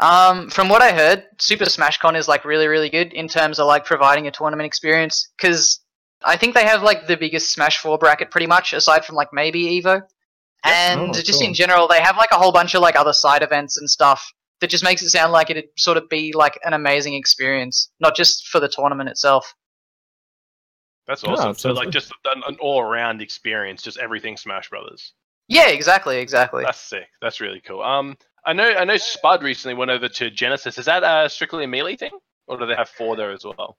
Um, 0.01 0.49
from 0.49 0.69
what 0.69 0.81
I 0.81 0.93
heard, 0.93 1.25
Super 1.39 1.65
Smash 1.65 1.99
Con 1.99 2.15
is 2.15 2.29
like 2.29 2.45
really, 2.45 2.69
really 2.69 2.89
good 2.89 3.13
in 3.13 3.27
terms 3.29 3.59
of 3.59 3.67
like 3.67 3.85
providing 3.85 4.29
a 4.29 4.31
tournament 4.31 4.67
experience. 4.67 5.29
Because 5.37 5.81
I 6.25 6.37
think 6.37 6.55
they 6.55 6.65
have 6.65 6.83
like 6.83 7.07
the 7.07 7.17
biggest 7.17 7.53
Smash 7.53 7.79
Four 7.79 7.99
bracket, 7.99 8.31
pretty 8.31 8.47
much, 8.47 8.73
aside 8.73 9.05
from 9.05 9.15
like 9.17 9.29
maybe 9.33 9.81
Evo. 9.81 10.03
And 10.65 11.01
Oh, 11.01 11.13
just 11.13 11.39
cool. 11.41 11.49
in 11.49 11.55
general, 11.55 11.87
they 11.87 12.01
have 12.01 12.17
like 12.17 12.33
a 12.33 12.37
whole 12.37 12.51
bunch 12.53 12.75
of 12.75 12.83
like 12.83 12.97
other 12.97 13.13
side 13.13 13.43
events 13.43 13.77
and 13.79 13.89
stuff 13.89 14.33
that 14.61 14.69
just 14.71 14.83
makes 14.83 15.03
it 15.03 15.11
sound 15.11 15.33
like 15.33 15.51
it'd 15.51 15.67
sort 15.77 15.97
of 15.97 16.09
be 16.09 16.33
like 16.35 16.59
an 16.65 16.73
amazing 16.73 17.15
experience, 17.15 17.91
not 18.01 18.17
just 18.17 18.49
for 18.49 18.59
the 18.59 18.69
tournament 18.69 19.09
itself. 19.09 19.55
That's 21.07 21.23
Yeah, 21.23 21.31
awesome. 21.31 21.55
so 21.55 21.71
like 21.73 21.87
good. 21.87 21.93
just 21.93 22.13
an, 22.35 22.43
an 22.47 22.57
all 22.61 22.81
around 22.83 23.23
experience, 23.23 23.83
just 23.83 23.99
everything 23.99 24.37
Smash 24.37 24.69
Brothers. 24.69 25.13
Yeah, 25.47 25.69
exactly, 25.69 26.19
exactly. 26.19 26.65
That's 26.65 26.81
sick. 26.81 27.09
That's 27.23 27.41
really 27.41 27.61
cool. 27.61 27.81
Um, 27.81 28.19
I 28.45 28.53
know 28.53 28.69
I 28.69 28.85
know 28.85 28.97
Spud 28.97 29.43
recently 29.43 29.75
went 29.75 29.91
over 29.91 30.09
to 30.09 30.31
Genesis. 30.31 30.77
Is 30.77 30.85
that 30.87 31.03
a 31.05 31.29
strictly 31.31 31.65
a 31.65 31.69
melee 31.69 31.97
thing, 31.97 32.11
or 32.47 32.59
do 32.59 32.67
they 32.67 32.75
have 32.75 32.89
four 32.91 33.17
there 33.17 33.31
as 33.33 33.45
well? 33.45 33.79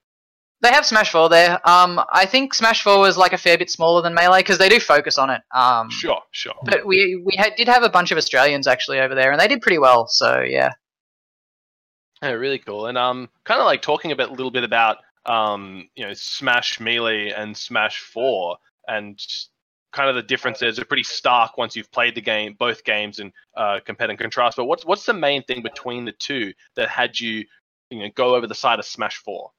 They 0.62 0.70
have 0.70 0.86
Smash 0.86 1.12
Four 1.12 1.30
there. 1.30 1.54
Um, 1.68 2.02
I 2.12 2.26
think 2.26 2.54
Smash 2.54 2.84
Four 2.84 3.00
was 3.00 3.18
like 3.18 3.32
a 3.32 3.38
fair 3.38 3.58
bit 3.58 3.70
smaller 3.70 4.02
than 4.02 4.14
Melee 4.14 4.40
because 4.40 4.58
they 4.58 4.68
do 4.68 4.80
focus 4.80 5.18
on 5.18 5.30
it. 5.30 5.42
Um, 5.56 5.90
Sure, 5.90 6.22
sure. 6.32 6.56
But 6.66 6.86
we 6.86 7.22
we 7.26 7.36
had, 7.38 7.56
did 7.56 7.70
have 7.70 7.84
a 7.84 7.90
bunch 7.90 8.12
of 8.12 8.18
Australians 8.18 8.68
actually 8.68 9.00
over 9.00 9.16
there, 9.16 9.32
and 9.32 9.40
they 9.40 9.48
did 9.48 9.62
pretty 9.62 9.80
well. 9.80 10.08
So 10.08 10.42
yeah. 10.42 10.74
Yeah, 12.22 12.32
really 12.32 12.60
cool. 12.60 12.88
And 12.88 12.98
um, 12.98 13.30
kind 13.46 13.62
of 13.62 13.66
like 13.66 13.82
talking 13.82 14.12
a 14.12 14.16
bit, 14.16 14.32
little 14.32 14.52
bit 14.52 14.66
about 14.66 14.98
um, 15.26 15.88
you 15.96 16.06
know, 16.06 16.14
Smash 16.14 16.80
Melee 16.80 17.30
and 17.30 17.56
Smash 17.56 18.00
Four, 18.00 18.58
and 18.88 19.18
kind 19.92 20.10
of 20.10 20.16
the 20.16 20.24
differences 20.24 20.80
are 20.80 20.86
pretty 20.86 21.04
stark 21.04 21.58
once 21.58 21.76
you've 21.76 21.92
played 21.92 22.16
the 22.16 22.22
game, 22.22 22.56
both 22.58 22.84
games, 22.84 23.20
and 23.20 23.32
uh, 23.56 23.80
compare 23.86 24.10
and 24.10 24.20
contrast. 24.20 24.58
But 24.58 24.66
what's 24.66 24.86
what's 24.86 25.06
the 25.06 25.14
main 25.14 25.44
thing 25.44 25.62
between 25.62 26.06
the 26.06 26.12
two 26.12 26.54
that 26.76 26.90
had 26.90 27.20
you, 27.20 27.46
you 27.90 28.00
know, 28.00 28.10
go 28.16 28.36
over 28.36 28.48
the 28.48 28.56
side 28.56 28.80
of 28.80 28.86
Smash 28.86 29.18
Four? 29.18 29.52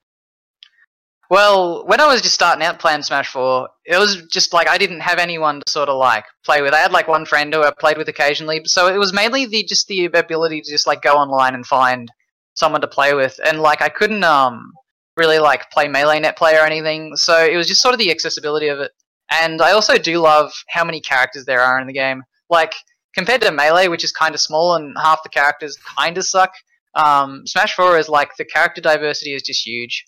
Well, 1.31 1.87
when 1.87 2.01
I 2.01 2.09
was 2.09 2.23
just 2.23 2.35
starting 2.35 2.65
out 2.65 2.81
playing 2.81 3.05
Smash 3.05 3.31
4, 3.31 3.69
it 3.87 3.97
was 3.97 4.27
just 4.33 4.53
like 4.53 4.69
I 4.69 4.77
didn't 4.77 4.99
have 4.99 5.21
anyone 5.21 5.61
to 5.61 5.71
sort 5.71 5.89
of 5.89 5.97
like 5.97 6.25
play 6.45 6.61
with. 6.61 6.75
I 6.75 6.79
had 6.79 6.91
like 6.91 7.07
one 7.07 7.25
friend 7.25 7.55
who 7.55 7.63
I 7.63 7.71
played 7.71 7.99
with 7.99 8.09
occasionally, 8.09 8.63
so 8.65 8.93
it 8.93 8.99
was 8.99 9.13
mainly 9.13 9.47
the 9.47 9.63
just 9.63 9.87
the 9.87 10.07
ability 10.07 10.61
to 10.61 10.71
just 10.71 10.89
like 10.89 11.03
go 11.03 11.15
online 11.15 11.55
and 11.55 11.65
find 11.65 12.11
someone 12.55 12.81
to 12.81 12.89
play 12.89 13.15
with, 13.15 13.39
and 13.45 13.61
like 13.61 13.81
I 13.81 13.89
couldn't 13.89 14.25
um 14.25 14.73
really 15.17 15.39
like 15.39 15.71
play 15.71 15.87
melee 15.87 16.19
net 16.19 16.37
play 16.37 16.57
or 16.57 16.67
anything, 16.67 17.15
so 17.15 17.45
it 17.45 17.57
was 17.57 17.69
just 17.69 17.81
sort 17.81 17.95
of 17.95 18.01
the 18.01 18.11
accessibility 18.11 18.67
of 18.67 18.81
it. 18.81 18.91
And 19.31 19.63
I 19.63 19.71
also 19.71 19.99
do 19.99 20.19
love 20.19 20.51
how 20.69 20.85
many 20.85 21.01
characters 21.01 21.45
there 21.45 21.61
are 21.61 21.81
in 21.81 21.87
the 21.87 21.93
game. 21.93 22.25
Like 22.49 22.73
compared 23.15 23.43
to 23.43 23.53
melee, 23.53 23.87
which 23.87 24.03
is 24.03 24.11
kind 24.11 24.35
of 24.35 24.41
small 24.41 24.75
and 24.75 24.97
half 25.01 25.23
the 25.23 25.29
characters 25.29 25.77
kind 25.97 26.19
of 26.19 26.25
suck. 26.25 26.53
Um, 26.97 27.47
Smash 27.47 27.75
4 27.77 27.99
is 27.99 28.09
like 28.09 28.31
the 28.37 28.45
character 28.45 28.81
diversity 28.81 29.33
is 29.33 29.43
just 29.43 29.65
huge. 29.65 30.05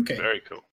Okay. 0.00 0.16
Very 0.16 0.40
cool. 0.48 0.64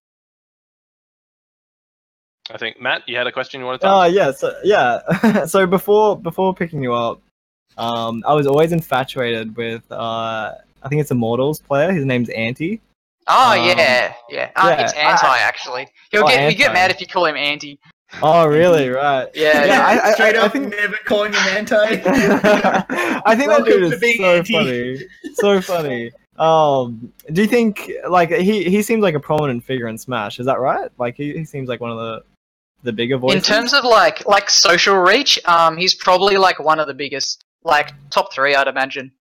I 2.52 2.58
think 2.58 2.80
Matt, 2.80 3.08
you 3.08 3.18
had 3.18 3.26
a 3.28 3.32
question 3.32 3.60
you 3.60 3.66
wanted 3.66 3.82
to 3.82 3.88
Uh, 3.88 4.06
ask? 4.06 4.14
yeah, 4.14 4.32
so 4.32 4.54
yeah. 4.64 5.46
so 5.46 5.66
before 5.66 6.18
before 6.18 6.54
picking 6.54 6.84
you 6.84 6.94
up, 6.94 7.22
um, 7.78 8.24
I 8.28 8.34
was 8.34 8.46
always 8.46 8.72
infatuated 8.72 9.56
with 9.56 9.84
uh, 9.92 10.52
I 10.84 10.88
think 10.90 11.02
it's 11.02 11.12
Immortals 11.12 11.60
player. 11.60 11.92
His 11.92 12.06
name's 12.06 12.30
Anti. 12.30 12.82
Oh 13.28 13.54
Um, 13.60 13.66
yeah, 13.68 14.14
yeah. 14.30 14.52
Uh, 14.56 14.68
yeah, 14.68 14.84
it's 14.84 14.94
anti 14.94 15.28
I- 15.28 15.40
actually. 15.40 15.88
He'll 16.12 16.24
Oh, 16.24 16.28
get 16.28 16.52
you 16.52 16.58
get 16.58 16.74
mad 16.74 16.92
if 16.92 17.02
you 17.02 17.08
call 17.08 17.26
him 17.26 17.36
anti. 17.36 17.80
Oh, 18.22 18.46
really? 18.46 18.88
Right. 18.90 19.28
Yeah, 19.34 19.66
yeah. 19.66 19.82
I, 19.86 20.10
I, 20.10 20.14
Straight 20.14 20.36
I, 20.36 20.46
up, 20.46 20.52
think 20.54 20.70
never 20.70 20.96
calling 21.06 21.34
him 21.34 21.42
anti. 21.58 21.76
I 22.06 23.36
think 23.36 23.50
that 23.50 23.66
dude 23.66 23.92
is 23.92 24.00
so 24.18 24.24
anti. 24.24 24.54
funny. 24.54 25.00
So 25.34 25.62
funny. 25.62 26.12
Um, 26.38 27.14
do 27.32 27.42
you 27.42 27.48
think 27.48 27.90
like 28.10 28.30
he 28.30 28.64
he 28.66 28.82
seems 28.82 29.02
like 29.02 29.16
a 29.16 29.20
prominent 29.20 29.64
figure 29.64 29.88
in 29.88 29.98
Smash? 29.98 30.40
Is 30.40 30.46
that 30.46 30.60
right? 30.60 30.92
Like 30.98 31.16
he, 31.16 31.34
he 31.34 31.46
seems 31.46 31.70
like 31.70 31.80
one 31.80 31.92
of 31.92 31.98
the 31.98 32.24
the 32.84 32.92
bigger 32.92 33.18
voices. 33.18 33.38
In 33.38 33.56
terms 33.56 33.74
of 33.74 33.84
like 33.84 34.26
like 34.26 34.50
social 34.50 34.98
reach, 34.98 35.40
um, 35.46 35.78
he's 35.78 35.96
probably 35.96 36.38
like 36.38 36.60
one 36.60 36.80
of 36.80 36.88
the 36.88 36.94
biggest, 36.94 37.44
like 37.64 37.94
top 38.10 38.34
three, 38.34 38.54
I'd 38.56 38.68
imagine. 38.68 39.12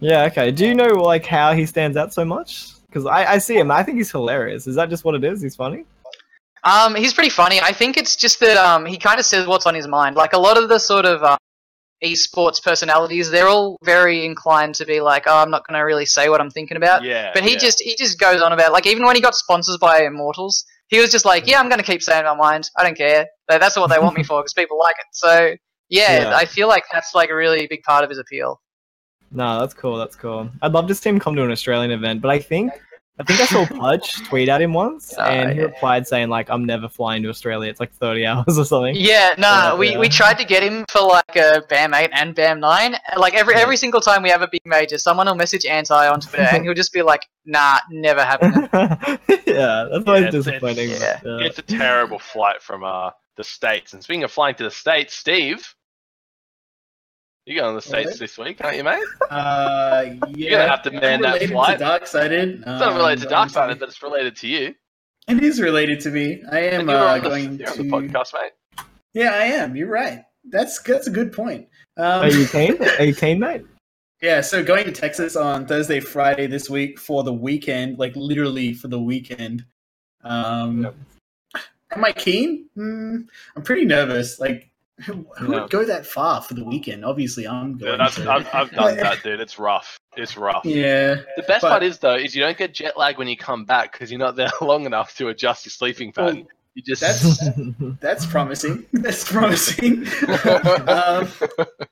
yeah. 0.00 0.24
Okay. 0.24 0.50
Do 0.50 0.66
you 0.66 0.74
know 0.74 0.88
like 0.88 1.26
how 1.26 1.52
he 1.52 1.66
stands 1.66 1.96
out 1.96 2.12
so 2.12 2.24
much? 2.24 2.72
Because 2.86 3.06
I 3.06 3.34
I 3.34 3.38
see 3.38 3.56
him. 3.58 3.70
I 3.70 3.82
think 3.82 3.98
he's 3.98 4.10
hilarious. 4.10 4.66
Is 4.66 4.76
that 4.76 4.88
just 4.88 5.04
what 5.04 5.14
it 5.14 5.24
is? 5.24 5.42
He's 5.42 5.56
funny. 5.56 5.84
Um, 6.64 6.96
he's 6.96 7.14
pretty 7.14 7.30
funny. 7.30 7.60
I 7.60 7.72
think 7.72 7.96
it's 7.96 8.16
just 8.16 8.40
that 8.40 8.56
um, 8.56 8.86
he 8.86 8.96
kind 8.98 9.20
of 9.20 9.26
says 9.26 9.46
what's 9.46 9.66
on 9.66 9.74
his 9.74 9.86
mind. 9.86 10.16
Like 10.16 10.32
a 10.32 10.38
lot 10.38 10.58
of 10.60 10.68
the 10.68 10.80
sort 10.80 11.04
of 11.04 11.22
uh, 11.22 11.36
esports 12.04 12.62
personalities, 12.62 13.30
they're 13.30 13.48
all 13.48 13.78
very 13.84 14.24
inclined 14.24 14.74
to 14.76 14.84
be 14.84 15.00
like, 15.00 15.24
"Oh, 15.26 15.38
I'm 15.38 15.50
not 15.50 15.66
going 15.66 15.78
to 15.78 15.84
really 15.84 16.06
say 16.06 16.28
what 16.28 16.40
I'm 16.40 16.50
thinking 16.50 16.76
about." 16.76 17.02
yeah. 17.02 17.30
But 17.32 17.44
he 17.44 17.52
yeah. 17.52 17.58
just 17.58 17.80
he 17.80 17.96
just 17.96 18.18
goes 18.18 18.42
on 18.42 18.52
about 18.52 18.72
like 18.72 18.86
even 18.86 19.04
when 19.04 19.16
he 19.16 19.22
got 19.22 19.34
sponsors 19.34 19.78
by 19.78 20.02
Immortals, 20.02 20.64
he 20.88 21.00
was 21.00 21.10
just 21.10 21.24
like, 21.24 21.44
mm. 21.44 21.48
yeah, 21.48 21.60
I'm 21.60 21.68
gonna 21.68 21.82
keep 21.82 22.02
saying 22.02 22.24
my 22.24 22.34
mind. 22.34 22.70
I 22.76 22.84
don't 22.84 22.96
care. 22.96 23.26
Like, 23.48 23.60
That's 23.60 23.76
what 23.76 23.88
they 23.88 23.98
want 23.98 24.16
me 24.16 24.22
for 24.24 24.40
because 24.40 24.54
people 24.54 24.78
like 24.78 24.96
it. 24.98 25.06
So 25.12 25.54
yeah, 25.88 26.22
Yeah. 26.22 26.36
I 26.36 26.44
feel 26.44 26.68
like 26.68 26.84
that's 26.92 27.14
like 27.14 27.30
a 27.30 27.34
really 27.34 27.66
big 27.66 27.82
part 27.82 28.04
of 28.04 28.10
his 28.10 28.18
appeal. 28.18 28.60
No, 29.32 29.58
that's 29.58 29.74
cool. 29.74 29.96
That's 29.96 30.14
cool. 30.14 30.50
I'd 30.62 30.72
love 30.72 30.86
to 30.86 30.94
see 30.94 31.10
him 31.10 31.18
come 31.18 31.34
to 31.36 31.42
an 31.42 31.50
Australian 31.50 31.90
event, 31.90 32.22
but 32.22 32.30
I 32.30 32.38
think 32.38 32.72
I 33.18 33.22
think 33.24 33.40
I 33.40 33.46
saw 33.46 33.64
Pudge 33.66 34.14
tweet 34.28 34.48
at 34.50 34.60
him 34.60 34.74
once, 34.74 35.14
Oh, 35.16 35.22
and 35.22 35.52
he 35.52 35.56
yeah. 35.58 35.64
replied 35.64 36.06
saying 36.06 36.28
like, 36.28 36.50
"I'm 36.50 36.64
never 36.66 36.86
flying 36.88 37.22
to 37.22 37.30
Australia. 37.30 37.70
It's 37.70 37.80
like 37.80 37.92
30 37.94 38.26
hours 38.30 38.58
or 38.58 38.64
something." 38.64 38.94
Yeah, 38.94 39.30
nah, 39.38 39.68
Yeah, 39.70 39.74
we, 39.76 39.90
yeah. 39.92 39.98
we 39.98 40.08
tried 40.10 40.36
to 40.38 40.44
get 40.44 40.62
him 40.62 40.84
for 40.90 41.00
like 41.00 41.34
a 41.36 41.62
BAM 41.68 41.94
eight 41.94 42.10
and 42.12 42.34
BAM 42.34 42.60
nine. 42.60 42.94
Like 43.16 43.34
every 43.34 43.54
Yeah. 43.54 43.60
every 43.62 43.76
single 43.78 44.00
time 44.02 44.22
we 44.22 44.28
have 44.28 44.42
a 44.42 44.48
big 44.52 44.60
major, 44.66 44.98
someone 44.98 45.26
will 45.26 45.34
message 45.34 45.64
anti 45.64 46.06
on 46.08 46.20
Twitter 46.20 46.42
and 46.52 46.64
he'll 46.64 46.74
just 46.74 46.92
be 46.92 47.02
like, 47.02 47.22
nah, 47.46 47.78
never 47.90 48.22
happening. 48.22 48.68
yeah, 49.46 49.86
that's 49.90 50.06
always 50.06 50.22
Yeah, 50.22 50.28
it's- 50.28 50.32
disappointing. 50.32 50.90
it's- 50.90 51.20
but, 51.22 51.40
yeah. 51.40 51.46
It's 51.46 51.58
a 51.58 51.62
terrible 51.62 52.18
flight 52.18 52.62
from 52.62 52.84
uh 52.84 53.10
the 53.36 53.44
states. 53.44 53.92
And 53.92 54.02
speaking 54.02 54.24
of 54.24 54.30
flying 54.32 54.54
to 54.56 54.64
the 54.64 54.70
states, 54.70 55.14
Steve, 55.16 55.74
you 57.46 57.58
going 57.60 57.70
to 57.70 57.76
the 57.76 57.82
states 57.82 58.10
What? 58.10 58.18
this 58.18 58.38
week, 58.38 58.60
aren't 58.62 58.76
you, 58.76 58.84
mate? 58.84 59.02
Uh, 59.30 60.14
yeah. 60.34 60.50
gonna 60.50 60.68
have 60.68 60.82
to 60.82 60.90
man 60.90 61.20
that 61.22 61.34
related 61.34 61.50
flight. 61.50 61.78
To 61.78 61.84
Darksided. 61.84 62.58
It's 62.58 62.66
not 62.66 62.94
related 62.96 63.28
to 63.28 63.36
Um, 63.38 63.48
Darksided, 63.48 63.78
but 63.78 63.88
it's 63.88 64.02
related 64.02 64.36
to 64.36 64.48
you. 64.48 64.74
It 65.28 65.42
is 65.42 65.60
related 65.60 66.00
to 66.00 66.10
me. 66.10 66.42
I 66.52 66.60
am 66.60 66.80
And 66.82 66.90
you're, 66.90 66.98
uh, 66.98 67.14
on 67.14 67.22
the, 67.22 67.28
going 67.28 67.58
you're 67.58 67.66
to. 67.68 67.80
on 67.80 67.88
the 68.06 68.08
podcast, 68.08 68.32
mate. 68.34 68.84
Yeah, 69.14 69.30
I 69.34 69.44
am. 69.46 69.74
You're 69.74 69.88
right. 69.88 70.20
That's 70.48 70.80
that's 70.82 71.06
a 71.08 71.10
good 71.10 71.32
point. 71.32 71.66
Um, 71.96 72.22
Are 72.22 72.28
you 72.30 72.46
keen? 72.46 72.76
Are 73.00 73.04
you 73.04 73.14
keen, 73.14 73.38
mate? 73.40 73.62
Yeah, 74.22 74.40
so 74.40 74.64
going 74.64 74.86
to 74.86 74.92
Texas 74.92 75.36
on 75.36 75.66
Thursday, 75.66 76.00
Friday 76.00 76.46
this 76.46 76.70
week 76.70 76.98
for 76.98 77.22
the 77.22 77.34
weekend, 77.34 77.98
like 77.98 78.16
literally 78.16 78.72
for 78.72 78.88
the 78.88 78.98
weekend. 78.98 79.62
Um, 80.24 80.84
Yep. 80.84 80.94
Am 81.92 82.04
I 82.04 82.12
keen? 82.12 82.66
Mm, 82.78 83.26
I'm 83.54 83.62
pretty 83.62 83.84
nervous. 83.84 84.40
Like, 84.40 84.70
who, 85.04 85.26
who 85.38 85.48
No. 85.48 85.60
would 85.62 85.70
go 85.70 85.84
that 85.84 86.06
far 86.06 86.40
for 86.42 86.54
the 86.54 86.64
weekend? 86.64 87.04
Obviously, 87.04 87.46
I'm 87.46 87.76
going. 87.76 87.92
Yeah, 87.92 87.96
that's, 87.98 88.16
to. 88.16 88.30
I've, 88.30 88.48
I've 88.54 88.70
done 88.70 88.96
that, 88.98 89.22
dude. 89.22 89.40
It's 89.40 89.58
rough. 89.58 89.98
It's 90.16 90.36
rough. 90.36 90.64
Yeah, 90.64 91.16
The 91.36 91.42
best 91.46 91.62
but- 91.62 91.68
part 91.70 91.82
is 91.82 91.98
though, 91.98 92.16
is 92.16 92.34
you 92.34 92.42
don't 92.42 92.56
get 92.56 92.72
jet 92.74 92.96
lag 92.96 93.18
when 93.18 93.28
you 93.28 93.36
come 93.36 93.64
back 93.64 93.92
because 93.92 94.10
you're 94.10 94.18
not 94.18 94.36
there 94.36 94.50
long 94.60 94.86
enough 94.86 95.14
to 95.16 95.28
adjust 95.28 95.66
your 95.66 95.70
sleeping 95.70 96.12
pattern. 96.12 96.46
You 96.74 96.82
just 96.82 97.00
that's 97.00 97.40
that's 98.00 98.26
promising. 98.26 98.84
That's 98.92 99.24
promising. 99.30 100.06
um, 100.88 101.28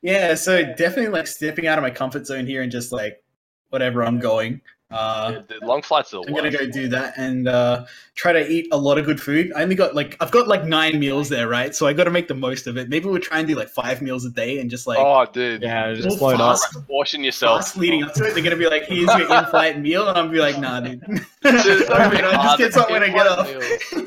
yeah, 0.02 0.34
so 0.34 0.62
definitely 0.62 1.08
like 1.08 1.26
stepping 1.26 1.66
out 1.66 1.78
of 1.78 1.82
my 1.82 1.90
comfort 1.90 2.26
zone 2.26 2.46
here 2.46 2.62
and 2.62 2.70
just 2.70 2.92
like 2.92 3.22
whatever 3.70 4.04
I'm 4.04 4.18
going. 4.18 4.60
Uh, 4.94 5.30
the 5.48 5.56
the 5.60 5.66
long 5.66 5.82
flights 5.82 6.14
are 6.14 6.22
I'm 6.26 6.34
gonna 6.34 6.50
go 6.50 6.66
do 6.70 6.86
that 6.88 7.14
and 7.18 7.48
uh, 7.48 7.84
try 8.14 8.32
to 8.32 8.48
eat 8.48 8.68
a 8.70 8.76
lot 8.78 8.96
of 8.96 9.04
good 9.04 9.20
food. 9.20 9.52
I 9.56 9.62
only 9.62 9.74
got 9.74 9.94
like 9.94 10.16
I've 10.20 10.30
got 10.30 10.46
like 10.46 10.64
nine 10.64 11.00
meals 11.00 11.28
there, 11.28 11.48
right? 11.48 11.74
So 11.74 11.86
I 11.88 11.92
got 11.92 12.04
to 12.04 12.10
make 12.10 12.28
the 12.28 12.34
most 12.34 12.66
of 12.68 12.76
it. 12.76 12.88
Maybe 12.88 13.06
we'll 13.08 13.20
try 13.20 13.40
and 13.40 13.48
do 13.48 13.56
like 13.56 13.68
five 13.68 14.00
meals 14.02 14.24
a 14.24 14.30
day 14.30 14.60
and 14.60 14.70
just 14.70 14.86
like 14.86 14.98
oh, 15.00 15.26
dude, 15.32 15.62
yeah, 15.62 15.92
just 15.94 16.20
Well, 16.20 16.30
load 16.36 16.40
up. 16.40 16.58
portion 16.86 17.24
yourself. 17.24 17.62
fast 17.62 17.76
leading 17.76 18.04
up 18.04 18.14
to 18.14 18.24
it. 18.24 18.34
They're 18.34 18.44
gonna 18.44 18.56
be 18.56 18.68
like, 18.68 18.84
"Here's 18.84 19.08
your 19.18 19.22
in-flight 19.36 19.80
meal," 19.80 20.06
and 20.08 20.16
I'm 20.16 20.30
be 20.30 20.38
like, 20.38 20.58
"Nah, 20.60 20.78
dude." 20.80 21.00
Dude, 21.00 21.20
it's 21.42 21.90
I'll 21.90 22.10
gonna 22.10 22.22
just 22.32 22.58
get 22.58 22.72
something 22.72 22.92
when 22.92 23.02
I 23.02 23.08
get 23.08 23.26
off. 23.26 23.48
In-flight 23.50 23.98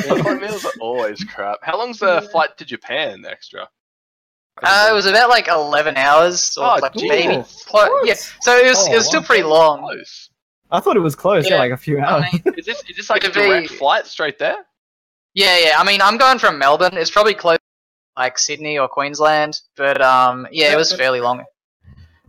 meals. 0.00 0.06
In-flight 0.06 0.40
meals 0.40 0.64
are 0.64 0.72
always 0.80 1.22
crap. 1.24 1.58
How 1.62 1.78
long's 1.78 2.00
the 2.00 2.28
flight 2.32 2.56
to 2.58 2.64
Japan 2.64 3.24
extra? 3.28 3.68
Uh, 4.62 4.88
it 4.90 4.92
was 4.94 5.06
about 5.06 5.30
like 5.30 5.48
eleven 5.48 5.96
hours 5.96 6.56
or 6.58 6.64
Oh, 6.64 6.76
like 6.82 6.92
Jesus. 6.92 7.08
maybe. 7.08 7.42
Clo- 7.66 8.02
yeah, 8.04 8.14
so 8.14 8.56
it 8.56 8.66
was 8.68 8.76
Oh, 8.86 8.92
it 8.92 8.96
was 8.96 9.06
still 9.06 9.22
pretty 9.22 9.42
long. 9.44 9.78
Close. 9.80 10.28
I 10.72 10.80
thought 10.80 10.96
it 10.96 11.00
was 11.00 11.14
close. 11.14 11.44
Yeah, 11.44 11.52
Yeah. 11.54 11.58
like 11.60 11.72
a 11.72 11.76
few 11.76 12.00
hours. 12.00 12.24
I 12.26 12.30
mean, 12.32 12.54
Is 12.56 12.66
this 12.66 12.82
is 12.88 12.96
this 12.96 13.10
like 13.10 13.24
a 13.24 13.30
direct 13.30 13.68
flight 13.70 14.06
straight 14.06 14.38
there? 14.38 14.56
yeah, 15.34 15.58
yeah. 15.58 15.74
I 15.78 15.84
mean, 15.84 16.00
I'm 16.02 16.16
going 16.16 16.38
from 16.38 16.58
Melbourne. 16.58 16.96
It's 16.96 17.10
probably 17.10 17.34
close, 17.34 17.58
like 18.16 18.38
Sydney 18.38 18.78
or 18.78 18.88
Queensland, 18.88 19.60
but 19.76 20.00
um, 20.02 20.46
yeah, 20.50 20.72
it 20.72 20.76
was 20.76 20.92
fairly 20.92 21.20
long. 21.20 21.44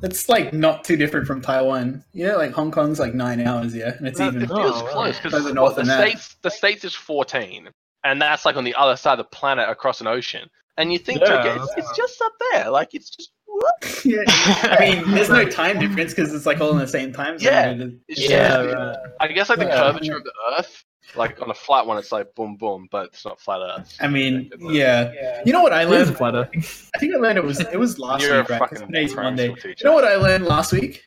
That's 0.01 0.27
like 0.27 0.51
not 0.51 0.83
too 0.83 0.97
different 0.97 1.25
from 1.27 1.41
Taiwan. 1.41 2.03
You 2.11 2.27
know, 2.27 2.37
like 2.37 2.51
Hong 2.51 2.71
Kong's 2.71 2.99
like 2.99 3.13
nine 3.13 3.39
hours, 3.39 3.73
yeah, 3.73 3.93
and 3.97 4.05
it's 4.07 4.19
No, 4.19 4.27
even. 4.27 4.41
it 4.43 4.47
feels 4.49 4.81
Oh, 4.81 4.87
close 4.91 5.15
because 5.17 5.31
Further 5.31 5.53
north 5.53 5.75
the 5.75 5.85
states 5.85 6.35
the 6.41 6.51
states 6.51 6.83
is 6.83 6.93
14, 6.93 7.69
and 8.03 8.21
that's 8.21 8.43
like 8.45 8.57
on 8.57 8.65
the 8.65 8.75
other 8.75 8.97
side 8.97 9.13
of 9.13 9.17
the 9.19 9.23
planet 9.35 9.69
across 9.69 10.01
an 10.01 10.07
ocean. 10.07 10.49
And 10.77 10.91
you 10.91 10.97
think 10.99 11.21
Yeah, 11.21 11.39
okay, 11.39 11.55
it's, 11.61 11.73
it's 11.77 11.97
just 11.97 12.21
up 12.21 12.31
there, 12.51 12.69
like 12.71 12.93
it's 12.93 13.09
just 13.09 13.31
what? 13.45 14.01
yeah. 14.05 14.23
I 14.27 14.77
mean, 14.79 15.11
there's 15.11 15.29
no 15.29 15.45
time 15.47 15.79
difference 15.79 16.13
because 16.13 16.33
it's 16.33 16.45
like 16.47 16.59
all 16.59 16.71
in 16.71 16.79
the 16.79 16.87
same 16.87 17.13
time 17.13 17.37
zone. 17.37 17.79
Yeah. 17.79 17.85
It's 18.07 18.29
Yeah, 18.29 18.47
just- 18.63 18.75
right. 18.75 18.97
I 19.19 19.27
guess 19.27 19.49
like 19.49 19.59
the 19.59 19.65
Yeah. 19.65 19.75
curvature 19.91 20.17
of 20.17 20.23
the 20.23 20.33
Earth, 20.57 20.83
like 21.15 21.39
on 21.41 21.51
a 21.51 21.53
flat 21.53 21.85
one, 21.85 21.97
it's 21.99 22.11
like 22.11 22.33
boom 22.33 22.55
boom, 22.57 22.87
but 22.91 23.07
it's 23.07 23.23
not 23.23 23.39
flat 23.39 23.59
Earth. 23.61 23.95
I 24.01 24.07
mean, 24.07 24.49
yeah. 24.59 25.41
You 25.45 25.53
know 25.53 25.61
what 25.61 25.73
I 25.73 25.83
It 25.83 25.91
is 25.91 25.91
a 25.91 26.05
learned? 26.05 26.17
flutter. 26.17 26.49
I 26.95 26.97
think 26.97 27.13
I 27.13 27.19
learned 27.19 27.37
it 27.37 27.43
was 27.43 27.59
it 27.59 27.79
was 27.79 27.99
last 27.99 28.23
You're 28.23 28.39
week, 28.39 28.49
right? 28.49 28.59
'Cause 28.59 28.69
fucking 28.79 28.87
Today's 28.87 29.15
Monday. 29.15 29.49
teacher. 29.53 29.69
You 29.69 29.85
know 29.85 29.93
what 29.93 30.05
I 30.05 30.15
learned 30.15 30.45
last 30.45 30.71
week? 30.73 31.03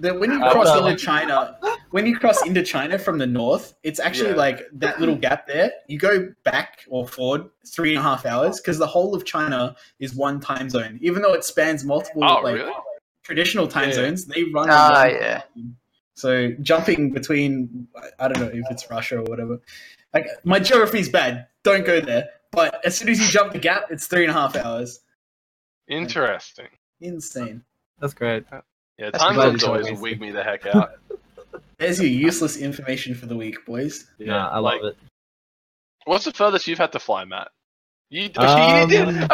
That 0.00 0.18
when 0.20 0.30
you 0.32 0.42
Uh, 0.42 0.52
cross 0.52 0.66
what's 0.66 0.86
into 0.86 0.96
China, 1.04 1.58
when 1.90 2.06
you 2.06 2.16
cross 2.18 2.44
into 2.46 2.62
China 2.62 2.98
from 2.98 3.18
the 3.18 3.26
north, 3.26 3.74
it's 3.82 3.98
actually 3.98 4.30
Yeah. 4.30 4.36
like 4.36 4.66
that 4.74 5.00
little 5.00 5.16
gap 5.16 5.46
there. 5.46 5.72
You 5.88 5.98
go 5.98 6.32
back 6.44 6.84
or 6.88 7.06
forward 7.08 7.50
three 7.66 7.90
and 7.90 7.98
a 7.98 8.02
half 8.02 8.24
hours 8.26 8.60
because 8.60 8.78
the 8.78 8.86
whole 8.86 9.14
of 9.14 9.24
China 9.24 9.74
is 9.98 10.14
one 10.14 10.40
time 10.40 10.70
zone. 10.70 10.98
Even 11.02 11.22
though 11.22 11.34
it 11.34 11.44
spans 11.44 11.84
multiple 11.84 12.22
Oh, 12.24 12.40
like 12.42 12.54
really? 12.56 12.72
traditional 13.22 13.66
time 13.66 13.88
Yeah. 13.88 13.94
zones, 13.96 14.26
they 14.26 14.44
run. 14.44 14.70
on 14.70 14.76
Ah, 14.78 15.04
yeah. 15.06 15.38
time. 15.54 15.76
So 16.14 16.52
jumping 16.62 17.12
between, 17.12 17.88
I- 17.96 18.24
I 18.24 18.28
don't 18.28 18.40
know 18.42 18.50
if 18.52 18.64
it's 18.70 18.90
Russia 18.90 19.18
or 19.18 19.22
whatever. 19.24 19.60
Like 20.14 20.26
my 20.44 20.58
geography's 20.58 21.08
bad. 21.08 21.46
Don't 21.62 21.84
go 21.84 22.00
there. 22.00 22.28
But 22.50 22.84
as 22.84 22.96
soon 22.96 23.08
as 23.08 23.20
you 23.20 23.26
jump 23.28 23.52
the 23.52 23.58
gap, 23.58 23.90
it's 23.90 24.06
three 24.06 24.22
and 24.22 24.30
a 24.30 24.34
half 24.34 24.56
hours. 24.56 25.00
Interesting. 25.86 26.68
Insane. 27.00 27.62
That's 28.00 28.14
great. 28.14 28.44
Yeah, 28.98 29.10
That's 29.10 29.22
time 29.22 29.34
glad 29.34 29.50
zones 29.50 29.64
always 29.64 29.86
told 29.86 29.96
me. 29.98 30.02
wig 30.02 30.20
me 30.20 30.30
the 30.32 30.42
heck 30.42 30.66
out. 30.66 30.92
There's 31.78 32.00
your 32.00 32.10
useless 32.10 32.56
information 32.56 33.14
for 33.14 33.26
the 33.26 33.36
week, 33.36 33.64
boys. 33.64 34.06
Yeah, 34.18 34.48
I 34.48 34.58
like, 34.58 34.82
love 34.82 34.92
it. 34.92 34.98
What's 36.04 36.24
the 36.24 36.32
furthest 36.32 36.66
you've 36.66 36.78
had 36.78 36.90
to 36.92 36.98
fly, 36.98 37.24
Matt? 37.24 37.48
You, 38.10 38.30
Um, 38.36 38.90
you 38.90 39.04
did. 39.04 39.30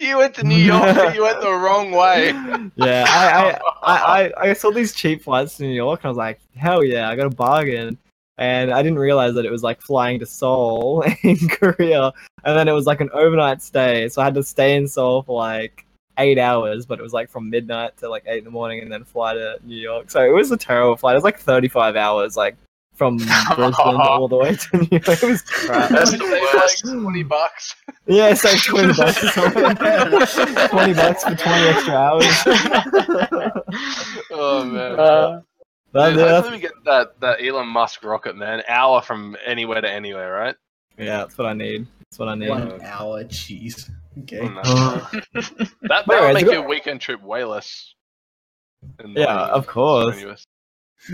you 0.00 0.16
went 0.16 0.34
to 0.36 0.42
New 0.44 0.56
York, 0.56 0.96
but 0.96 1.14
you 1.14 1.22
went 1.22 1.40
the 1.40 1.52
wrong 1.52 1.92
way. 1.92 2.30
Yeah, 2.76 3.04
I, 3.06 3.60
I, 3.84 3.92
I, 3.94 4.22
I, 4.24 4.50
I 4.50 4.52
saw 4.54 4.70
these 4.72 4.92
cheap 4.92 5.22
flights 5.22 5.58
to 5.58 5.62
New 5.62 5.74
York, 5.74 6.00
and 6.00 6.06
I 6.06 6.08
was 6.08 6.16
like, 6.16 6.40
hell 6.56 6.82
yeah, 6.82 7.08
I 7.08 7.14
got 7.16 7.26
a 7.26 7.30
bargain. 7.30 7.98
And 8.38 8.72
I 8.72 8.82
didn't 8.82 9.00
realize 9.00 9.34
that 9.34 9.44
it 9.44 9.50
was 9.50 9.62
like 9.64 9.80
flying 9.82 10.18
to 10.20 10.26
Seoul 10.26 11.02
in 11.22 11.36
Korea, 11.48 12.12
and 12.44 12.56
then 12.58 12.66
it 12.68 12.72
was 12.72 12.86
like 12.86 13.00
an 13.00 13.10
overnight 13.12 13.62
stay. 13.62 14.08
So 14.08 14.22
I 14.22 14.24
had 14.26 14.34
to 14.34 14.42
stay 14.44 14.74
in 14.76 14.86
Seoul 14.88 15.22
for 15.22 15.36
like 15.36 15.84
eight 16.18 16.38
hours, 16.38 16.86
but 16.86 16.98
it 16.98 17.02
was 17.02 17.12
like 17.12 17.30
from 17.30 17.48
midnight 17.50 17.96
to 17.98 18.08
like 18.08 18.24
eight 18.26 18.38
in 18.38 18.44
the 18.44 18.50
morning, 18.50 18.80
and 18.80 18.90
then 18.92 19.04
fly 19.04 19.34
to 19.34 19.58
New 19.64 19.76
York. 19.76 20.10
So 20.10 20.22
it 20.22 20.32
was 20.34 20.50
a 20.50 20.56
terrible 20.56 20.96
flight. 20.96 21.14
It 21.14 21.18
was 21.18 21.24
like 21.24 21.38
thirty-five 21.38 21.96
hours, 21.96 22.36
like 22.36 22.56
from 22.94 23.16
Brisbane 23.54 23.74
all 23.78 24.26
the 24.28 24.36
way 24.36 24.54
to 24.56 24.76
New 24.76 24.88
York. 24.90 25.08
It 25.22 25.22
was 25.22 25.42
crap. 25.42 25.88
That's 25.90 26.10
Saved, 26.10 26.22
the 26.22 26.50
like 26.54 27.00
twenty 27.02 27.22
bucks. 27.22 27.76
Yeah, 28.06 28.28
it's 28.30 28.44
like 28.44 28.62
twenty 28.62 28.92
bucks 28.94 29.22
or 29.24 29.28
something. 29.28 29.62
twenty 30.68 30.94
bucks 30.94 31.22
for 31.24 31.34
twenty 31.36 31.68
extra 31.68 31.94
hours. 31.94 32.24
Oh 34.30 34.64
man. 34.64 34.98
Uh, 34.98 35.40
that- 35.92 36.10
Dude, 36.10 36.18
yeah, 36.18 36.28
hopefully 36.34 36.56
we 36.56 36.60
get 36.60 36.72
that, 36.84 37.18
that 37.20 37.42
Elon 37.42 37.66
Musk 37.68 38.04
rocket, 38.04 38.36
man. 38.36 38.62
Hour 38.68 39.00
from 39.00 39.36
anywhere 39.46 39.80
to 39.80 39.90
anywhere, 39.90 40.32
right? 40.32 40.54
yeah, 40.98 41.18
that's 41.18 41.38
what 41.38 41.46
I 41.46 41.54
need. 41.54 41.86
That's 42.10 42.18
what 42.18 42.28
I 42.28 42.34
need. 42.34 42.48
One 42.50 42.80
hour, 42.82 43.24
jeez. 43.24 43.90
Okay. 44.20 44.40
Oh, 44.40 44.48
no. 44.48 44.60
Uh, 44.64 45.06
that 45.32 45.70
that 45.82 46.06
Wait, 46.08 46.20
would 46.20 46.34
make 46.34 46.44
got- 46.46 46.52
your 46.54 46.68
weekend 46.68 47.00
trip 47.00 47.22
way 47.22 47.44
less. 47.44 47.94
Yeah, 49.04 49.46
of 49.46 49.66
course. 49.66 50.14
strenuous. 50.14 50.44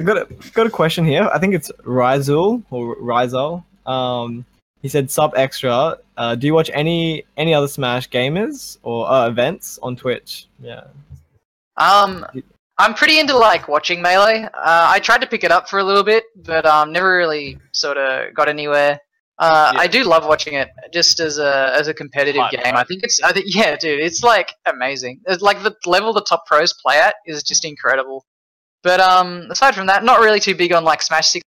got 0.05 0.17
a 0.19 0.35
got 0.53 0.67
a 0.67 0.71
question 0.71 1.05
here. 1.05 1.29
I 1.33 1.39
think 1.39 1.55
it's 1.55 1.71
Rizul 1.85 2.63
or 2.71 2.97
Rizal. 3.01 3.65
Um, 3.87 4.45
he 4.83 4.89
said 4.89 5.11
sub 5.11 5.33
extra. 5.35 5.97
Uh, 6.17 6.35
do 6.35 6.47
you 6.47 6.55
watch 6.55 6.71
any 6.75 7.25
any 7.37 7.55
other 7.55 7.69
Smash 7.69 8.09
gamers 8.11 8.77
or 8.83 9.09
uh, 9.11 9.29
events 9.29 9.79
on 9.83 9.97
Twitch? 9.97 10.47
Yeah. 10.63 10.85
Um, 11.79 12.27
I'm 12.79 12.95
pretty 12.95 13.19
into 13.19 13.37
like 13.37 13.67
watching 13.69 14.03
Melee. 14.03 14.43
Uh, 14.45 14.51
I 14.55 14.99
tried 15.01 15.23
to 15.23 15.27
pick 15.27 15.43
it 15.43 15.51
up 15.51 15.69
for 15.69 15.79
a 15.79 15.85
little 15.85 16.05
bit, 16.05 16.25
but 16.37 16.67
um, 16.67 16.93
never 16.93 17.17
really 17.17 17.59
sort 17.73 17.97
of 17.97 18.35
got 18.35 18.49
anywhere. 18.49 19.01
Uh, 19.39 19.73
Yeah. 19.75 19.81
I 19.81 19.87
do 19.89 20.05
love 20.05 20.27
watching 20.27 20.55
it 20.55 20.69
just 20.93 21.19
as 21.21 21.39
a 21.39 21.73
as 21.75 21.89
a 21.89 21.95
competitive 21.95 22.43
game. 22.51 22.61
right? 22.65 22.75
I 22.77 22.85
think 22.85 23.03
it's 23.03 23.21
I 23.23 23.33
think 23.33 23.47
yeah, 23.55 23.77
dude, 23.77 24.01
it's 24.01 24.23
like 24.23 24.53
amazing. 24.67 25.21
It's 25.27 25.43
like 25.43 25.63
the 25.63 25.75
level 25.87 26.13
the 26.13 26.23
top 26.23 26.47
pros 26.47 26.73
play 26.73 26.99
at 26.99 27.17
is 27.27 27.43
just 27.43 27.65
incredible. 27.65 28.25
But 28.83 29.01
um, 29.01 29.49
aside 29.51 29.75
from 29.75 29.87
that, 29.87 30.05
not 30.05 30.21
really 30.21 30.41
too 30.41 30.55
big 30.55 30.73
on 30.73 30.85
like 30.85 31.03
Smash 31.03 31.29
Six. 31.31 31.43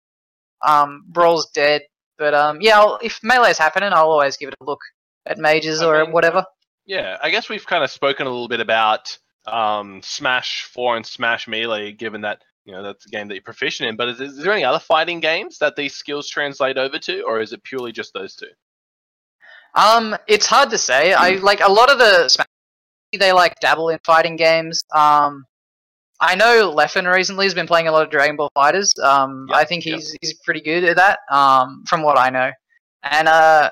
Um, 0.65 1.03
Brawl's 1.09 1.49
dead, 1.51 1.81
but 2.17 2.33
um, 2.33 2.59
yeah, 2.61 2.79
I'll, 2.79 2.99
if 3.01 3.19
Melee's 3.21 3.57
happening, 3.57 3.91
I'll 3.91 4.09
always 4.11 4.37
give 4.37 4.47
it 4.47 4.55
a 4.61 4.63
look 4.63 4.79
at 5.25 5.37
Mages 5.37 5.81
I 5.81 5.85
or 5.87 6.03
mean, 6.03 6.13
whatever. 6.13 6.45
Yeah, 6.85 7.17
I 7.21 7.31
guess 7.31 7.49
we've 7.49 7.65
kind 7.65 7.83
of 7.83 7.91
spoken 7.91 8.27
a 8.27 8.29
little 8.29 8.47
bit 8.47 8.61
about 8.61 9.17
um, 9.45 10.01
Smash 10.03 10.63
4 10.73 10.95
and 10.97 11.05
Smash 11.05 11.49
Melee, 11.49 11.91
given 11.91 12.21
that 12.21 12.41
you 12.65 12.73
know 12.73 12.83
that's 12.83 13.05
a 13.05 13.09
game 13.09 13.27
that 13.27 13.35
you're 13.35 13.43
proficient 13.43 13.89
in. 13.89 13.95
But 13.95 14.09
is, 14.09 14.21
is 14.21 14.37
there 14.37 14.53
any 14.53 14.63
other 14.63 14.79
fighting 14.79 15.19
games 15.19 15.57
that 15.59 15.75
these 15.75 15.93
skills 15.93 16.29
translate 16.29 16.77
over 16.77 16.97
to, 16.99 17.21
or 17.23 17.41
is 17.41 17.53
it 17.53 17.63
purely 17.63 17.91
just 17.91 18.13
those 18.13 18.35
two? 18.35 18.47
Um, 19.75 20.15
it's 20.27 20.45
hard 20.45 20.69
to 20.69 20.77
say. 20.77 21.13
I 21.13 21.31
like 21.35 21.61
a 21.61 21.71
lot 21.71 21.91
of 21.91 21.97
the 21.97 22.29
Smash. 22.29 22.47
They 23.17 23.31
like 23.31 23.59
dabble 23.59 23.89
in 23.89 23.99
fighting 24.03 24.35
games. 24.35 24.83
Um, 24.93 25.45
I 26.19 26.35
know 26.35 26.73
Leffen 26.75 27.11
recently 27.11 27.45
has 27.45 27.53
been 27.53 27.67
playing 27.67 27.87
a 27.87 27.91
lot 27.91 28.03
of 28.03 28.09
Dragon 28.09 28.35
Ball 28.35 28.49
Fighters. 28.55 28.91
Um, 29.01 29.47
Yep, 29.49 29.57
I 29.57 29.65
think 29.65 29.85
yep. 29.85 29.95
he's 29.95 30.15
he's 30.21 30.33
pretty 30.45 30.61
good 30.61 30.83
at 30.83 30.95
that. 30.95 31.19
Um, 31.29 31.83
from 31.87 32.01
what 32.01 32.17
I 32.17 32.29
know, 32.29 32.51
and 33.03 33.27
uh, 33.27 33.69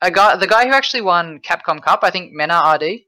a 0.00 0.10
guy 0.10 0.36
the 0.36 0.46
guy 0.46 0.66
who 0.66 0.72
actually 0.72 1.02
won 1.02 1.40
Capcom 1.40 1.82
Cup, 1.82 2.00
I 2.02 2.10
think 2.10 2.32
Mena 2.32 2.62
RD. 2.74 3.00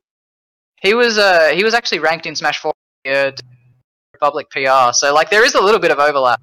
He 0.82 0.94
was 0.94 1.16
uh 1.16 1.52
he 1.54 1.64
was 1.64 1.74
actually 1.74 2.00
ranked 2.00 2.26
in 2.26 2.34
Smash 2.34 2.58
Four 2.58 2.74
uh, 3.06 3.30
Republic 4.22 4.48
PR. 4.50 4.92
So 4.92 5.12
like 5.12 5.30
there 5.30 5.44
is 5.44 5.54
a 5.54 5.60
little 5.60 5.80
bit 5.80 5.90
of 5.90 5.98
overlap. 5.98 6.40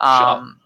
Um, 0.00 0.58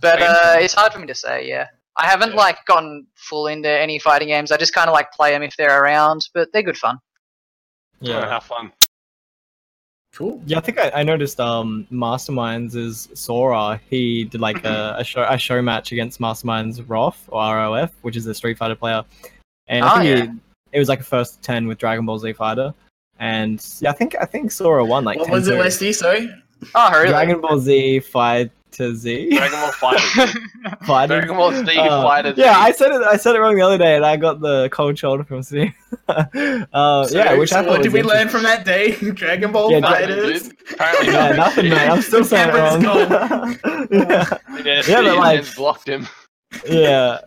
but 0.00 0.20
uh, 0.20 0.56
it's 0.58 0.74
hard 0.74 0.92
for 0.92 0.98
me 0.98 1.06
to 1.06 1.14
say. 1.14 1.48
Yeah. 1.48 1.68
I 1.96 2.06
haven't 2.06 2.30
Yeah. 2.32 2.36
like 2.36 2.58
gotten 2.66 3.06
full 3.14 3.46
into 3.46 3.68
any 3.70 3.98
fighting 3.98 4.28
games. 4.28 4.52
I 4.52 4.56
just 4.58 4.74
kind 4.74 4.88
of 4.88 4.92
like 4.92 5.10
play 5.12 5.30
them 5.30 5.42
if 5.42 5.56
they're 5.56 5.82
around, 5.82 6.28
but 6.34 6.52
they're 6.52 6.62
good 6.62 6.76
fun. 6.76 6.98
Oh, 8.02 8.06
Yeah. 8.08 8.28
have 8.28 8.44
fun. 8.44 8.70
Cool. 10.12 10.42
Yeah, 10.46 10.58
I 10.58 10.60
think 10.60 10.78
I, 10.78 10.90
I 10.94 11.02
noticed 11.02 11.40
um 11.40 11.86
Masterminds 11.90 12.76
is 12.76 13.08
Sora. 13.14 13.80
He 13.90 14.24
did 14.24 14.40
like 14.40 14.62
a, 14.64 14.96
a 14.98 15.04
show 15.04 15.26
a 15.28 15.38
show 15.38 15.62
match 15.62 15.90
against 15.92 16.20
Masterminds 16.20 16.84
Roth 16.86 17.24
or 17.28 17.40
ROF, 17.56 17.90
which 18.02 18.16
is 18.16 18.26
a 18.26 18.34
Street 18.34 18.58
Fighter 18.58 18.74
player. 18.76 19.02
And 19.68 19.84
I 19.84 19.88
Oh, 19.92 20.02
think 20.02 20.18
yeah. 20.18 20.32
he, 20.32 20.38
it 20.72 20.78
was 20.78 20.88
like 20.88 21.00
a 21.00 21.04
first 21.04 21.42
ten 21.42 21.66
with 21.66 21.78
Dragon 21.78 22.04
Ball 22.06 22.18
Z 22.18 22.32
Fighter. 22.34 22.74
And 23.18 23.64
yeah, 23.80 23.90
I 23.90 23.92
think 23.94 24.16
I 24.20 24.24
think 24.24 24.50
Sora 24.50 24.84
won 24.84 25.04
like 25.04 25.18
What 25.18 25.26
10 25.26 25.32
was 25.34 25.48
it, 25.48 25.52
to- 25.52 25.58
Leslie? 25.60 25.92
Sorry. 25.92 26.30
Oh, 26.74 26.90
really? 26.92 27.08
Dragon 27.08 27.40
Ball 27.40 27.58
Z 27.58 28.00
Fighter 28.00 28.50
Z. 28.94 29.30
Dragon 29.36 29.60
Ball 29.60 29.72
Fighters. 29.72 30.36
Fighter. 30.86 31.20
Dragon 31.20 31.36
Ball 31.36 31.52
Z 31.52 31.76
Uh, 31.78 32.02
Fighters. 32.02 32.38
yeah, 32.38 32.58
I 32.58 32.72
said 32.72 32.90
it. 32.92 33.02
I 33.02 33.16
said 33.16 33.36
it 33.36 33.40
wrong 33.40 33.54
the 33.54 33.60
other 33.62 33.78
day, 33.78 33.96
and 33.96 34.04
I 34.04 34.16
got 34.16 34.40
the 34.40 34.68
cold 34.70 34.98
shoulder 34.98 35.22
from 35.24 35.42
Steve. 35.42 35.72
uh, 36.08 37.06
So, 37.06 37.16
yeah, 37.16 37.34
which 37.34 37.50
so 37.50 37.58
I 37.60 37.62
thought 37.62 37.70
what 37.70 37.82
did 37.82 37.92
we 37.92 38.02
learn 38.02 38.28
from 38.28 38.42
that 38.44 38.64
day? 38.64 38.92
Dragon 39.12 39.52
Ball 39.52 39.70
Yeah, 39.70 39.80
Fighters. 39.80 40.50
Apparently 40.72 41.12
Yeah, 41.12 41.28
nothing, 41.32 41.68
man. 41.68 41.90
I'm 41.90 42.02
still 42.02 42.24
saying 42.24 42.48
it 42.48 42.54
wrong. 42.54 42.82
Yeah, 42.82 44.38
Yeah, 44.64 44.82
Yeah, 44.88 45.02
but, 45.02 45.16
like- 45.18 45.54
blocked 45.54 45.88
him. 45.88 46.08
yeah. 46.66 47.18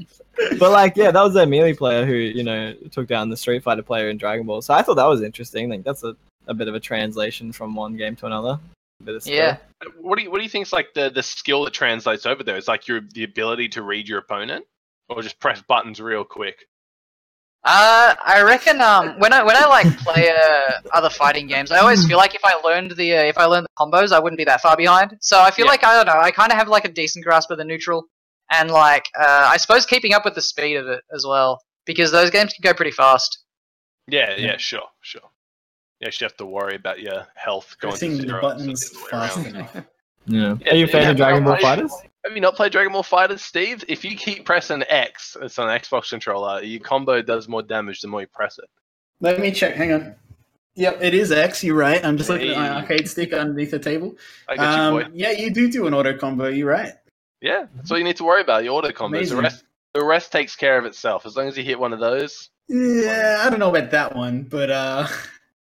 But 0.60 0.72
like, 0.72 0.96
yeah, 0.96 1.12
that 1.12 1.22
was 1.22 1.36
a 1.36 1.46
melee 1.46 1.74
player 1.74 2.06
who 2.06 2.14
you 2.14 2.44
know 2.44 2.74
took 2.92 3.08
down 3.08 3.30
the 3.30 3.38
Street 3.38 3.64
Fighter 3.64 3.82
player 3.82 4.10
in 4.10 4.18
Dragon 4.18 4.46
Ball. 4.46 4.62
So 4.62 4.74
I 4.74 4.82
thought 4.82 4.96
that 4.96 5.06
was 5.06 5.22
interesting. 5.22 5.70
Like 5.70 5.84
that's 5.84 6.04
a, 6.04 6.16
a 6.48 6.54
bit 6.54 6.68
of 6.68 6.76
a 6.76 6.80
translation 6.80 7.52
from 7.52 7.76
one 7.76 7.96
game 7.98 8.16
to 8.18 8.26
another. 8.26 8.60
A 9.00 9.04
bit 9.04 9.16
of 9.16 9.26
yeah. 9.28 9.58
What 10.00 10.18
do 10.18 10.24
you 10.24 10.32
what 10.32 10.38
do 10.38 10.44
you 10.44 10.50
think 10.50 10.66
is 10.66 10.74
like 10.74 10.94
the, 10.94 11.10
the 11.10 11.24
skill 11.24 11.64
that 11.66 11.74
translates 11.74 12.26
over 12.26 12.44
there? 12.44 12.58
Is 12.58 12.68
like 12.68 12.88
your 12.88 13.02
the 13.14 13.24
ability 13.24 13.70
to 13.70 13.82
read 13.84 14.08
your 14.08 14.20
opponent, 14.20 14.66
or 15.10 15.22
just 15.22 15.40
press 15.40 15.62
buttons 15.62 16.00
real 16.02 16.24
quick? 16.24 16.68
Uh, 17.64 18.16
I 18.24 18.42
reckon 18.44 18.80
um 18.82 19.20
when 19.20 19.34
I 19.34 19.44
when 19.44 19.56
I 19.58 19.66
like 19.66 19.98
play 20.00 20.30
uh, 20.30 20.72
other 20.94 21.10
fighting 21.10 21.48
games, 21.48 21.72
I 21.72 21.80
always 21.80 22.06
feel 22.08 22.18
like 22.18 22.34
if 22.34 22.46
I 22.46 22.56
learned 22.64 22.92
the 22.92 23.18
uh, 23.18 23.24
if 23.24 23.38
I 23.38 23.46
learned 23.46 23.66
the 23.66 23.84
combos, 23.84 24.12
I 24.12 24.20
wouldn't 24.20 24.38
be 24.38 24.46
that 24.46 24.62
far 24.62 24.78
behind. 24.78 25.18
So 25.20 25.42
I 25.42 25.52
feel 25.52 25.66
Yeah. 25.66 25.72
like 25.72 25.84
I 25.84 25.94
don't 25.96 26.06
know. 26.06 26.20
I 26.22 26.32
kind 26.32 26.52
of 26.52 26.58
have 26.58 26.70
like 26.70 26.86
a 26.86 26.92
decent 26.92 27.26
grasp 27.26 27.52
of 27.52 27.58
the 27.58 27.66
neutral, 27.66 28.06
and 28.52 28.72
like 28.72 29.06
uh, 29.20 29.50
I 29.52 29.58
suppose 29.58 29.86
keeping 29.86 30.14
up 30.14 30.26
with 30.26 30.36
the 30.36 30.42
speed 30.42 30.76
of 30.76 30.88
it 30.88 31.02
as 31.14 31.26
well, 31.28 31.62
because 31.86 32.12
those 32.12 32.30
games 32.30 32.54
can 32.54 32.62
go 32.62 32.74
pretty 32.74 32.92
fast. 32.92 33.40
Yeah, 34.08 34.36
yeah, 34.38 34.58
sure, 34.58 34.84
sure. 35.02 35.22
You 36.00 36.08
actually 36.08 36.26
have 36.26 36.38
to 36.38 36.46
worry 36.46 36.76
about 36.76 37.00
your 37.02 37.26
health 37.36 37.76
going 37.80 37.94
to 37.96 38.00
Pressing 38.00 38.18
the 38.18 38.28
zero. 38.28 38.42
buttons 38.42 38.90
the 38.90 39.00
fast 39.10 39.38
enough. 39.46 39.72
Yeah. 39.74 39.82
Yeah, 40.30 40.56
Are 40.70 40.76
you 40.76 40.84
a 40.84 40.88
fan 40.90 41.04
yeah, 41.04 41.10
of 41.12 41.16
Dragon 41.16 41.46
Ball 41.46 41.58
Fighters? 41.58 41.94
Have 42.26 42.36
you 42.36 42.42
not 42.42 42.54
played 42.56 42.74
Dragon 42.74 42.92
Ball 42.92 43.02
Fighters, 43.02 43.42
Steve? 43.42 43.86
If 43.88 44.04
you 44.04 44.18
keep 44.18 44.44
pressing 44.46 44.84
X, 44.90 45.38
it's 45.42 45.58
on 45.58 45.70
an 45.70 45.80
Xbox 45.80 46.10
controller, 46.10 46.62
your 46.62 46.82
combo 46.82 47.22
does 47.22 47.48
more 47.48 47.62
damage 47.64 48.02
the 48.02 48.10
more 48.10 48.20
you 48.20 48.28
press 48.28 48.58
it. 48.60 48.66
Let 49.22 49.40
me 49.40 49.52
check. 49.52 49.76
Hang 49.76 49.94
on. 49.94 50.16
Yep, 50.76 51.02
it 51.02 51.14
is 51.14 51.32
X. 51.32 51.64
You're 51.64 51.78
right. 51.78 52.04
I'm 52.04 52.18
just 52.18 52.30
looking 52.30 52.50
at 52.50 52.58
my 52.58 52.70
arcade 52.82 53.08
stick 53.08 53.32
underneath 53.32 53.72
the 53.72 53.80
table. 53.80 54.18
I 54.50 54.58
got 54.58 54.78
Um, 54.78 54.96
you, 54.98 55.04
boy. 55.06 55.10
yeah, 55.14 55.32
you 55.32 55.50
do 55.50 55.72
do 55.72 55.88
an 55.88 55.94
auto 55.94 56.18
combo. 56.18 56.50
You're 56.50 56.68
right. 56.70 56.92
Yeah, 57.42 57.66
that's 57.76 57.92
all 57.92 57.98
you 57.98 58.04
need 58.04 58.18
to 58.18 58.24
worry 58.24 58.42
about. 58.42 58.64
Your 58.64 58.74
auto 58.74 58.90
combos. 58.90 59.30
The 59.30 59.36
rest, 59.38 59.64
the 59.94 60.04
rest 60.04 60.32
takes 60.32 60.56
care 60.56 60.78
of 60.78 60.86
itself. 60.86 61.26
As 61.26 61.36
long 61.36 61.48
as 61.48 61.58
you 61.58 61.64
hit 61.64 61.80
one 61.80 61.94
of 61.94 62.00
those. 62.00 62.50
Yeah, 62.68 63.44
I 63.46 63.50
don't 63.50 63.60
know 63.60 63.70
about 63.74 63.92
that 63.92 64.16
one, 64.16 64.44
but 64.44 64.70
uh, 64.70 65.08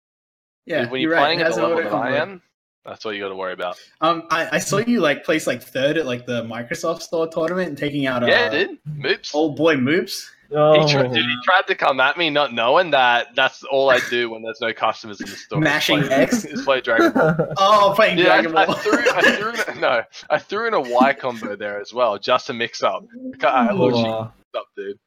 yeah, 0.66 0.88
when 0.88 1.00
you're 1.00 1.10
you're 1.10 1.20
playing 1.20 1.40
at 1.40 1.54
the 1.54 1.64
an 1.64 1.70
level 1.70 1.82
that 1.82 1.92
I 1.92 2.16
am, 2.16 2.42
that's 2.84 3.04
all 3.04 3.12
you 3.12 3.20
got 3.20 3.30
to 3.30 3.36
worry 3.36 3.52
about. 3.52 3.80
Um, 4.00 4.24
I, 4.30 4.48
I 4.52 4.58
saw 4.58 4.78
you 4.78 5.00
like 5.00 5.24
place 5.24 5.46
like 5.46 5.62
third 5.62 5.96
at 5.96 6.06
like 6.06 6.26
the 6.26 6.42
Microsoft 6.44 7.02
Store 7.02 7.26
tournament 7.26 7.68
and 7.70 7.78
taking 7.78 8.06
out 8.06 8.22
uh, 8.22 8.26
yeah, 8.26 8.48
dude. 8.50 8.78
Moops. 8.86 9.34
old 9.34 9.56
boy 9.56 9.74
Moops. 9.76 10.28
Oh, 10.52 10.80
He, 10.86 10.92
tried, 10.92 11.12
dude, 11.12 11.24
he 11.24 11.36
tried 11.44 11.66
to 11.68 11.74
come 11.74 12.00
at 12.00 12.16
me, 12.18 12.30
not 12.30 12.52
knowing 12.52 12.90
that 12.90 13.34
that's 13.34 13.62
all 13.64 13.90
I 13.90 13.98
do 14.10 14.30
when 14.30 14.42
there's 14.42 14.60
no 14.60 14.72
customers 14.72 15.20
in 15.20 15.28
the 15.28 15.36
store. 15.36 15.58
is 15.58 15.64
Mashing 15.64 16.00
play- 16.02 16.10
X? 16.10 16.44
is 16.44 16.62
play 16.62 16.80
Dragon 16.80 17.12
Ball. 17.12 17.36
Oh, 17.58 17.92
playing 17.96 18.18
Yeah, 18.18 18.34
I, 18.34 18.42
Dragon 18.42 18.56
I 18.56 18.66
Ball. 18.66 18.74
threw, 18.76 18.92
I 18.98 19.36
threw 19.36 19.74
in, 19.74 19.80
no, 19.80 20.02
I 20.30 20.38
threw 20.38 20.68
in 20.68 20.74
a 20.74 20.80
Y 20.80 21.12
combo 21.14 21.56
there 21.56 21.80
as 21.80 21.92
well, 21.94 22.18
just 22.18 22.46
to 22.48 22.52
mix 22.52 22.82
up. 22.82 23.04
I 23.42 23.72
legit 23.72 24.06
Oh, 24.06 24.32
up, 24.56 24.66
dude. 24.76 24.98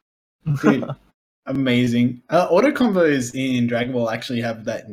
Dude, 0.62 0.90
amazing. 1.46 2.22
Uh, 2.30 2.48
auto 2.50 2.72
combos 2.72 3.34
in 3.36 3.68
Dragon 3.68 3.94
Ball 3.94 4.10
actually 4.10 4.42
have 4.42 4.66
that 4.66 4.86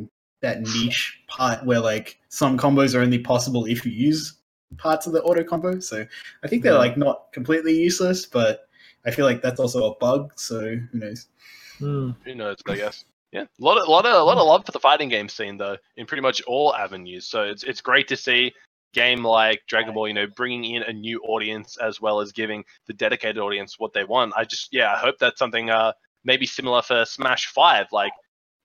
that 0.42 0.61
niche 0.61 1.22
part 1.26 1.64
where 1.64 1.80
like 1.80 2.18
some 2.28 2.59
combos 2.59 2.95
are 2.95 3.01
only 3.01 3.18
possible 3.18 3.64
if 3.64 3.86
you 3.86 3.92
use 3.92 4.34
parts 4.76 5.07
of 5.07 5.12
the 5.14 5.22
auto 5.22 5.42
combo. 5.42 5.78
So 5.80 6.05
I 6.42 6.49
think 6.49 6.62
they're 6.62 6.72
Yeah. 6.72 6.78
like 6.78 6.97
not 6.99 7.32
completely 7.32 7.74
useless, 7.76 8.26
but 8.26 8.68
I 9.07 9.11
feel 9.11 9.25
like 9.27 9.43
that's 9.43 9.61
also 9.61 9.93
a 9.93 9.97
bug. 9.97 10.33
So 10.37 10.61
who 10.77 10.99
knows? 10.99 11.27
Hmm. 11.79 12.11
Who 12.25 12.35
knows? 12.35 12.57
I 12.67 12.77
guess. 12.77 13.05
Yeah, 13.33 13.43
a 13.43 13.49
lot 13.59 13.79
of, 13.79 13.89
lot 13.89 14.07
of, 14.07 14.15
a 14.15 14.23
lot 14.23 14.39
of 14.39 14.47
love 14.47 14.65
for 14.65 14.71
the 14.71 14.79
fighting 14.79 15.09
game 15.09 15.29
scene 15.29 15.57
though, 15.57 15.77
in 15.97 16.07
pretty 16.07 16.21
much 16.23 16.41
all 16.43 16.73
avenues. 16.75 17.27
So 17.27 17.43
it's 17.43 17.65
it's 17.65 17.81
great 17.81 18.07
to 18.09 18.17
see 18.17 18.53
game 18.93 19.25
like 19.25 19.61
Dragon 19.67 19.93
Ball, 19.93 20.07
you 20.07 20.15
know, 20.15 20.29
bringing 20.37 20.77
in 20.77 20.83
a 20.85 20.93
new 20.93 21.21
audience 21.23 21.77
as 21.79 22.01
well 22.01 22.21
as 22.21 22.31
giving 22.31 22.65
the 22.87 22.93
dedicated 22.93 23.39
audience 23.39 23.77
what 23.77 23.93
they 23.93 24.05
want. 24.05 24.33
I 24.37 24.45
just, 24.45 24.73
yeah, 24.73 24.93
I 24.93 24.99
hope 24.99 25.17
that's 25.19 25.39
something 25.41 25.69
uh 25.69 25.93
maybe 26.25 26.47
similar 26.47 26.81
for 26.81 27.05
Smash 27.05 27.47
Five. 27.49 27.87
Like, 27.91 28.13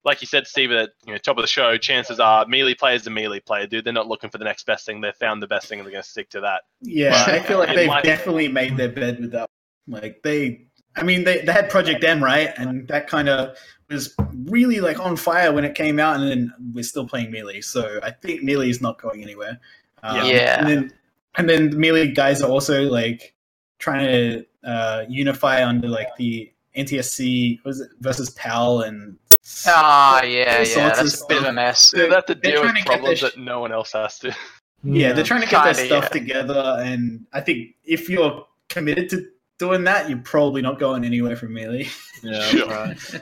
like 0.06 0.22
you 0.22 0.28
said, 0.28 0.46
Steve, 0.46 0.72
at 0.72 0.92
you 1.08 1.14
know, 1.14 1.18
top 1.18 1.38
of 1.40 1.42
the 1.42 1.48
show, 1.48 1.76
chances 1.78 2.20
are 2.20 2.46
melee 2.46 2.76
players 2.76 3.08
are 3.08 3.10
melee 3.10 3.40
player, 3.40 3.66
dude. 3.66 3.86
They're 3.86 3.92
not 3.92 4.08
looking 4.08 4.30
for 4.30 4.38
the 4.38 4.46
next 4.46 4.68
best 4.68 4.86
thing. 4.86 5.02
They 5.02 5.12
found 5.14 5.42
the 5.42 5.48
best 5.48 5.68
thing 5.68 5.80
and 5.80 5.86
they're 5.88 5.92
gonna 5.94 6.04
stick 6.04 6.30
to 6.30 6.42
that. 6.42 6.62
Yeah, 6.82 7.26
But 7.26 7.34
I 7.34 7.40
feel 7.42 7.58
like 7.58 7.76
they've 7.76 7.88
might- 7.88 8.04
definitely 8.04 8.50
made 8.50 8.78
their 8.78 8.90
bed 8.90 9.20
with 9.20 9.32
that. 9.32 9.50
Like 9.90 10.22
they, 10.24 10.66
I 10.96 11.04
mean, 11.04 11.24
they, 11.24 11.42
they 11.42 11.52
had 11.52 11.70
Project 11.70 12.04
M, 12.04 12.24
right? 12.24 12.52
And 12.58 12.88
that 12.88 13.08
kind 13.08 13.28
of 13.30 13.58
was 13.90 14.16
really 14.46 14.80
like 14.80 15.00
on 15.00 15.16
fire 15.16 15.52
when 15.52 15.66
it 15.66 15.76
came 15.76 16.00
out, 16.00 16.20
and 16.20 16.30
then 16.30 16.54
we're 16.74 16.84
still 16.84 17.08
playing 17.08 17.32
Melee. 17.32 17.62
So 17.62 18.00
I 18.04 18.12
think 18.12 18.44
Melee 18.44 18.70
is 18.70 18.82
not 18.82 19.02
going 19.02 19.24
anywhere. 19.24 19.60
Um, 20.04 20.26
Yeah. 20.26 20.60
And 20.60 20.68
then, 20.68 20.94
and 21.36 21.50
then 21.50 21.70
the 21.72 21.78
Melee 21.78 22.12
guys 22.12 22.42
are 22.42 22.50
also 22.50 22.84
like 22.84 23.34
trying 23.80 24.06
to 24.06 24.46
uh, 24.64 25.06
unify 25.10 25.66
under 25.66 25.88
like 25.88 26.16
the 26.18 26.52
NTSC 26.76 27.64
was 27.64 27.82
it 27.82 27.90
versus 28.00 28.30
PAL 28.32 28.82
and 28.82 29.18
Ah, 29.66 30.18
all 30.20 30.26
yeah, 30.26 30.62
yeah, 30.62 30.90
that's 30.90 31.22
a 31.22 31.26
bit 31.28 31.38
of 31.40 31.46
a 31.46 31.54
mess. 31.54 31.92
They 31.92 32.08
have 32.10 32.26
to 32.28 32.36
they're 32.36 32.52
deal 32.52 32.62
trying 32.62 32.76
with 32.76 32.84
to 32.84 32.90
get 32.90 32.90
their 32.90 32.98
problems 32.98 33.20
sh- 33.20 33.22
that 33.24 33.38
no 33.38 33.60
one 33.62 33.72
else 33.72 33.94
has 33.94 34.20
to. 34.20 34.36
Yeah, 34.84 35.14
they're 35.14 35.24
trying 35.24 35.42
to 35.42 35.48
get 35.48 35.64
their 35.64 35.74
Kinda, 35.74 35.88
stuff 35.88 36.04
yeah. 36.06 36.20
together, 36.20 36.78
and 36.82 37.26
I 37.34 37.42
think 37.42 37.76
if 37.84 38.10
you're 38.10 38.46
committed 38.70 39.10
to 39.10 39.26
doing 39.60 39.84
that, 39.84 40.10
you're 40.10 40.18
probably 40.20 40.62
not 40.62 40.80
going 40.80 41.06
anywhere 41.06 41.36
from 41.36 41.54
Melee. 41.54 41.88
Yeah, 42.24 42.42
Sure. 42.50 42.68
right. 42.68 43.22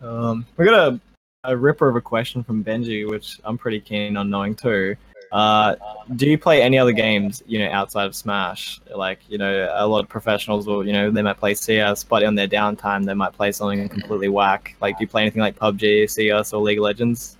Um, 0.00 0.46
we 0.56 0.66
got 0.66 0.92
a, 0.92 1.00
a 1.44 1.56
ripper 1.56 1.88
of 1.88 1.96
a 1.96 2.00
question 2.00 2.44
from 2.44 2.62
Benji, 2.62 3.08
which 3.08 3.40
I'm 3.44 3.58
pretty 3.58 3.80
keen 3.80 4.16
on 4.16 4.30
knowing 4.30 4.54
too. 4.54 4.94
Uh, 5.32 5.74
do 6.14 6.28
you 6.28 6.38
play 6.38 6.62
any 6.62 6.78
other 6.78 6.92
games, 6.92 7.42
you 7.46 7.58
know, 7.58 7.68
outside 7.70 8.06
of 8.06 8.14
Smash? 8.14 8.80
Like, 8.94 9.18
you 9.28 9.38
know, 9.38 9.68
a 9.74 9.86
lot 9.86 10.00
of 10.04 10.08
professionals 10.08 10.66
will, 10.66 10.86
you 10.86 10.92
know, 10.92 11.10
they 11.10 11.22
might 11.22 11.38
play 11.38 11.54
CS, 11.54 12.04
but 12.04 12.22
on 12.22 12.34
their 12.36 12.46
downtime, 12.46 13.04
they 13.04 13.14
might 13.14 13.32
play 13.32 13.50
something 13.52 13.88
completely 13.88 14.28
whack. 14.28 14.76
Like, 14.80 14.98
do 14.98 15.04
you 15.04 15.08
play 15.08 15.22
anything 15.22 15.40
like 15.42 15.58
PUBG, 15.58 16.08
CS, 16.10 16.52
or 16.52 16.62
League 16.62 16.78
of 16.78 16.84
Legends? 16.84 17.36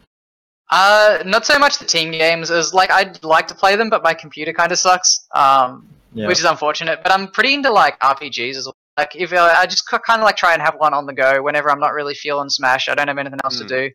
Uh, 0.70 1.22
not 1.24 1.46
so 1.46 1.58
much 1.60 1.78
the 1.78 1.84
team 1.84 2.10
games 2.10 2.50
as 2.50 2.74
like 2.74 2.90
I'd 2.90 3.22
like 3.22 3.46
to 3.48 3.54
play 3.54 3.76
them, 3.76 3.88
but 3.88 4.02
my 4.02 4.14
computer 4.14 4.52
kind 4.52 4.72
of 4.72 4.78
sucks. 4.78 5.26
Um, 5.32 5.86
Yeah. 6.16 6.26
which 6.28 6.38
is 6.38 6.44
unfortunate. 6.44 7.00
But 7.02 7.12
I'm 7.12 7.28
pretty 7.28 7.54
into 7.54 7.70
like 7.70 7.98
RPGs 8.00 8.56
as 8.56 8.64
well. 8.66 8.74
Like 8.96 9.14
if 9.14 9.32
uh, 9.32 9.54
I 9.58 9.66
just 9.66 9.86
kind 9.86 10.20
of 10.20 10.24
like 10.24 10.36
try 10.36 10.54
and 10.54 10.62
have 10.62 10.74
one 10.78 10.94
on 10.94 11.04
the 11.06 11.12
go 11.12 11.42
whenever 11.42 11.70
I'm 11.70 11.78
not 11.78 11.92
really 11.92 12.14
feeling 12.14 12.48
Smash. 12.48 12.88
I 12.88 12.94
don't 12.94 13.08
have 13.08 13.18
anything 13.18 13.38
else 13.44 13.60
Hmm. 13.60 13.66
to 13.66 13.88
do. 13.88 13.94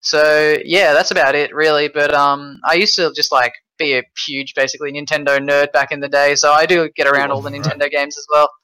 So 0.00 0.56
yeah, 0.64 0.94
that's 0.94 1.10
about 1.10 1.34
it 1.34 1.54
really. 1.54 1.88
But 1.88 2.12
um, 2.14 2.58
I 2.66 2.74
used 2.74 2.96
to 2.96 3.12
just 3.14 3.30
like 3.30 3.52
be 3.78 3.94
a 3.98 4.02
huge, 4.26 4.54
basically 4.54 4.92
Nintendo 4.92 5.38
nerd 5.38 5.70
back 5.72 5.92
in 5.92 6.00
the 6.00 6.08
day. 6.08 6.34
So 6.34 6.52
I 6.52 6.66
do 6.66 6.88
get 6.96 7.06
around 7.06 7.30
all 7.30 7.40
the 7.42 7.50
Nintendo 7.50 7.90
games 7.90 8.16
as 8.18 8.26
well. 8.30 8.48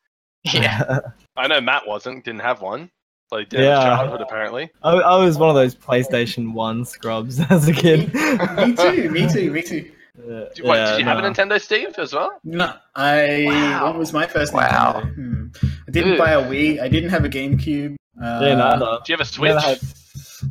Yeah. 0.45 1.01
I 1.37 1.47
know 1.49 1.61
Matt 1.61 1.87
wasn't, 1.87 2.25
didn't 2.25 2.41
have 2.43 2.63
one. 2.63 2.91
But 3.31 3.41
he 3.41 3.45
did 3.47 3.61
Yeah. 3.61 3.83
childhood 3.83 4.23
apparently. 4.23 4.71
I, 4.83 4.93
I 4.93 5.17
was 5.23 5.37
one 5.37 5.51
of 5.51 5.55
those 5.57 5.75
PlayStation 5.75 6.53
1 6.55 6.85
scrubs 6.87 7.39
as 7.51 7.69
a 7.69 7.73
kid. 7.75 8.15
me 8.15 8.75
too, 8.75 9.11
me 9.11 9.29
too, 9.31 9.51
me 9.51 9.63
too. 9.63 9.91
Yeah, 10.29 10.45
Did, 10.55 10.65
what, 10.65 10.77
yeah, 10.77 10.91
did 10.91 10.99
you 11.01 11.05
have 11.07 11.19
a. 11.19 11.23
Nintendo, 11.23 11.61
Steve, 11.61 11.95
as 11.99 12.13
well? 12.13 12.33
No, 12.45 12.75
I 12.95 13.45
Wow. 13.47 13.87
what 13.87 13.99
was 13.99 14.13
my 14.13 14.27
first 14.27 14.53
Wow. 14.53 15.03
Nintendo? 15.05 15.15
Hmm. 15.15 15.47
I 15.87 15.91
didn't 15.91 16.11
Dude. 16.11 16.19
buy 16.19 16.33
a 16.33 16.43
Wii. 16.43 16.81
I 16.81 16.89
didn't 16.89 17.11
have 17.11 17.25
a 17.25 17.29
GameCube. 17.29 17.95
Uh, 18.23 18.41
Yeah, 18.43 18.55
neither. 18.57 18.99
Do 19.05 19.13
you 19.13 19.15
have 19.17 19.21
a 19.21 19.25
Switch? 19.25 19.49
Never 19.49 19.61
had- 19.61 19.81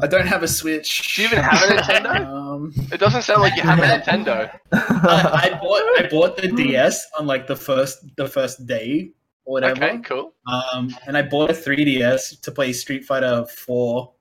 I 0.02 0.08
don't 0.08 0.28
have 0.28 0.44
a 0.44 0.48
Switch. 0.48 1.16
Do 1.16 1.22
you 1.22 1.28
even 1.30 1.40
have 1.44 1.62
a 1.64 1.74
Nintendo? 1.74 2.14
Um, 2.58 2.74
It 2.92 3.00
doesn't 3.00 3.22
sound 3.22 3.42
like 3.42 3.56
you 3.56 3.62
have 3.64 3.80
a 3.80 3.82
Nintendo. 3.94 4.50
I, 4.72 5.52
I 5.54 5.60
bought 5.62 5.84
I 6.00 6.08
bought 6.10 6.38
the 6.38 6.48
DS 6.48 7.06
on 7.20 7.28
like 7.28 7.46
the 7.48 7.56
first 7.56 8.00
the 8.18 8.28
first 8.28 8.66
day 8.66 9.12
or 9.46 9.54
whatever. 9.54 9.84
Okay, 9.86 10.00
cool. 10.00 10.34
Um, 10.52 10.90
and 11.06 11.16
I 11.16 11.22
bought 11.22 11.52
a 11.52 11.54
3DS 11.54 12.42
to 12.42 12.52
play 12.52 12.74
Street 12.74 13.06
Fighter 13.06 13.46
4, 13.46 14.12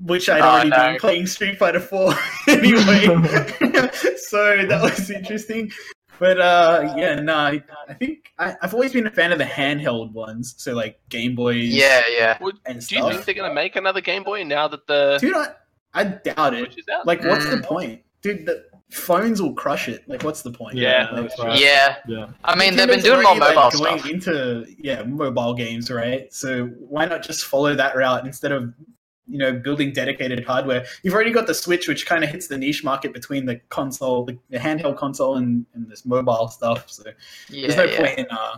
which 0.00 0.28
I'd 0.28 0.40
Oh, 0.40 0.44
already 0.44 0.70
no. 0.70 0.76
been 0.76 0.98
playing 0.98 1.26
Street 1.26 1.58
Fighter 1.58 1.80
4 1.80 2.14
anyway. 2.48 3.06
so 4.16 4.66
that 4.66 4.80
was 4.82 5.10
interesting. 5.10 5.70
But 6.18 6.40
uh, 6.40 6.94
yeah, 6.96 7.16
no, 7.20 7.34
I, 7.34 7.62
I 7.88 7.94
think 7.94 8.32
I, 8.38 8.54
I've 8.62 8.72
always 8.72 8.92
been 8.92 9.06
a 9.06 9.10
fan 9.10 9.32
of 9.32 9.38
the 9.38 9.44
handheld 9.44 10.12
ones. 10.12 10.54
So 10.58 10.72
like 10.74 11.00
Game 11.08 11.34
Boys 11.34 11.56
yeah, 11.70 12.02
yeah. 12.16 12.38
and 12.66 12.86
Do 12.86 12.96
you 12.96 13.10
think 13.10 13.24
they're 13.24 13.34
gonna 13.34 13.52
make 13.52 13.74
another 13.76 14.00
Game 14.00 14.22
Boy 14.22 14.44
now 14.44 14.68
that 14.68 14.86
the 14.86 15.18
Dude, 15.20 15.34
I, 15.34 15.48
I 15.92 16.04
doubt 16.04 16.54
it. 16.54 16.66
Switch 16.66 16.78
is 16.78 16.84
out? 16.88 17.06
Like, 17.06 17.22
what's 17.24 17.44
the 17.48 17.56
Mm. 17.56 17.64
point? 17.64 18.02
Dude, 18.22 18.46
the 18.46 18.64
phones 18.90 19.42
will 19.42 19.54
crush 19.54 19.88
it. 19.88 20.08
Like, 20.08 20.22
what's 20.22 20.42
the 20.42 20.52
point? 20.52 20.76
Yeah, 20.76 21.08
Like, 21.10 21.36
right. 21.38 21.58
Yeah. 21.60 21.96
yeah. 22.06 22.28
I 22.44 22.54
mean, 22.56 22.76
they've 22.76 22.86
been 22.86 23.00
Nintendo's 23.00 23.04
doing 23.04 23.22
more 23.24 23.34
mobile 23.34 23.80
like, 23.80 24.02
going 24.02 24.14
into 24.14 24.66
yeah 24.78 25.02
mobile 25.02 25.54
games, 25.54 25.90
right? 25.90 26.32
So 26.32 26.66
why 26.78 27.06
not 27.06 27.22
just 27.24 27.44
follow 27.46 27.74
that 27.74 27.96
route 27.96 28.24
instead 28.24 28.52
of 28.52 28.72
you 29.26 29.38
know 29.38 29.52
building 29.52 29.92
dedicated 29.92 30.44
hardware? 30.44 30.84
You've 31.02 31.14
already 31.14 31.30
got 31.32 31.46
the 31.46 31.54
Switch, 31.54 31.88
which 31.88 32.06
kind 32.06 32.24
of 32.24 32.30
hits 32.30 32.48
the 32.48 32.58
niche 32.58 32.84
market 32.84 33.12
between 33.12 33.46
the 33.46 33.56
console, 33.68 34.24
the, 34.24 34.38
the 34.50 34.58
handheld 34.58 34.96
console, 34.96 35.36
and, 35.36 35.66
and 35.74 35.88
this 35.90 36.04
mobile 36.04 36.48
stuff. 36.48 36.90
So 36.90 37.04
Yeah, 37.48 37.66
there's 37.68 37.76
no 37.76 37.84
yeah. 37.84 37.98
point 37.98 38.18
in 38.18 38.26
uh 38.30 38.56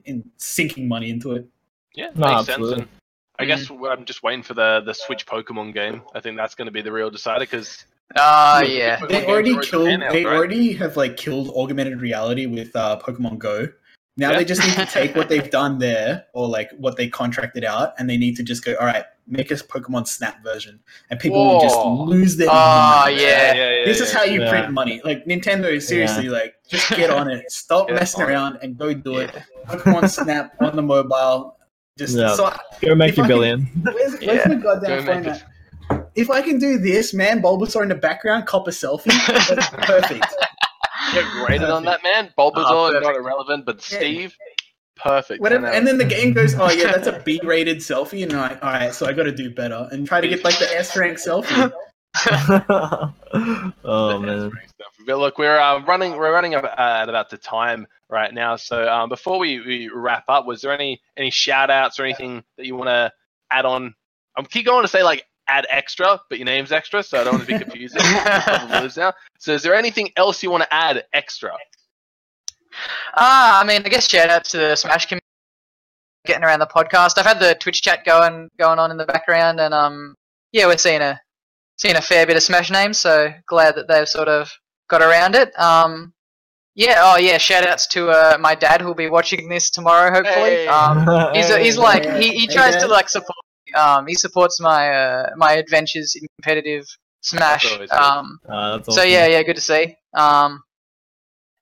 in 0.04 0.30
sinking 0.36 0.88
money 0.88 1.10
into 1.10 1.32
it. 1.32 1.46
yeah, 1.94 2.10
No, 2.14 2.34
makes 2.34 2.46
sense. 2.46 2.70
And 2.72 2.88
I 3.38 3.44
guess 3.46 3.70
I'm 3.70 4.04
just 4.04 4.22
waiting 4.22 4.42
for 4.42 4.54
the 4.54 4.82
the 4.84 4.92
Switch 4.92 5.26
Pokemon 5.26 5.72
game. 5.74 6.02
I 6.14 6.20
think 6.20 6.36
that's 6.36 6.54
going 6.54 6.66
to 6.66 6.72
be 6.72 6.82
the 6.82 6.92
real 6.92 7.10
decider 7.10 7.40
because 7.40 7.84
Ah, 8.16 8.60
yeah. 8.62 8.98
Pokemon 8.98 9.08
They 9.08 9.26
already 9.26 9.50
are 9.50 9.54
always 9.54 9.70
killed. 9.70 9.88
handheld, 9.88 10.12
They 10.12 10.24
right? 10.24 10.36
already 10.36 10.72
have 10.74 10.96
like 10.96 11.16
killed 11.16 11.50
augmented 11.56 12.00
reality 12.00 12.46
with 12.46 12.74
uh, 12.74 12.98
Pokemon 13.00 13.38
Go. 13.38 13.68
Now 14.20 14.30
Yeah. 14.32 14.38
they 14.38 14.44
just 14.44 14.60
need 14.60 14.74
to 14.74 14.84
take 14.86 15.16
what 15.16 15.28
they've 15.30 15.50
done 15.60 15.78
there, 15.78 16.26
or 16.34 16.46
like 16.46 16.70
what 16.76 16.96
they 16.98 17.08
contracted 17.08 17.64
out, 17.64 17.94
and 17.98 18.08
they 18.08 18.18
need 18.18 18.36
to 18.36 18.42
just 18.42 18.62
go. 18.64 18.74
All 18.78 18.86
right, 18.86 19.04
make 19.26 19.50
us 19.50 19.62
Pokemon 19.62 20.06
Snap 20.06 20.44
version, 20.44 20.78
and 21.08 21.18
people 21.18 21.42
will 21.44 21.60
just 21.62 21.78
lose 22.12 22.36
their. 22.36 22.48
Ah, 22.50 23.04
mind. 23.06 23.18
yeah. 23.18 23.54
yeah, 23.54 23.84
This 23.86 24.00
is 24.00 24.12
how 24.12 24.24
you 24.24 24.42
Yeah. 24.42 24.50
print 24.50 24.72
money. 24.72 25.00
Like 25.04 25.24
Nintendo, 25.24 25.80
seriously, 25.80 26.28
like 26.28 26.54
just 26.68 26.90
get 26.90 27.08
on 27.08 27.30
it. 27.30 27.50
Stop 27.50 27.88
messing 27.98 28.22
on 28.22 28.28
it. 28.28 28.32
around 28.32 28.58
and 28.62 28.76
go 28.76 28.92
do 28.92 29.16
it. 29.18 29.30
Pokemon 29.66 30.10
Snap 30.22 30.54
on 30.60 30.76
the 30.76 30.82
mobile. 30.82 31.56
Just 31.98 32.14
Yeah. 32.16 32.34
so. 32.34 32.52
Go 32.82 32.94
make 32.94 33.10
If 33.10 33.16
your 33.16 33.24
I 33.24 33.28
can- 33.28 33.36
billion. 33.36 33.60
Where's, 33.82 34.12
where's 34.20 34.22
Yeah. 34.22 34.48
my 34.48 34.54
goddamn 34.56 35.04
make 35.04 35.06
phone 35.06 35.26
at? 35.26 35.46
If 36.14 36.28
I 36.30 36.42
can 36.42 36.58
do 36.58 36.76
this, 36.78 37.14
man, 37.14 37.40
Bulbasaur 37.40 37.82
in 37.82 37.88
the 37.88 37.94
background, 37.94 38.44
cop 38.46 38.68
a 38.68 38.70
selfie. 38.70 39.06
That's 39.48 39.68
perfect. 39.70 40.26
Get 41.12 41.24
graded 41.32 41.70
on 41.70 41.84
that 41.84 42.02
man. 42.02 42.32
Bulbasaur 42.38 42.94
Oh, 42.94 43.00
not 43.00 43.16
irrelevant, 43.16 43.64
but 43.64 43.76
Yeah. 43.90 43.98
Steve, 43.98 44.36
perfect. 44.96 45.40
Whatever, 45.40 45.66
and 45.66 45.86
then 45.86 45.98
the 45.98 46.04
game 46.04 46.32
goes, 46.32 46.54
oh 46.54 46.70
yeah, 46.70 46.92
that's 46.92 47.06
a 47.06 47.20
B-rated 47.24 47.78
selfie, 47.78 48.22
and 48.22 48.32
you're 48.32 48.40
like, 48.40 48.62
all 48.62 48.70
right, 48.72 48.94
so 48.94 49.06
I 49.06 49.12
got 49.12 49.24
to 49.24 49.32
do 49.32 49.50
better 49.50 49.88
and 49.90 50.06
try 50.06 50.20
to 50.20 50.28
get 50.28 50.44
like 50.44 50.58
the 50.58 50.76
S-rank 50.76 51.18
selfie. 51.18 51.72
oh 53.84 54.18
man. 54.18 54.50
But 55.06 55.18
look, 55.18 55.38
we're 55.38 55.58
uh, 55.58 55.84
running. 55.84 56.16
We're 56.16 56.32
running 56.32 56.54
up, 56.54 56.64
uh, 56.64 56.74
at 56.76 57.08
about 57.08 57.30
the 57.30 57.38
time 57.38 57.86
right 58.08 58.32
now. 58.32 58.56
So 58.56 58.88
um, 58.88 59.08
before 59.08 59.38
we, 59.38 59.60
we 59.60 59.90
wrap 59.92 60.24
up, 60.28 60.46
was 60.46 60.60
there 60.60 60.72
any 60.72 61.00
any 61.16 61.30
shout 61.30 61.70
outs 61.70 61.98
or 61.98 62.04
anything 62.04 62.42
that 62.56 62.66
you 62.66 62.76
want 62.76 62.88
to 62.88 63.12
add 63.50 63.64
on? 63.64 63.94
I'm 64.36 64.44
keep 64.44 64.66
going 64.66 64.82
to 64.82 64.88
say 64.88 65.02
like 65.02 65.24
add 65.50 65.66
extra, 65.70 66.20
but 66.28 66.38
your 66.38 66.46
name's 66.46 66.72
extra, 66.72 67.02
so 67.02 67.20
I 67.20 67.24
don't 67.24 67.34
want 67.34 67.46
to 67.46 67.52
be 67.52 67.58
confusing. 67.58 68.00
Probably 68.22 68.90
now. 68.96 69.12
So, 69.38 69.52
is 69.52 69.62
there 69.62 69.74
anything 69.74 70.10
else 70.16 70.42
you 70.42 70.50
want 70.50 70.62
to 70.62 70.74
add 70.74 71.04
extra? 71.12 71.52
Ah, 73.16 73.60
I 73.60 73.64
mean, 73.64 73.82
I 73.84 73.88
guess 73.88 74.08
shout 74.08 74.30
out 74.30 74.44
to 74.44 74.58
the 74.58 74.76
Smash 74.76 75.06
community 75.06 75.20
getting 76.26 76.44
around 76.44 76.60
the 76.60 76.66
podcast. 76.66 77.18
I've 77.18 77.26
had 77.26 77.40
the 77.40 77.56
Twitch 77.60 77.82
chat 77.82 78.04
going 78.04 78.48
going 78.58 78.78
on 78.78 78.90
in 78.90 78.96
the 78.96 79.06
background, 79.06 79.60
and 79.60 79.74
um, 79.74 80.14
yeah, 80.52 80.66
we're 80.66 80.78
seeing 80.78 81.00
a 81.00 81.20
seeing 81.78 81.96
a 81.96 82.00
fair 82.00 82.26
bit 82.26 82.36
of 82.36 82.42
Smash 82.42 82.70
names. 82.70 82.98
So 82.98 83.32
glad 83.46 83.74
that 83.76 83.88
they've 83.88 84.08
sort 84.08 84.28
of 84.28 84.50
got 84.88 85.02
around 85.02 85.34
it. 85.34 85.58
Um, 85.58 86.12
yeah, 86.74 87.00
oh 87.02 87.16
yeah, 87.16 87.38
shout 87.38 87.66
outs 87.66 87.86
to 87.88 88.10
uh, 88.10 88.38
my 88.40 88.54
dad 88.54 88.80
who'll 88.80 88.94
be 88.94 89.10
watching 89.10 89.48
this 89.48 89.70
tomorrow, 89.70 90.12
hopefully. 90.12 90.50
Hey. 90.50 90.68
Um, 90.68 91.34
he's 91.34 91.54
he's 91.56 91.78
like 91.90 92.04
Hey, 92.04 92.22
he, 92.22 92.28
he 92.30 92.46
hey, 92.46 92.54
tries 92.54 92.76
to 92.76 92.86
like 92.86 93.08
support. 93.08 93.36
Um, 93.74 94.06
he 94.06 94.14
supports 94.14 94.60
my 94.60 94.90
uh, 94.90 95.30
my 95.36 95.52
adventures 95.52 96.14
in 96.20 96.26
competitive 96.38 96.86
Smash. 97.22 97.78
That's. 97.78 97.92
Um, 97.92 98.40
Uh, 98.48 98.78
that's 98.78 98.94
so 98.94 99.02
yeah, 99.02 99.26
yeah, 99.26 99.42
good 99.42 99.56
to 99.56 99.62
see. 99.62 99.96
Um, 100.14 100.62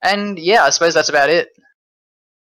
and 0.02 0.38
yeah, 0.38 0.62
I 0.62 0.70
suppose 0.70 0.94
that's 0.94 1.08
about 1.08 1.30
it. 1.30 1.48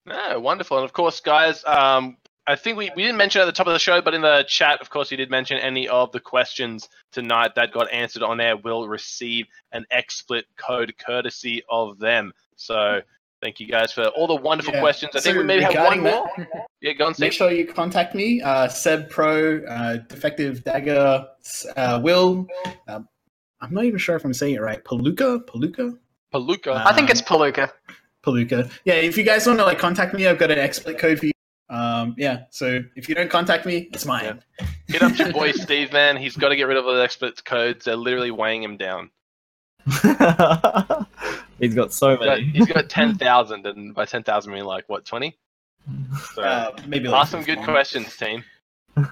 No, 0.05 0.39
wonderful. 0.39 0.77
And 0.77 0.85
of 0.85 0.93
course, 0.93 1.21
guys, 1.21 1.65
um, 1.65 2.17
I 2.47 2.55
think 2.55 2.79
we, 2.79 2.91
we 2.95 3.03
didn't 3.03 3.17
mention 3.17 3.43
at 3.43 3.47
the 3.47 3.53
top 3.53 3.67
of 3.67 3.73
the 3.73 3.79
show, 3.79 4.01
but 4.01 4.15
in 4.15 4.23
the 4.23 4.45
chat, 4.47 4.81
of 4.81 4.91
course, 4.91 5.11
you 5.11 5.17
did 5.17 5.31
mention 5.31 5.59
any 5.59 5.89
of 5.89 6.13
the 6.13 6.21
questions 6.21 6.89
tonight 7.11 7.57
that 7.57 7.73
got 7.73 7.91
answered 7.91 8.23
on 8.23 8.41
air 8.41 8.57
will 8.57 8.87
receive 8.87 9.47
an 9.73 9.85
XSplit 9.93 10.45
code 10.57 10.95
courtesy 11.05 11.63
of 11.69 11.99
them. 11.99 12.33
So 12.55 13.01
thank 13.47 13.61
you 13.61 13.67
guys 13.69 13.93
for 13.93 14.07
all 14.09 14.27
the 14.27 14.35
wonderful 14.35 14.75
Yeah. 14.75 14.81
questions. 14.81 15.13
I 15.15 15.21
think 15.21 15.39
we 15.39 15.45
maybe 15.45 15.63
have 15.63 15.75
one 15.77 16.01
more. 16.01 16.29
that, 16.37 16.67
Yeah, 16.81 16.95
go 16.95 17.07
on, 17.07 17.15
Make 17.21 17.33
sure 17.33 17.49
you 17.53 17.65
contact 17.65 18.13
me, 18.13 18.43
uh, 18.43 18.67
Seb 18.67 19.09
Pro, 19.09 19.59
uh, 19.69 19.99
Defective 20.09 20.65
Dagger, 20.65 21.25
uh, 21.77 22.01
Will. 22.03 22.49
Um, 22.89 23.09
I'm 23.61 23.73
not 23.73 23.85
even 23.85 23.99
sure 24.01 24.17
if 24.17 24.25
I'm 24.25 24.35
saying 24.35 24.57
it 24.57 24.61
right. 24.63 24.83
Palooka, 24.83 25.45
Palooka, 25.47 25.97
Palooka. 26.35 26.75
I 26.85 26.93
think 26.93 27.09
Um, 27.09 27.13
it's 27.13 27.23
Palooka. 27.23 27.71
Palooka. 28.25 28.69
Yeah, 28.85 28.95
if 28.95 29.17
you 29.17 29.23
guys 29.23 29.47
want 29.47 29.61
to 29.61 29.65
like 29.65 29.79
contact 29.79 30.13
me, 30.13 30.27
I've 30.27 30.39
got 30.39 30.51
an 30.51 30.59
XSplit 30.59 30.99
code 30.99 31.21
for 31.21 31.27
you. 31.27 31.33
Um, 31.71 32.17
yeah, 32.19 32.47
so 32.51 32.81
if 32.97 33.09
you 33.09 33.15
don't 33.15 33.31
contact 33.31 33.65
me, 33.65 33.89
it's 33.93 34.05
mine. 34.05 34.43
Hit 34.89 35.03
up 35.03 35.13
to 35.15 35.23
your 35.25 35.33
boy 35.41 35.53
Steve, 35.53 35.93
man. 35.93 36.17
He's 36.17 36.37
got 36.37 36.49
to 36.49 36.57
get 36.57 36.65
rid 36.67 36.79
of 36.79 36.85
all 36.85 36.95
the 36.97 37.05
XSplit 37.07 37.45
codes. 37.45 37.85
They're 37.85 37.95
literally 37.95 38.33
weighing 38.33 38.65
him 38.65 38.77
down. 38.77 39.11
He's 41.59 41.75
got 41.75 41.93
so 41.93 42.11
He's 42.11 42.19
got, 42.19 42.27
many. 42.39 42.43
he's 42.51 42.67
got 42.67 42.89
10,000, 42.91 43.67
and 43.67 43.95
by 43.95 44.05
10,000, 44.05 44.53
I 44.53 44.55
mean 44.57 44.65
like, 44.65 44.85
what, 44.89 45.05
20? 45.05 45.37
So, 46.35 46.43
Uh, 46.43 46.77
maybe 46.87 47.09
like 47.09 47.23
ask 47.23 47.31
some 47.31 47.43
good 47.45 47.61
questions, 47.63 48.17
team. 48.17 48.45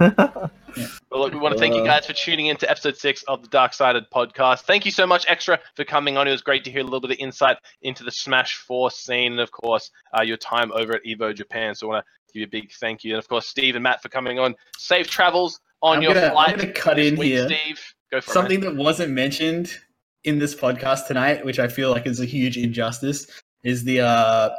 Well, 1.08 1.20
look, 1.22 1.32
we 1.32 1.38
want 1.38 1.54
to 1.54 1.60
thank 1.60 1.74
you 1.76 1.82
Uh, 1.82 1.86
guys 1.86 2.04
for 2.06 2.14
tuning 2.14 2.46
in 2.46 2.56
to 2.56 2.68
episode 2.68 2.96
six 2.96 3.22
of 3.28 3.42
the 3.42 3.48
Dark 3.48 3.72
Sided 3.74 4.06
podcast. 4.12 4.62
Thank 4.62 4.84
you 4.84 4.90
so 4.90 5.06
much, 5.06 5.24
Extra, 5.28 5.60
for 5.76 5.84
coming 5.84 6.16
on. 6.16 6.26
It 6.26 6.32
was 6.32 6.42
great 6.42 6.64
to 6.64 6.70
hear 6.72 6.80
a 6.80 6.84
little 6.84 7.00
bit 7.00 7.12
of 7.12 7.18
insight 7.18 7.58
into 7.82 8.02
the 8.02 8.10
Smash 8.10 8.56
4 8.56 8.90
scene 8.90 9.32
and, 9.32 9.40
of 9.40 9.52
course, 9.52 9.92
uh, 10.18 10.22
your 10.22 10.36
time 10.36 10.72
over 10.72 10.96
at 10.96 11.04
Evo 11.04 11.32
Japan. 11.32 11.76
So 11.76 11.86
I 11.86 11.94
want 11.94 12.04
to 12.04 12.32
give 12.32 12.40
you 12.40 12.46
a 12.46 12.50
big 12.62 12.72
thank 12.72 13.04
you. 13.04 13.12
And, 13.12 13.20
of 13.20 13.28
course, 13.28 13.46
Steve 13.46 13.76
and 13.76 13.84
Matt 13.84 14.02
for 14.02 14.08
coming 14.08 14.40
on. 14.40 14.56
Safe 14.76 15.08
travels 15.08 15.60
on 15.80 15.98
I'm 15.98 16.02
your 16.02 16.14
gonna- 16.14 16.26
I'm 16.26 16.32
flight. 16.32 16.56
gonna 16.58 16.72
cut 16.72 16.98
in 16.98 17.14
week, 17.16 17.28
here. 17.34 17.46
Steve. 17.48 17.94
Go 18.10 18.20
for 18.20 18.30
it. 18.30 18.34
Something 18.34 18.58
it. 18.58 18.62
that 18.64 18.74
wasn't 18.74 19.12
mentioned 19.12 19.78
in 20.24 20.38
this 20.38 20.54
podcast 20.54 21.06
tonight, 21.06 21.44
which 21.44 21.58
I 21.58 21.68
feel 21.68 21.90
like 21.90 22.06
is 22.06 22.20
a 22.20 22.24
huge 22.24 22.56
injustice, 22.56 23.26
is 23.62 23.84
the 23.84 24.00
uh, 24.00 24.50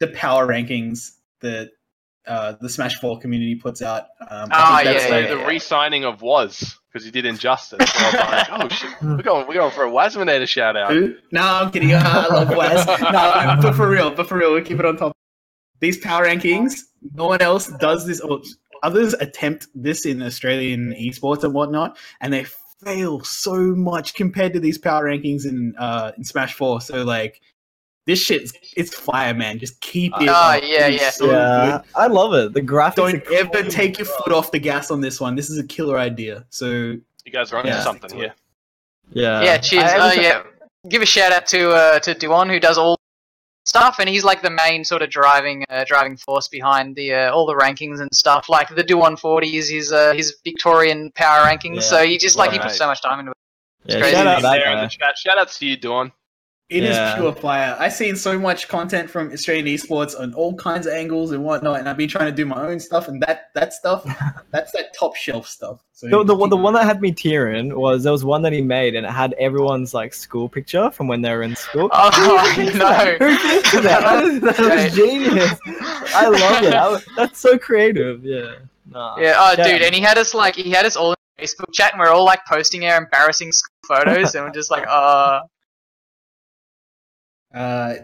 the 0.00 0.08
power 0.08 0.46
rankings 0.46 1.12
that 1.40 1.70
uh, 2.26 2.54
the 2.60 2.68
Smash 2.68 2.96
Four 3.00 3.18
community 3.18 3.54
puts 3.56 3.82
out. 3.82 4.02
Um, 4.20 4.48
Ah, 4.52 4.76
I 4.76 4.84
think 4.84 4.98
yeah, 5.00 5.06
So 5.06 5.10
like- 5.14 5.28
yeah, 5.28 5.34
the 5.36 5.46
re-signing 5.46 6.04
of 6.04 6.22
Was 6.22 6.78
because 6.92 7.04
he 7.04 7.10
did 7.10 7.24
Injustice. 7.24 7.90
So 7.90 7.98
I 8.04 8.06
was 8.06 8.14
like, 8.14 8.48
oh 8.50 8.68
shit, 8.68 8.90
we're 9.02 9.22
going, 9.22 9.46
we're 9.48 9.54
going 9.54 9.70
for 9.72 9.84
a 9.84 9.90
Wasminator 9.90 10.46
shout 10.46 10.76
out. 10.76 10.92
Who? 10.92 11.14
No, 11.32 11.40
I'm 11.42 11.70
kidding. 11.70 11.94
I 11.94 12.26
love 12.28 12.50
Wes. 12.50 12.86
No, 13.00 13.56
but 13.62 13.72
for 13.74 13.88
real, 13.88 14.10
but 14.10 14.28
for 14.28 14.36
real, 14.36 14.52
we'll 14.52 14.62
keep 14.64 14.78
it 14.78 14.84
on 14.84 14.96
top. 14.96 15.12
These 15.80 15.98
power 15.98 16.26
rankings, 16.26 16.80
no 17.14 17.26
one 17.26 17.40
else 17.40 17.66
does 17.80 18.06
this. 18.06 18.20
Or 18.20 18.40
others 18.84 19.14
attempt 19.14 19.66
this 19.74 20.04
in 20.06 20.22
Australian 20.22 20.92
esports 20.92 21.42
and 21.44 21.54
whatnot, 21.54 21.96
and 22.20 22.32
they 22.32 22.44
fail 22.84 23.22
so 23.24 23.56
much 23.56 24.14
compared 24.14 24.52
to 24.54 24.60
these 24.60 24.78
power 24.78 25.04
rankings 25.04 25.46
in 25.46 25.74
uh, 25.78 26.12
in 26.16 26.24
Smash 26.24 26.54
Four. 26.54 26.80
So 26.80 27.02
like, 27.04 27.40
this 28.06 28.20
shit's 28.20 28.52
it's 28.76 28.94
fire, 28.94 29.34
man. 29.34 29.58
Just 29.58 29.80
keep 29.80 30.12
it. 30.20 30.28
Oh, 30.28 30.32
up. 30.32 30.62
yeah, 30.64 30.86
It 30.88 30.94
is 30.94 31.00
yeah. 31.00 31.10
so 31.10 31.26
yeah, 31.26 31.70
good. 31.82 31.90
I 31.94 32.06
love 32.08 32.34
it. 32.34 32.52
The 32.52 32.62
graphics. 32.62 32.94
Don't 32.96 33.14
are 33.28 33.32
ever 33.34 33.62
cool. 33.62 33.70
take 33.70 33.98
your 33.98 34.06
foot 34.06 34.32
off 34.32 34.50
the 34.52 34.58
gas 34.58 34.90
on 34.90 35.00
this 35.00 35.20
one. 35.20 35.36
This 35.36 35.50
is 35.50 35.58
a 35.58 35.64
killer 35.64 35.98
idea. 35.98 36.44
So 36.50 36.66
You 37.24 37.32
guys 37.32 37.52
are 37.52 37.58
onto 37.58 37.68
Yeah. 37.70 37.80
something 37.82 38.14
here. 38.16 38.34
Yeah. 39.12 39.42
yeah, 39.42 39.58
cheers. 39.58 39.90
Oh 39.94 40.06
every 40.08 40.16
ti- 40.18 40.22
yeah, 40.24 40.42
give 40.88 41.02
a 41.02 41.06
shout 41.06 41.32
out 41.32 41.46
to 41.48 41.70
uh, 41.70 41.98
to 42.00 42.14
Duon 42.14 42.48
who 42.50 42.58
does 42.58 42.78
all 42.78 42.96
stuff, 43.72 43.96
and 44.00 44.08
he's 44.08 44.22
like 44.22 44.42
the 44.42 44.50
main 44.50 44.84
sort 44.84 45.00
of 45.02 45.08
driving 45.08 45.64
uh, 45.70 45.84
driving 45.92 46.16
force 46.18 46.46
behind 46.48 46.94
the 46.94 47.14
uh, 47.14 47.32
all 47.34 47.46
the 47.46 47.54
rankings 47.54 48.00
and 48.00 48.08
stuff. 48.12 48.48
Like 48.50 48.68
the 48.74 48.84
Duon 48.84 49.18
40 49.18 49.56
is 49.56 49.70
his 49.70 49.92
uh, 49.92 50.12
his 50.12 50.36
Victorian 50.44 51.10
power 51.14 51.40
rankings, 51.46 51.76
Yeah. 51.76 51.80
so 51.92 52.04
he 52.04 52.18
just 52.18 52.36
like 52.36 52.50
he 52.52 52.58
Right. 52.58 52.64
puts 52.66 52.76
so 52.76 52.86
much 52.86 53.00
time 53.02 53.18
into 53.20 53.30
it. 53.32 53.36
Yeah, 53.86 54.00
crazy. 54.00 54.14
shout 54.16 54.26
out 54.26 54.34
He's 54.36 54.42
that 54.42 54.52
there 54.58 54.72
in 54.72 54.80
the 54.84 54.88
chat. 54.88 55.16
Shout 55.18 55.38
outs 55.38 55.58
to 55.58 55.66
you, 55.66 55.76
Dawn. 55.76 56.12
It 56.72 56.84
is 56.84 56.96
Yeah. 56.96 57.16
pure 57.16 57.32
fire. 57.34 57.76
I've 57.78 57.92
seen 57.92 58.16
so 58.16 58.38
much 58.38 58.66
content 58.68 59.10
from 59.10 59.30
Australian 59.32 59.66
esports 59.66 60.18
on 60.18 60.32
all 60.34 60.54
kinds 60.54 60.86
of 60.86 60.94
angles 60.94 61.30
and 61.32 61.44
whatnot, 61.44 61.78
and 61.80 61.88
I've 61.88 61.96
been 61.96 62.08
trying 62.08 62.26
to 62.26 62.32
do 62.32 62.46
my 62.46 62.66
own 62.66 62.80
stuff, 62.80 63.08
and 63.08 63.22
that 63.22 63.50
that 63.54 63.72
stuff, 63.74 64.04
that's 64.50 64.72
that 64.72 64.94
top 64.98 65.14
shelf 65.16 65.46
stuff. 65.48 65.80
So 65.92 66.08
The, 66.08 66.24
the, 66.24 66.34
one- 66.34 66.50
the 66.50 66.56
one 66.56 66.74
that 66.74 66.84
had 66.84 67.00
me 67.00 67.12
tearing 67.12 67.76
was 67.78 68.02
there 68.02 68.12
was 68.12 68.24
one 68.24 68.42
that 68.42 68.52
he 68.52 68.60
made 68.62 68.94
and 68.96 69.06
it 69.06 69.10
had 69.12 69.34
everyone's 69.38 69.94
like 69.94 70.12
school 70.14 70.48
picture 70.48 70.90
from 70.90 71.06
when 71.06 71.20
they 71.22 71.30
were 71.30 71.42
in 71.44 71.54
school. 71.54 71.88
Oh 71.92 72.10
Who 72.56 72.64
no! 72.78 72.88
that? 72.88 73.18
Who 73.22 73.36
thinks 73.36 73.72
that? 73.72 73.82
That 74.02 74.24
was, 74.24 74.40
that 74.40 74.58
was 74.58 74.94
genius. 74.96 75.58
I 76.14 76.28
love 76.28 76.64
it. 76.64 76.74
I 76.74 76.88
was- 76.88 77.06
that's 77.16 77.38
so 77.38 77.56
creative. 77.58 78.24
Yeah. 78.24 78.54
Nah. 78.90 79.16
Yeah, 79.18 79.34
oh 79.38 79.54
Yeah. 79.58 79.64
dude, 79.72 79.82
and 79.82 79.94
he 79.94 80.00
had 80.00 80.18
us 80.18 80.34
like 80.34 80.56
he 80.56 80.70
had 80.70 80.84
us 80.86 80.96
all 80.96 81.12
in 81.12 81.16
Facebook 81.46 81.72
chat, 81.72 81.92
and 81.92 82.00
we're 82.00 82.08
all 82.08 82.24
like 82.24 82.40
posting 82.48 82.84
our 82.86 82.98
embarrassing 82.98 83.52
school 83.52 83.70
photos, 83.86 84.34
and 84.34 84.44
we're 84.44 84.50
just 84.50 84.70
like, 84.70 84.84
uh, 84.88 85.40
uh, 87.54 87.94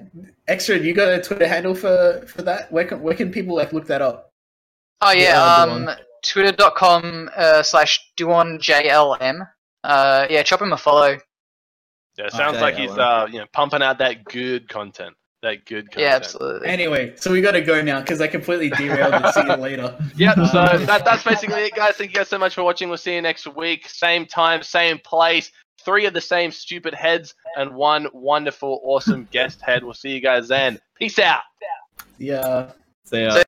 extra. 0.47 0.79
You 0.79 0.95
got 0.95 1.09
a 1.13 1.21
Twitter 1.21 1.49
handle 1.49 1.75
for 1.75 2.25
for 2.27 2.43
that? 2.43 2.71
Where 2.73 2.85
can 2.85 3.01
where 3.03 3.15
can 3.15 3.31
people 3.31 3.57
like 3.57 3.73
look 3.73 3.87
that 3.87 4.03
up? 4.03 4.33
oh 5.01 5.13
yeah, 5.13 5.23
Yeah, 5.23 5.63
um, 5.75 5.91
twitter.com 6.25 7.31
uh, 7.37 7.63
slash 7.63 8.01
duonjlm. 8.19 9.49
Uh, 9.85 10.27
yeah, 10.29 10.43
chop 10.43 10.61
him 10.61 10.73
a 10.73 10.77
follow. 10.77 11.19
Yeah, 12.19 12.27
it 12.27 12.33
sounds 12.33 12.57
Okay, 12.57 12.63
like 12.63 12.77
he's 12.77 12.91
uh, 12.91 13.29
you 13.31 13.39
know 13.39 13.47
pumping 13.53 13.83
out 13.83 13.99
that 13.99 14.25
good 14.25 14.69
content. 14.69 15.15
That 15.43 15.65
good 15.67 15.89
content. 15.91 16.03
Yeah, 16.03 16.17
absolutely. 16.17 16.67
Anyway, 16.69 17.15
so 17.15 17.31
we 17.31 17.41
got 17.41 17.53
to 17.53 17.61
go 17.61 17.81
now 17.81 18.01
because 18.01 18.21
I 18.21 18.27
completely 18.27 18.71
derailed 18.71 19.15
it. 19.15 19.35
See 19.35 19.41
you 19.47 19.55
later. 19.57 19.97
Yep. 20.17 20.35
So 20.51 20.79
that, 20.79 21.05
that's 21.05 21.23
basically 21.33 21.63
it, 21.67 21.77
guys. 21.77 21.95
Thank 21.95 22.11
you 22.11 22.17
guys 22.17 22.29
so 22.29 22.39
much 22.39 22.57
for 22.57 22.65
watching. 22.65 22.89
We'll 22.89 22.99
see 22.99 23.15
you 23.15 23.23
next 23.23 23.47
week, 23.55 23.89
same 23.89 24.27
time, 24.27 24.65
same 24.65 24.99
place. 24.99 25.53
Three 25.85 26.07
of 26.07 26.15
the 26.15 26.21
same 26.21 26.51
stupid 26.51 26.95
heads 26.95 27.35
and 27.57 27.75
one 27.75 28.09
wonderful, 28.13 28.81
awesome 28.85 29.29
guest 29.33 29.61
head. 29.63 29.85
We'll 29.85 29.95
see 29.95 30.11
you 30.11 30.21
guys 30.21 30.49
then. 30.49 30.79
Peace 30.99 31.19
out. 31.19 31.43
Yeah. 32.19 32.73
So, 33.05 33.17
yeah. 33.17 33.31
So- 33.31 33.43